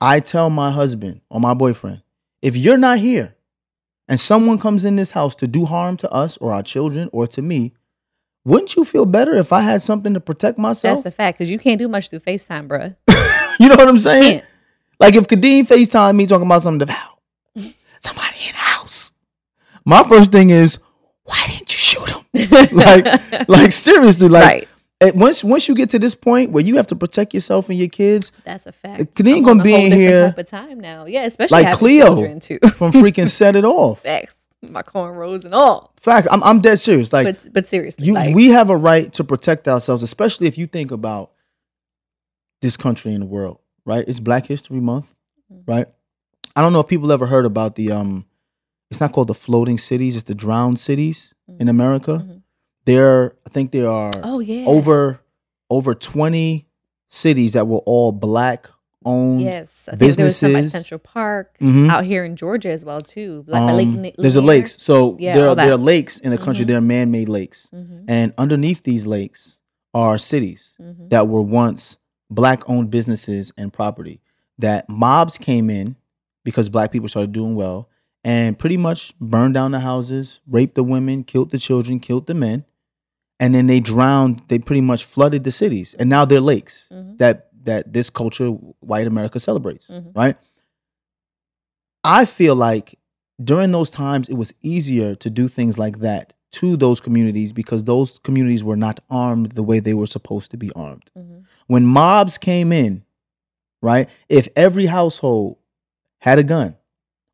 I 0.00 0.18
tell 0.18 0.50
my 0.50 0.72
husband 0.72 1.20
or 1.30 1.38
my 1.38 1.54
boyfriend, 1.54 2.02
if 2.42 2.56
you're 2.56 2.76
not 2.76 2.98
here 2.98 3.36
and 4.08 4.18
someone 4.18 4.58
comes 4.58 4.84
in 4.84 4.96
this 4.96 5.12
house 5.12 5.36
to 5.36 5.46
do 5.46 5.64
harm 5.64 5.96
to 5.98 6.10
us 6.10 6.38
or 6.38 6.52
our 6.52 6.64
children 6.64 7.08
or 7.12 7.28
to 7.28 7.40
me, 7.40 7.72
wouldn't 8.44 8.74
you 8.74 8.84
feel 8.84 9.04
better 9.06 9.34
if 9.34 9.52
I 9.52 9.60
had 9.60 9.80
something 9.82 10.12
to 10.14 10.20
protect 10.20 10.58
myself? 10.58 10.96
That's 10.96 11.02
the 11.04 11.10
fact 11.12 11.38
because 11.38 11.50
you 11.50 11.58
can't 11.60 11.78
do 11.78 11.86
much 11.86 12.08
through 12.10 12.20
FaceTime, 12.20 12.66
bruh. 12.66 12.96
you 13.60 13.68
know 13.68 13.76
what 13.76 13.88
I'm 13.88 13.98
saying? 13.98 14.22
Can't. 14.22 14.44
Like 15.00 15.14
if 15.14 15.28
Khadeen 15.28 15.64
FaceTime 15.66 16.16
me 16.16 16.26
talking 16.26 16.46
about 16.46 16.62
something, 16.62 16.86
Devale, 16.86 17.74
somebody 18.00 18.36
in 18.46 18.52
the 18.52 18.58
house. 18.58 19.12
My 19.84 20.02
first 20.04 20.32
thing 20.32 20.50
is, 20.50 20.78
why 21.24 21.44
didn't 21.46 21.70
you 21.72 21.78
shoot 21.78 22.08
him? 22.08 22.24
like, 22.72 23.48
like 23.48 23.72
seriously, 23.72 24.28
like 24.28 24.68
Right. 25.02 25.14
once 25.14 25.44
once 25.44 25.68
you 25.68 25.74
get 25.74 25.90
to 25.90 25.98
this 25.98 26.14
point 26.14 26.50
where 26.50 26.64
you 26.64 26.76
have 26.76 26.88
to 26.88 26.96
protect 26.96 27.32
yourself 27.34 27.68
and 27.68 27.78
your 27.78 27.88
kids, 27.88 28.32
That's 28.44 28.66
a 28.66 28.72
fact. 28.72 29.14
Khadeen 29.14 29.38
I'm 29.38 29.42
gonna 29.44 29.62
be 29.62 29.74
in 29.74 29.92
here 29.92 30.28
type 30.30 30.38
of 30.38 30.46
time 30.46 30.80
now. 30.80 31.06
Yeah, 31.06 31.24
especially 31.24 31.62
like 31.62 31.74
Cleo 31.76 32.16
from 32.16 32.92
freaking 32.92 33.28
set 33.28 33.56
it 33.56 33.64
off. 33.64 34.02
Facts. 34.02 34.34
My 34.60 34.82
cornrows 34.82 35.44
and 35.44 35.54
all. 35.54 35.92
Fact, 36.00 36.26
I'm 36.32 36.42
I'm 36.42 36.60
dead 36.60 36.80
serious. 36.80 37.12
Like 37.12 37.26
but 37.26 37.52
but 37.52 37.68
seriously, 37.68 38.06
you, 38.06 38.14
like, 38.14 38.34
we 38.34 38.48
have 38.48 38.70
a 38.70 38.76
right 38.76 39.12
to 39.12 39.22
protect 39.22 39.68
ourselves, 39.68 40.02
especially 40.02 40.48
if 40.48 40.58
you 40.58 40.66
think 40.66 40.90
about 40.90 41.30
this 42.60 42.76
country 42.76 43.12
and 43.12 43.22
the 43.22 43.26
world, 43.26 43.58
right? 43.84 44.04
It's 44.08 44.20
Black 44.20 44.46
History 44.46 44.80
Month, 44.80 45.14
Mm-hmm. 45.52 45.70
right? 45.70 45.86
I 46.54 46.60
don't 46.60 46.72
know 46.74 46.80
if 46.80 46.88
people 46.88 47.10
ever 47.12 47.26
heard 47.26 47.46
about 47.46 47.74
the 47.76 47.90
um 47.92 48.26
it's 48.90 49.00
not 49.00 49.12
called 49.12 49.28
the 49.28 49.34
floating 49.34 49.78
cities, 49.78 50.14
it's 50.16 50.24
the 50.24 50.34
drowned 50.34 50.78
cities 50.80 51.32
in 51.58 51.68
America. 51.68 52.26
There 52.84 53.34
I 53.46 53.50
think 53.50 53.70
there 53.72 53.88
are 53.90 54.10
Mm-hmm. 54.10 54.28
Oh, 54.28 54.40
yeah. 54.40 54.64
over 54.66 55.20
over 55.70 55.94
20 55.94 56.66
cities 57.08 57.52
that 57.54 57.66
were 57.66 57.78
all 57.86 58.12
black 58.12 58.68
owned 59.04 59.40
Yes, 59.42 59.88
I 59.90 59.96
think 59.96 60.16
there 60.16 60.24
was 60.26 60.36
some 60.36 60.56
at. 60.56 60.70
Central 60.70 60.98
Park 60.98 61.56
Mhm. 61.60 61.88
out 61.88 62.04
here 62.04 62.24
in 62.24 62.36
Georgia 62.36 62.70
as 62.70 62.84
well 62.84 63.00
too. 63.00 63.44
Like 63.46 63.62
by 63.62 63.72
Lake 63.72 63.88
Um, 63.88 64.06
there's 64.18 64.36
a 64.36 64.42
lakes. 64.42 64.76
So 64.82 65.16
Yeah, 65.18 65.34
there, 65.34 65.48
are, 65.48 65.54
there 65.54 65.72
are 65.72 65.76
lakes 65.78 66.18
in 66.18 66.30
the 66.30 66.38
country. 66.38 66.64
Mhm. 66.64 66.68
They're 66.68 66.80
man-made 66.82 67.28
lakes, 67.28 67.68
Mhm. 67.74 68.04
and 68.08 68.32
underneath 68.36 68.82
these 68.82 69.06
lakes 69.06 69.60
are 69.94 70.18
cities 70.18 70.74
that 71.08 71.28
were 71.28 71.40
once 71.42 71.96
black-owned 72.30 72.90
businesses 72.90 73.52
and 73.56 73.72
property. 73.72 74.20
That 74.58 74.88
mobs 74.88 75.38
came 75.38 75.70
in 75.70 75.96
because 76.44 76.68
black 76.68 76.92
people 76.92 77.08
started 77.08 77.32
doing 77.32 77.54
well, 77.54 77.88
and 78.24 78.58
pretty 78.58 78.76
much 78.76 79.14
burned 79.20 79.54
down 79.54 79.70
the 79.70 79.80
houses, 79.80 80.40
raped 80.46 80.74
the 80.74 80.82
women, 80.82 81.24
killed 81.24 81.50
the 81.50 81.58
children, 81.58 82.00
killed 82.00 82.26
the 82.26 82.34
men, 82.34 82.64
and 83.38 83.54
then 83.54 83.66
they 83.66 83.80
drowned. 83.80 84.42
They 84.48 84.58
pretty 84.58 84.80
much 84.80 85.04
flooded 85.04 85.44
the 85.44 85.52
cities, 85.52 85.94
and 85.94 86.10
now 86.10 86.24
they're 86.24 86.40
lakes 86.40 86.88
mm-hmm. 86.92 87.16
that 87.16 87.48
that 87.64 87.92
this 87.92 88.10
culture, 88.10 88.48
white 88.48 89.06
America, 89.06 89.38
celebrates. 89.38 89.86
Mm-hmm. 89.86 90.18
Right. 90.18 90.36
I 92.02 92.24
feel 92.24 92.56
like 92.56 92.98
during 93.42 93.72
those 93.72 93.90
times 93.90 94.28
it 94.28 94.34
was 94.34 94.52
easier 94.62 95.14
to 95.16 95.30
do 95.30 95.48
things 95.48 95.78
like 95.78 95.98
that 96.00 96.34
to 96.50 96.76
those 96.76 97.00
communities 97.00 97.52
because 97.52 97.84
those 97.84 98.18
communities 98.20 98.64
were 98.64 98.76
not 98.76 99.00
armed 99.10 99.52
the 99.52 99.62
way 99.62 99.80
they 99.80 99.94
were 99.94 100.06
supposed 100.06 100.50
to 100.50 100.56
be 100.56 100.72
armed. 100.72 101.10
Mm-hmm. 101.16 101.40
When 101.68 101.84
mobs 101.86 102.36
came 102.38 102.72
in, 102.72 103.04
right? 103.80 104.08
If 104.28 104.48
every 104.56 104.86
household 104.86 105.56
had 106.18 106.38
a 106.38 106.42
gun 106.42 106.76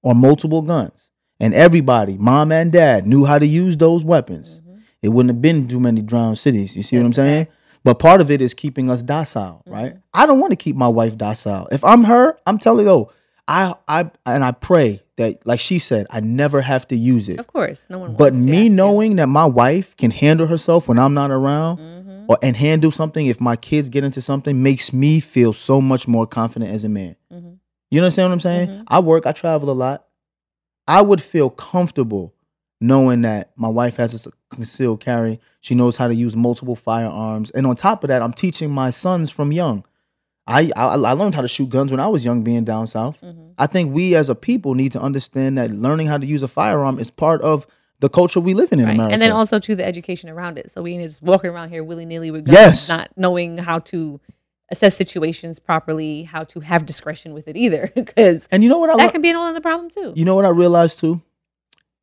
or 0.02 0.14
multiple 0.14 0.60
guns 0.62 1.08
and 1.40 1.54
everybody, 1.54 2.18
mom 2.18 2.52
and 2.52 2.70
dad, 2.70 3.06
knew 3.06 3.24
how 3.24 3.38
to 3.38 3.46
use 3.46 3.76
those 3.78 4.04
weapons, 4.04 4.60
it 5.02 5.08
wouldn't 5.08 5.34
have 5.34 5.40
been 5.42 5.66
too 5.68 5.80
many 5.80 6.02
drowned 6.02 6.38
cities. 6.38 6.76
You 6.76 6.82
see 6.82 6.96
what 6.98 7.06
I'm 7.06 7.12
saying? 7.14 7.46
But 7.84 7.98
part 7.98 8.20
of 8.20 8.30
it 8.30 8.40
is 8.40 8.54
keeping 8.54 8.88
us 8.90 9.02
docile, 9.02 9.62
right? 9.66 9.96
I 10.12 10.26
don't 10.26 10.40
want 10.40 10.52
to 10.52 10.56
keep 10.56 10.74
my 10.76 10.88
wife 10.88 11.16
docile. 11.16 11.68
If 11.70 11.84
I'm 11.84 12.04
her, 12.04 12.38
I'm 12.46 12.58
telling 12.58 12.86
you, 12.86 12.92
oh, 12.92 13.12
I, 13.46 13.74
I, 13.86 14.10
and 14.24 14.42
I 14.42 14.52
pray 14.52 15.02
that, 15.16 15.46
like 15.46 15.60
she 15.60 15.78
said, 15.78 16.06
I 16.08 16.20
never 16.20 16.62
have 16.62 16.88
to 16.88 16.96
use 16.96 17.28
it. 17.28 17.38
Of 17.38 17.46
course, 17.46 17.86
no 17.90 17.98
one. 17.98 18.16
But 18.16 18.32
wants 18.32 18.46
me 18.46 18.68
to. 18.70 18.74
knowing 18.74 19.16
that 19.16 19.26
my 19.28 19.44
wife 19.44 19.94
can 19.98 20.10
handle 20.10 20.46
herself 20.46 20.88
when 20.88 20.98
I'm 20.98 21.12
not 21.14 21.30
around, 21.30 21.78
Mm-hmm. 21.78 22.03
Or 22.28 22.38
and 22.42 22.56
handle 22.56 22.90
something 22.90 23.26
if 23.26 23.40
my 23.40 23.56
kids 23.56 23.88
get 23.88 24.04
into 24.04 24.20
something, 24.20 24.62
makes 24.62 24.92
me 24.92 25.20
feel 25.20 25.52
so 25.52 25.80
much 25.80 26.06
more 26.08 26.26
confident 26.26 26.72
as 26.72 26.84
a 26.84 26.88
man. 26.88 27.16
Mm-hmm. 27.32 27.54
You 27.90 28.00
understand 28.00 28.30
what 28.30 28.34
I'm 28.34 28.40
saying? 28.40 28.84
I 28.88 29.00
work, 29.00 29.26
I 29.26 29.32
travel 29.32 29.70
a 29.70 29.72
lot. 29.72 30.06
I 30.86 31.00
would 31.02 31.22
feel 31.22 31.50
comfortable 31.50 32.34
knowing 32.80 33.22
that 33.22 33.52
my 33.56 33.68
wife 33.68 33.96
has 33.96 34.26
a 34.26 34.30
concealed 34.50 35.00
carry. 35.00 35.40
She 35.60 35.74
knows 35.74 35.96
how 35.96 36.08
to 36.08 36.14
use 36.14 36.36
multiple 36.36 36.76
firearms, 36.76 37.50
and 37.50 37.66
on 37.66 37.76
top 37.76 38.04
of 38.04 38.08
that, 38.08 38.22
I'm 38.22 38.32
teaching 38.32 38.70
my 38.70 38.90
sons 38.90 39.30
from 39.30 39.52
young. 39.52 39.84
I, 40.46 40.70
I 40.76 40.86
I 40.86 41.12
learned 41.12 41.34
how 41.34 41.40
to 41.40 41.48
shoot 41.48 41.70
guns 41.70 41.90
when 41.90 42.00
I 42.00 42.08
was 42.08 42.24
young, 42.24 42.42
being 42.42 42.64
down 42.64 42.86
south. 42.86 43.20
Mm-hmm. 43.22 43.52
I 43.56 43.66
think 43.66 43.94
we 43.94 44.14
as 44.14 44.28
a 44.28 44.34
people 44.34 44.74
need 44.74 44.92
to 44.92 45.00
understand 45.00 45.56
that 45.58 45.70
learning 45.70 46.08
how 46.08 46.18
to 46.18 46.26
use 46.26 46.42
a 46.42 46.48
firearm 46.48 46.98
is 46.98 47.10
part 47.10 47.40
of 47.42 47.66
the 48.00 48.08
culture 48.08 48.40
we 48.40 48.54
live 48.54 48.72
in 48.72 48.80
in 48.80 48.86
Right. 48.86 48.94
America. 48.94 49.12
And 49.12 49.22
then 49.22 49.32
also 49.32 49.58
to 49.58 49.74
the 49.74 49.84
education 49.84 50.28
around 50.28 50.58
it. 50.58 50.70
So 50.70 50.82
we 50.82 50.92
ain't 50.94 51.02
just 51.04 51.22
walking 51.22 51.50
around 51.50 51.70
here 51.70 51.82
willy 51.84 52.04
nilly 52.06 52.30
with 52.30 52.44
guns, 52.44 52.52
Yes. 52.54 52.88
not 52.88 53.10
knowing 53.16 53.58
how 53.58 53.78
to 53.80 54.20
assess 54.70 54.96
situations 54.96 55.58
properly, 55.60 56.22
how 56.24 56.42
to 56.44 56.60
have 56.60 56.84
discretion 56.86 57.32
with 57.34 57.46
it 57.48 57.56
either. 57.56 57.90
Because 57.94 58.48
and 58.50 58.62
you 58.62 58.68
know 58.68 58.78
what 58.78 58.90
I 58.90 58.96
that 58.96 59.04
lo- 59.06 59.10
can 59.12 59.20
be 59.22 59.30
an 59.30 59.36
all 59.36 59.48
in 59.48 59.54
the 59.54 59.60
problem 59.60 59.88
too. 59.90 60.12
You 60.16 60.24
know 60.24 60.34
what 60.34 60.44
I 60.44 60.48
realized 60.50 60.98
too? 60.98 61.22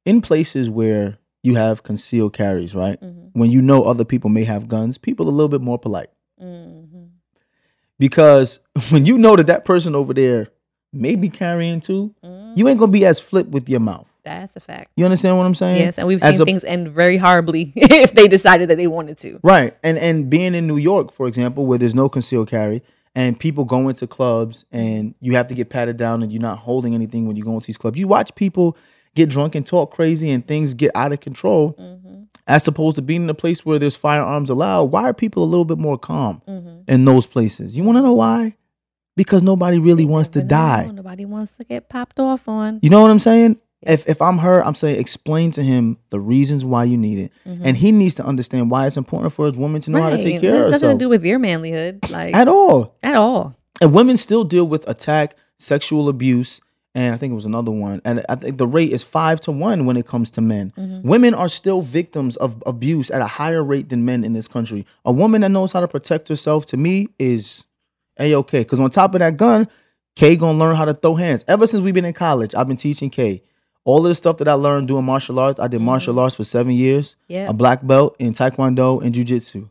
In 0.06 0.22
places 0.22 0.70
where 0.70 1.18
you 1.44 1.56
have 1.56 1.84
concealed 1.84 2.34
carries, 2.34 2.74
right? 2.76 3.00
Mm-hmm. 3.02 3.40
When 3.40 3.52
you 3.52 3.62
know 3.62 3.84
other 3.84 4.06
people 4.06 4.30
may 4.30 4.44
have 4.46 4.68
guns, 4.68 4.98
people 4.98 5.26
are 5.28 5.30
a 5.30 5.34
little 5.34 5.50
bit 5.50 5.62
more 5.62 5.78
polite. 5.80 6.10
Mm-hmm. 6.42 7.06
Because 8.00 8.60
when 8.90 9.06
you 9.06 9.18
know 9.18 9.36
that 9.36 9.48
that 9.48 9.66
person 9.66 9.96
over 9.96 10.14
there 10.14 10.48
may 10.94 11.16
be 11.16 11.30
carrying 11.30 11.82
too, 11.82 12.14
Mm-hmm. 12.24 12.54
you 12.60 12.68
ain't 12.68 12.80
gonna 12.80 12.92
be 12.92 13.06
as 13.06 13.20
flip 13.20 13.48
with 13.48 13.70
your 13.70 13.80
mouth. 13.80 14.08
That's 14.24 14.56
a 14.56 14.60
fact. 14.60 14.92
You 14.96 15.06
understand 15.06 15.38
what 15.38 15.46
I'm 15.46 15.56
saying? 15.56 15.82
Yes, 15.82 15.98
and 15.98 16.08
we've 16.08 16.22
As 16.22 16.36
seen 16.36 16.42
a- 16.42 16.46
things 16.46 16.64
end 16.64 16.90
very 16.90 17.18
horribly 17.18 17.74
if 17.76 18.14
they 18.14 18.28
decided 18.28 18.70
that 18.70 18.76
they 18.76 18.88
wanted 18.88 19.18
to. 19.20 19.40
Right. 19.44 19.76
And 19.84 19.98
and 19.98 20.30
being 20.30 20.54
in 20.56 20.68
New 20.68 20.78
York, 20.78 21.12
for 21.12 21.28
example, 21.28 21.66
where 21.66 21.78
there's 21.78 21.96
no 21.96 22.10
concealed 22.10 22.50
carry 22.50 22.84
and 23.16 23.40
people 23.40 23.66
go 23.66 23.90
into 23.90 24.08
clubs 24.08 24.66
and 24.72 25.16
you 25.20 25.34
have 25.34 25.48
to 25.50 25.56
get 25.56 25.70
patted 25.70 25.98
down 25.98 26.24
and 26.24 26.32
you're 26.32 26.42
not 26.42 26.60
holding 26.60 26.94
anything 26.96 27.28
when 27.28 27.36
you 27.36 27.44
go 27.44 27.54
into 27.54 27.68
these 27.68 27.78
clubs. 27.78 28.00
You 28.00 28.08
watch 28.08 28.34
people 28.36 28.78
get 29.16 29.30
drunk 29.30 29.56
and 29.56 29.68
talk 29.68 29.92
crazy 29.92 30.30
and 30.30 30.46
things 30.48 30.74
get 30.74 30.92
out 30.96 31.12
of 31.12 31.20
control. 31.20 31.74
Mm-hmm. 31.74 32.24
As 32.48 32.68
opposed 32.68 32.96
to 32.96 33.02
being 33.02 33.24
in 33.24 33.30
a 33.30 33.36
place 33.36 33.66
where 33.66 33.80
there's 33.80 33.96
firearms 33.96 34.50
allowed, 34.50 34.86
why 34.86 35.04
are 35.04 35.14
people 35.14 35.44
a 35.44 35.46
little 35.46 35.66
bit 35.66 35.78
more 35.78 35.98
calm 35.98 36.42
mm-hmm. 36.48 36.82
in 36.88 37.06
those 37.06 37.28
places? 37.28 37.78
You 37.78 37.84
want 37.84 37.98
to 37.98 38.02
know 38.02 38.14
why? 38.14 38.56
Because 39.16 39.44
nobody 39.44 39.78
really 39.78 40.06
wants 40.06 40.30
to 40.30 40.40
no, 40.40 40.48
die. 40.48 40.92
Nobody 40.92 41.26
wants 41.26 41.58
to 41.58 41.66
get 41.66 41.88
popped 41.88 42.20
off 42.20 42.48
on. 42.48 42.80
You 42.82 42.90
know 42.90 43.02
what 43.02 43.12
I'm 43.12 43.20
saying? 43.20 43.60
If 43.84 44.08
if 44.08 44.22
I'm 44.22 44.38
her, 44.40 44.64
I'm 44.64 44.76
saying 44.76 45.00
explain 45.00 45.52
to 45.52 45.64
him 45.64 45.98
the 46.12 46.20
reasons 46.20 46.64
why 46.64 46.84
you 46.84 46.98
need 46.98 47.18
it, 47.18 47.32
and 47.46 47.76
he 47.76 47.92
needs 47.92 48.16
to 48.16 48.26
understand 48.26 48.70
why 48.70 48.86
it's 48.86 48.98
important 48.98 49.34
for 49.34 49.48
his 49.48 49.58
woman 49.58 49.82
to 49.82 49.92
know 49.92 50.02
how 50.02 50.10
to 50.10 50.18
take 50.18 50.36
It 50.36 50.42
care 50.42 50.58
has 50.58 50.66
of 50.68 50.72
nothing 50.72 50.74
herself 50.74 51.00
to 51.00 51.06
do 51.06 51.10
with 51.10 51.24
your 51.26 51.40
manlyhood, 51.40 52.10
like 52.12 52.36
at 52.36 52.48
all. 52.48 52.96
At 53.02 53.16
all. 53.16 53.56
And 53.82 53.94
women 53.94 54.18
still 54.18 54.44
deal 54.44 54.66
with 54.66 54.88
attack, 54.88 55.36
sexual 55.58 56.10
abuse, 56.10 56.62
and 56.94 57.16
I 57.16 57.18
think 57.18 57.32
it 57.32 57.36
was 57.36 57.46
another 57.46 57.72
one. 57.72 58.02
And 58.04 58.24
I 58.30 58.36
think 58.36 58.58
the 58.58 58.68
rate 58.68 58.92
is 58.92 59.02
five 59.02 59.42
to 59.42 59.52
one 59.52 59.86
when 59.86 59.98
it 59.98 60.06
comes 60.06 60.30
to 60.32 60.42
men. 60.42 60.74
Mm-hmm. 60.78 61.08
Women 61.08 61.34
are 61.34 61.48
still 61.48 61.82
victims 61.82 62.36
of 62.36 62.62
abuse 62.66 63.10
at 63.10 63.22
a 63.22 63.28
higher 63.28 63.64
rate 63.64 63.90
than 63.90 64.06
men 64.06 64.24
in 64.24 64.34
this 64.34 64.48
country. 64.48 64.86
A 65.06 65.12
woman 65.12 65.42
that 65.42 65.50
knows 65.50 65.72
how 65.72 65.80
to 65.80 65.88
protect 65.88 66.28
herself, 66.28 66.66
to 66.68 66.78
me, 66.78 67.08
is 67.18 67.66
a 68.20 68.36
okay. 68.36 68.60
Because 68.60 68.80
on 68.80 68.90
top 68.90 69.16
of 69.16 69.20
that 69.20 69.38
gun, 69.38 69.68
Kay 70.16 70.36
gonna 70.36 70.58
learn 70.58 70.76
how 70.76 70.86
to 70.86 70.94
throw 70.94 71.16
hands. 71.16 71.46
Ever 71.48 71.66
since 71.66 71.82
we've 71.82 71.94
been 71.94 72.06
in 72.06 72.14
college, 72.14 72.54
I've 72.54 72.68
been 72.68 72.78
teaching 72.78 73.10
Kay. 73.10 73.42
All 73.84 73.98
of 74.00 74.04
the 74.10 74.16
stuff 74.16 74.38
that 74.38 74.48
I 74.48 74.54
learned 74.54 74.88
doing 74.88 75.04
martial 75.06 75.40
arts, 75.40 75.60
I 75.60 75.68
did 75.68 75.82
martial 75.82 76.20
arts 76.20 76.36
for 76.36 76.44
seven 76.44 76.74
years. 76.74 77.12
Mm-hmm. 77.24 77.34
Yeah. 77.34 77.50
A 77.50 77.54
black 77.54 77.86
belt 77.86 78.16
in 78.20 78.34
Taekwondo 78.34 79.02
and 79.04 79.14
Jiu 79.14 79.24
Jitsu. 79.24 79.70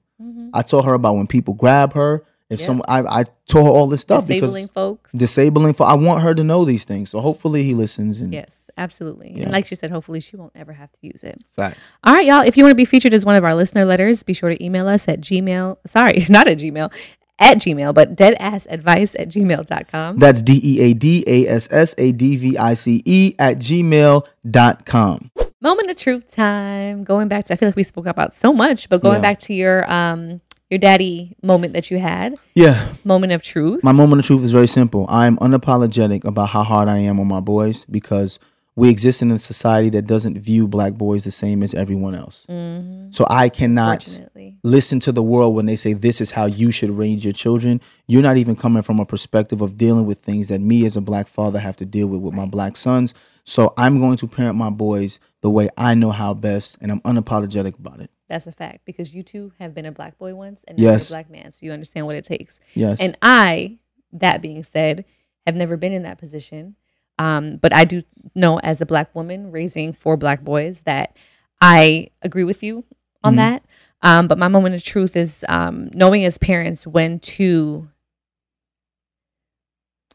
I 0.52 0.62
taught 0.62 0.84
her 0.84 0.94
about 0.94 1.14
when 1.14 1.26
people 1.28 1.54
grab 1.54 1.92
her. 1.94 2.24
If 2.48 2.58
Yeah. 2.58 2.66
some, 2.66 2.82
I, 2.88 3.02
I 3.20 3.24
taught 3.46 3.62
her 3.64 3.70
all 3.70 3.86
this 3.86 4.00
stuff 4.00 4.26
Disabling 4.26 4.64
because 4.64 4.72
folks. 4.72 5.12
disabling. 5.12 5.74
For 5.74 5.86
I 5.86 5.94
want 5.94 6.24
her 6.24 6.34
to 6.34 6.42
know 6.42 6.64
these 6.64 6.82
things. 6.82 7.08
So 7.10 7.20
hopefully 7.20 7.62
he 7.62 7.74
listens. 7.74 8.18
And 8.18 8.32
Yes, 8.34 8.66
absolutely. 8.76 9.32
Yeah. 9.36 9.44
And 9.44 9.52
like 9.52 9.66
she 9.68 9.76
said, 9.76 9.92
hopefully 9.92 10.18
she 10.18 10.34
won't 10.34 10.50
ever 10.56 10.72
have 10.72 10.90
to 10.90 10.98
use 11.02 11.22
it. 11.22 11.40
fact. 11.56 11.78
All 12.02 12.12
right, 12.14 12.26
y'all. 12.26 12.40
If 12.40 12.56
you 12.56 12.64
want 12.64 12.72
to 12.72 12.76
be 12.76 12.84
featured 12.84 13.14
as 13.14 13.24
one 13.24 13.36
of 13.36 13.44
our 13.44 13.54
listener 13.54 13.84
letters, 13.84 14.24
be 14.24 14.34
sure 14.34 14.50
to 14.50 14.62
email 14.64 14.88
us 14.88 15.06
at 15.06 15.20
gmail. 15.20 15.76
Sorry, 15.86 16.26
not 16.28 16.48
at 16.48 16.58
gmail, 16.58 16.92
at 17.40 17.56
gmail, 17.58 17.92
but 17.94 18.14
deadassadvice 18.16 19.16
at 19.18 19.28
gmail.com. 19.28 20.18
That's 20.18 20.42
D 20.42 20.60
E 20.62 20.80
A 20.82 20.94
D 20.94 21.24
A 21.26 21.46
S 21.48 21.66
S 21.70 21.94
A 21.98 22.12
D 22.12 22.36
V 22.36 22.56
I 22.58 22.74
C 22.74 23.02
E 23.04 23.34
at 23.38 23.58
gmail.com. 23.58 25.30
Moment 25.62 25.90
of 25.90 25.96
truth 25.98 26.34
time. 26.34 27.04
Going 27.04 27.28
back 27.28 27.44
to, 27.46 27.52
I 27.52 27.56
feel 27.56 27.68
like 27.68 27.76
we 27.76 27.82
spoke 27.82 28.06
about 28.06 28.34
so 28.34 28.52
much, 28.52 28.88
but 28.88 29.02
going 29.02 29.16
Yeah. 29.16 29.20
back 29.22 29.38
to 29.40 29.54
your 29.54 29.90
um 29.90 30.40
your 30.70 30.78
daddy 30.78 31.34
moment 31.42 31.72
that 31.74 31.90
you 31.90 31.98
had, 31.98 32.36
Yeah. 32.54 32.92
moment 33.04 33.32
of 33.32 33.42
truth. 33.42 33.82
My 33.82 33.90
moment 33.90 34.20
of 34.20 34.26
truth 34.26 34.44
is 34.44 34.52
very 34.52 34.68
simple. 34.68 35.04
I'm 35.08 35.36
unapologetic 35.38 36.24
about 36.24 36.50
how 36.50 36.62
hard 36.62 36.88
I 36.88 36.98
am 36.98 37.18
on 37.18 37.26
my 37.26 37.40
boys 37.40 37.84
because 37.90 38.38
we 38.76 38.88
exist 38.88 39.20
in 39.20 39.30
a 39.30 39.38
society 39.38 39.90
that 39.90 40.06
doesn't 40.06 40.38
view 40.38 40.68
black 40.68 40.94
boys 40.94 41.24
the 41.24 41.30
same 41.30 41.62
as 41.62 41.74
everyone 41.74 42.14
else. 42.14 42.46
Mm-hmm. 42.48 43.10
So 43.10 43.26
I 43.28 43.48
cannot 43.48 44.20
listen 44.62 45.00
to 45.00 45.12
the 45.12 45.22
world 45.22 45.54
when 45.54 45.66
they 45.66 45.76
say 45.76 45.92
this 45.92 46.20
is 46.20 46.30
how 46.30 46.46
you 46.46 46.70
should 46.70 46.90
raise 46.90 47.24
your 47.24 47.32
children. 47.32 47.80
You're 48.06 48.22
not 48.22 48.36
even 48.36 48.56
coming 48.56 48.82
from 48.82 49.00
a 49.00 49.04
perspective 49.04 49.60
of 49.60 49.76
dealing 49.76 50.06
with 50.06 50.20
things 50.20 50.48
that 50.48 50.60
me 50.60 50.86
as 50.86 50.96
a 50.96 51.00
black 51.00 51.26
father 51.26 51.58
have 51.58 51.76
to 51.76 51.84
deal 51.84 52.06
with 52.06 52.20
with 52.20 52.34
my 52.34 52.46
black 52.46 52.76
sons. 52.76 53.14
So 53.44 53.74
I'm 53.76 53.98
going 53.98 54.16
to 54.18 54.28
parent 54.28 54.56
my 54.56 54.70
boys 54.70 55.18
the 55.40 55.50
way 55.50 55.68
I 55.76 55.94
know 55.94 56.12
how 56.12 56.34
best, 56.34 56.78
and 56.80 56.92
I'm 56.92 57.00
unapologetic 57.00 57.78
about 57.78 58.00
it. 58.00 58.10
That's 58.28 58.46
a 58.46 58.52
fact 58.52 58.84
because 58.84 59.12
you 59.12 59.24
too 59.24 59.52
have 59.58 59.74
been 59.74 59.86
a 59.86 59.92
black 59.92 60.16
boy 60.16 60.34
once 60.34 60.64
and 60.68 60.78
you're 60.78 60.94
a 60.94 61.00
black 61.00 61.28
man, 61.28 61.50
so 61.50 61.66
you 61.66 61.72
understand 61.72 62.06
what 62.06 62.14
it 62.14 62.24
takes. 62.24 62.60
Yes. 62.74 63.00
And 63.00 63.18
I, 63.20 63.78
that 64.12 64.40
being 64.40 64.62
said, 64.62 65.04
have 65.46 65.56
never 65.56 65.76
been 65.76 65.92
in 65.92 66.02
that 66.04 66.18
position. 66.18 66.76
Um, 67.20 67.58
but 67.58 67.74
I 67.74 67.84
do 67.84 68.02
know 68.34 68.58
as 68.60 68.80
a 68.80 68.86
black 68.86 69.14
woman 69.14 69.52
raising 69.52 69.92
four 69.92 70.16
black 70.16 70.40
boys 70.42 70.82
that 70.82 71.14
I 71.60 72.08
agree 72.22 72.44
with 72.44 72.62
you 72.62 72.84
on 73.22 73.34
Mhm. 73.34 73.36
that. 73.36 73.62
Um, 74.02 74.26
but 74.26 74.38
my 74.38 74.48
moment 74.48 74.74
of 74.74 74.82
truth 74.82 75.14
is 75.16 75.44
um, 75.46 75.90
knowing 75.92 76.24
as 76.24 76.38
parents 76.38 76.86
when 76.86 77.18
to 77.36 77.88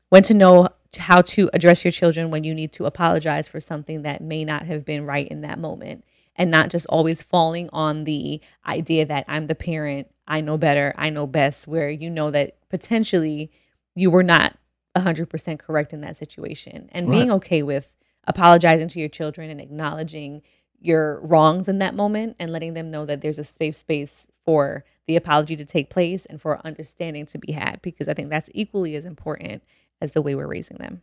when 0.09 0.23
to 0.23 0.33
know 0.33 0.69
how 0.97 1.21
to 1.21 1.49
address 1.53 1.83
your 1.83 1.91
children 1.91 2.31
when 2.31 2.43
you 2.43 2.55
need 2.55 2.71
to 2.73 2.85
apologize 2.85 3.47
for 3.47 3.59
something 3.59 4.01
that 4.03 4.21
may 4.21 4.43
not 4.45 4.63
have 4.63 4.85
been 4.85 5.05
right 5.05 5.27
in 5.27 5.41
that 5.41 5.59
moment 5.59 6.03
and 6.35 6.49
not 6.49 6.69
just 6.69 6.85
always 6.87 7.21
falling 7.21 7.69
on 7.73 8.05
the 8.05 8.41
idea 8.65 9.05
that 9.05 9.25
I'm 9.27 9.47
the 9.47 9.55
parent, 9.55 10.07
I 10.27 10.41
know 10.41 10.57
better, 10.57 10.93
I 10.97 11.09
know 11.09 11.27
best, 11.27 11.67
where 11.67 11.89
you 11.89 12.09
know 12.09 12.31
that 12.31 12.55
potentially 12.69 13.51
you 13.93 14.09
were 14.09 14.23
not 14.23 14.57
100% 14.95 15.59
correct 15.59 15.93
in 15.93 16.01
that 16.01 16.17
situation 16.17 16.89
and 16.91 17.09
being 17.09 17.31
okay 17.31 17.61
with 17.61 17.93
apologizing 18.27 18.87
to 18.87 18.99
your 18.99 19.09
children 19.09 19.49
and 19.49 19.61
acknowledging 19.61 20.41
your 20.79 21.19
wrongs 21.21 21.67
in 21.67 21.79
that 21.79 21.95
moment 21.95 22.35
and 22.39 22.51
letting 22.51 22.73
them 22.73 22.89
know 22.89 23.05
that 23.05 23.21
there's 23.21 23.39
a 23.39 23.43
safe 23.43 23.75
space 23.75 24.31
for 24.43 24.83
the 25.07 25.15
apology 25.15 25.55
to 25.55 25.65
take 25.65 25.89
place 25.89 26.25
and 26.25 26.41
for 26.41 26.65
understanding 26.65 27.25
to 27.25 27.37
be 27.37 27.53
had 27.53 27.81
because 27.81 28.07
I 28.07 28.13
think 28.13 28.29
that's 28.29 28.49
equally 28.53 28.95
as 28.95 29.05
important 29.05 29.63
as 30.01 30.13
the 30.13 30.21
way 30.21 30.35
we're 30.35 30.47
raising 30.47 30.77
them. 30.77 31.01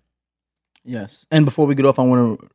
Yes. 0.84 1.26
And 1.30 1.44
before 1.44 1.66
we 1.66 1.74
get 1.74 1.84
off, 1.84 1.98
I 1.98 2.02
want 2.02 2.40
to 2.40 2.48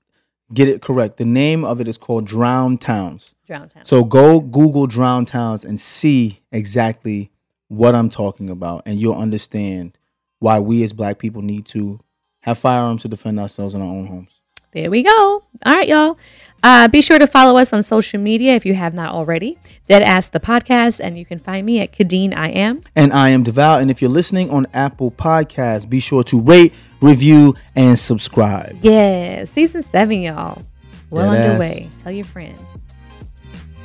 get 0.54 0.68
it 0.68 0.82
correct. 0.82 1.18
The 1.18 1.26
name 1.26 1.64
of 1.64 1.82
it 1.82 1.88
is 1.88 1.98
called 1.98 2.26
Drown 2.26 2.78
Towns. 2.78 3.36
Drown 3.46 3.68
Towns. 3.68 3.88
So 3.88 4.04
go 4.04 4.40
Google 4.40 4.88
Drown 4.88 5.26
Towns 5.26 5.64
and 5.66 5.80
see 5.80 6.42
exactly 6.52 7.32
what 7.68 7.96
I'm 7.96 8.10
talking 8.10 8.50
about, 8.50 8.84
and 8.86 9.00
you'll 9.00 9.16
understand 9.16 9.97
why 10.40 10.60
we 10.60 10.84
as 10.84 10.94
black 10.94 11.20
people 11.20 11.42
need 11.42 11.66
to 11.68 12.00
have 12.42 12.58
firearms 12.58 13.02
to 13.04 13.08
defend 13.08 13.40
ourselves 13.40 13.74
in 13.74 13.82
our 13.82 13.88
own 13.88 14.08
homes. 14.08 14.42
There 14.74 14.92
we 14.92 15.02
go. 15.02 15.44
All 15.66 15.74
right, 15.74 15.88
y'all. 15.88 16.20
Uh, 16.62 16.88
be 16.88 17.02
sure 17.02 17.18
to 17.18 17.26
follow 17.26 17.58
us 17.58 17.72
on 17.74 17.84
social 17.84 18.20
media 18.20 18.54
if 18.54 18.66
you 18.66 18.74
have 18.74 18.94
not 18.94 19.14
already. 19.14 19.58
Deadass 19.90 20.30
the 20.30 20.40
podcast, 20.40 21.00
and 21.00 21.18
you 21.18 21.26
can 21.26 21.40
find 21.40 21.66
me 21.66 21.80
at 21.80 21.94
Khadeen 21.94 22.36
I 22.36 22.50
am. 22.50 22.82
And 22.96 23.14
I 23.14 23.30
am 23.30 23.44
Devale. 23.44 23.82
And 23.82 23.90
if 23.90 24.02
you're 24.02 24.12
listening 24.12 24.50
on 24.50 24.68
Apple 24.74 25.10
Podcasts, 25.10 25.90
be 25.90 26.00
sure 26.00 26.24
to 26.26 26.40
rate, 26.40 26.74
review, 27.02 27.56
and 27.76 27.98
subscribe. 27.98 28.78
Yeah, 28.84 29.46
season 29.46 29.82
seven, 29.82 30.22
y'all. 30.22 30.62
Well 31.10 31.34
Deadass. 31.34 31.46
underway. 31.46 31.90
Tell 31.98 32.12
your 32.12 32.26
friends. 32.26 32.62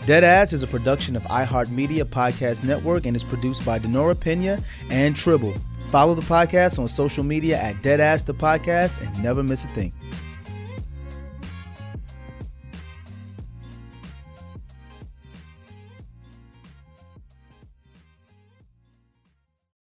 Deadass 0.03 0.53
is 0.53 0.65
a 0.65 0.67
production 0.67 1.15
of 1.15 1.23
iHeartMedia 1.25 2.05
Podcast 2.05 2.65
Network 2.65 3.07
and 3.07 3.15
is 3.15 3.23
produced 3.23 3.65
by 3.65 3.79
Denora 3.79 4.19
Pena 4.19 4.59
and 4.91 5.15
Tribble. 5.15 5.55
Follow 5.93 6.15
the 6.15 6.23
podcast 6.23 6.79
on 6.79 6.89
social 6.89 7.23
media 7.23 7.61
at 7.61 7.83
Deadass 7.83 8.25
the 8.25 8.33
Podcast 8.33 9.07
and 9.07 9.23
never 9.23 9.43
miss 9.43 9.63
a 9.63 9.69
thing. 9.75 9.93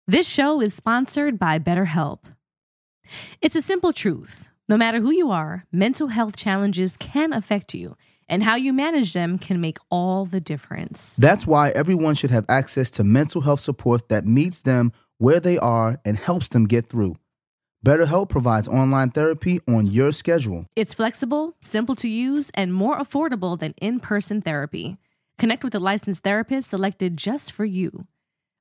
This 0.07 0.29
show 0.29 0.61
is 0.61 0.75
sponsored 0.75 1.41
by 1.41 1.59
BetterHelp. 1.59 2.21
It's 3.43 3.57
a 3.57 3.63
simple 3.63 3.93
truth. 3.93 4.53
No 4.69 4.77
matter 4.77 5.01
who 5.01 5.11
you 5.11 5.33
are, 5.33 5.67
mental 5.73 6.07
health 6.07 6.37
challenges 6.37 6.97
can 6.97 7.33
affect 7.33 7.75
you, 7.75 7.97
and 8.29 8.45
how 8.45 8.55
you 8.55 8.73
manage 8.73 9.13
them 9.13 9.39
can 9.39 9.61
make 9.61 9.79
all 9.91 10.25
the 10.25 10.41
difference. 10.41 11.17
That's 11.17 11.49
why 11.49 11.71
everyone 11.71 12.15
should 12.15 12.31
have 12.31 12.45
access 12.49 12.91
to 12.93 13.03
mental 13.03 13.41
health 13.41 13.59
support 13.59 14.09
that 14.09 14.25
meets 14.25 14.63
them 14.63 14.93
where 15.19 15.41
they 15.41 15.59
are 15.59 16.01
and 16.05 16.17
helps 16.17 16.49
them 16.49 16.67
get 16.67 16.89
through. 16.89 17.17
BetterHelp 17.85 18.29
provides 18.29 18.67
online 18.69 19.11
therapy 19.11 19.61
on 19.69 19.87
your 19.87 20.13
schedule. 20.13 20.67
It's 20.75 20.95
flexible, 20.95 21.57
simple 21.61 21.95
to 21.97 22.09
use, 22.09 22.51
and 22.55 22.75
more 22.75 22.99
affordable 22.99 23.59
than 23.59 23.75
in 23.81 24.01
person 24.01 24.43
therapy. 24.43 24.97
Connect 25.39 25.63
with 25.63 25.75
a 25.75 25.79
licensed 25.79 26.25
therapist 26.25 26.71
selected 26.71 27.17
just 27.17 27.53
for 27.53 27.65
you. 27.65 28.07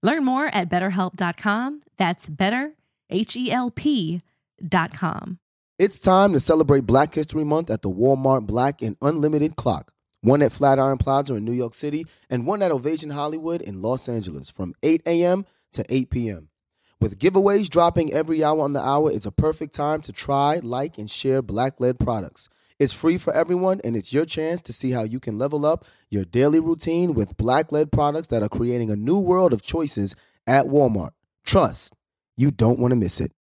Learn 0.03 0.23
more 0.23 0.53
at 0.53 0.69
betterhelp.com. 0.69 1.81
That's 1.97 2.27
better, 2.29 2.73
H 3.09 3.35
E 3.35 3.51
L 3.51 3.71
P.com. 3.71 5.39
It's 5.79 5.99
time 5.99 6.33
to 6.33 6.39
celebrate 6.39 6.85
Black 6.85 7.13
History 7.15 7.43
Month 7.43 7.69
at 7.69 7.81
the 7.81 7.89
Walmart 7.89 8.45
Black 8.45 8.81
and 8.81 8.95
Unlimited 9.01 9.55
Clock. 9.55 9.91
One 10.21 10.41
at 10.41 10.51
Flatiron 10.51 10.97
Plaza 10.97 11.35
in 11.35 11.45
New 11.45 11.51
York 11.51 11.73
City 11.73 12.05
and 12.29 12.47
one 12.47 12.61
at 12.61 12.71
Ovation 12.71 13.09
Hollywood 13.09 13.61
in 13.61 13.81
Los 13.81 14.07
Angeles 14.07 14.49
from 14.49 14.73
8 14.83 15.01
a.m. 15.05 15.45
to 15.75 15.85
8 15.89 16.09
p.m. 16.09 16.49
With 16.99 17.19
giveaways 17.19 17.69
dropping 17.69 18.13
every 18.13 18.43
hour 18.43 18.61
on 18.61 18.73
the 18.73 18.81
hour, 18.81 19.11
it's 19.11 19.25
a 19.25 19.31
perfect 19.31 19.73
time 19.73 20.01
to 20.01 20.11
try, 20.11 20.59
like, 20.63 20.97
and 20.97 21.09
share 21.09 21.41
black 21.41 21.79
led 21.79 21.99
products. 21.99 22.49
It's 22.79 22.93
free 22.93 23.17
for 23.17 23.33
everyone, 23.33 23.79
and 23.83 23.95
it's 23.95 24.11
your 24.11 24.25
chance 24.25 24.61
to 24.63 24.73
see 24.73 24.91
how 24.91 25.03
you 25.03 25.19
can 25.19 25.37
level 25.37 25.65
up 25.65 25.85
your 26.09 26.25
daily 26.25 26.59
routine 26.59 27.13
with 27.13 27.37
black 27.37 27.71
led 27.71 27.91
products 27.91 28.27
that 28.29 28.43
are 28.43 28.49
creating 28.49 28.89
a 28.89 28.95
new 28.95 29.19
world 29.19 29.53
of 29.53 29.61
choices 29.61 30.15
at 30.47 30.65
Walmart. 30.65 31.11
Trust, 31.45 31.93
you 32.35 32.51
don't 32.51 32.79
want 32.79 32.91
to 32.91 32.97
miss 32.97 33.21
it. 33.21 33.31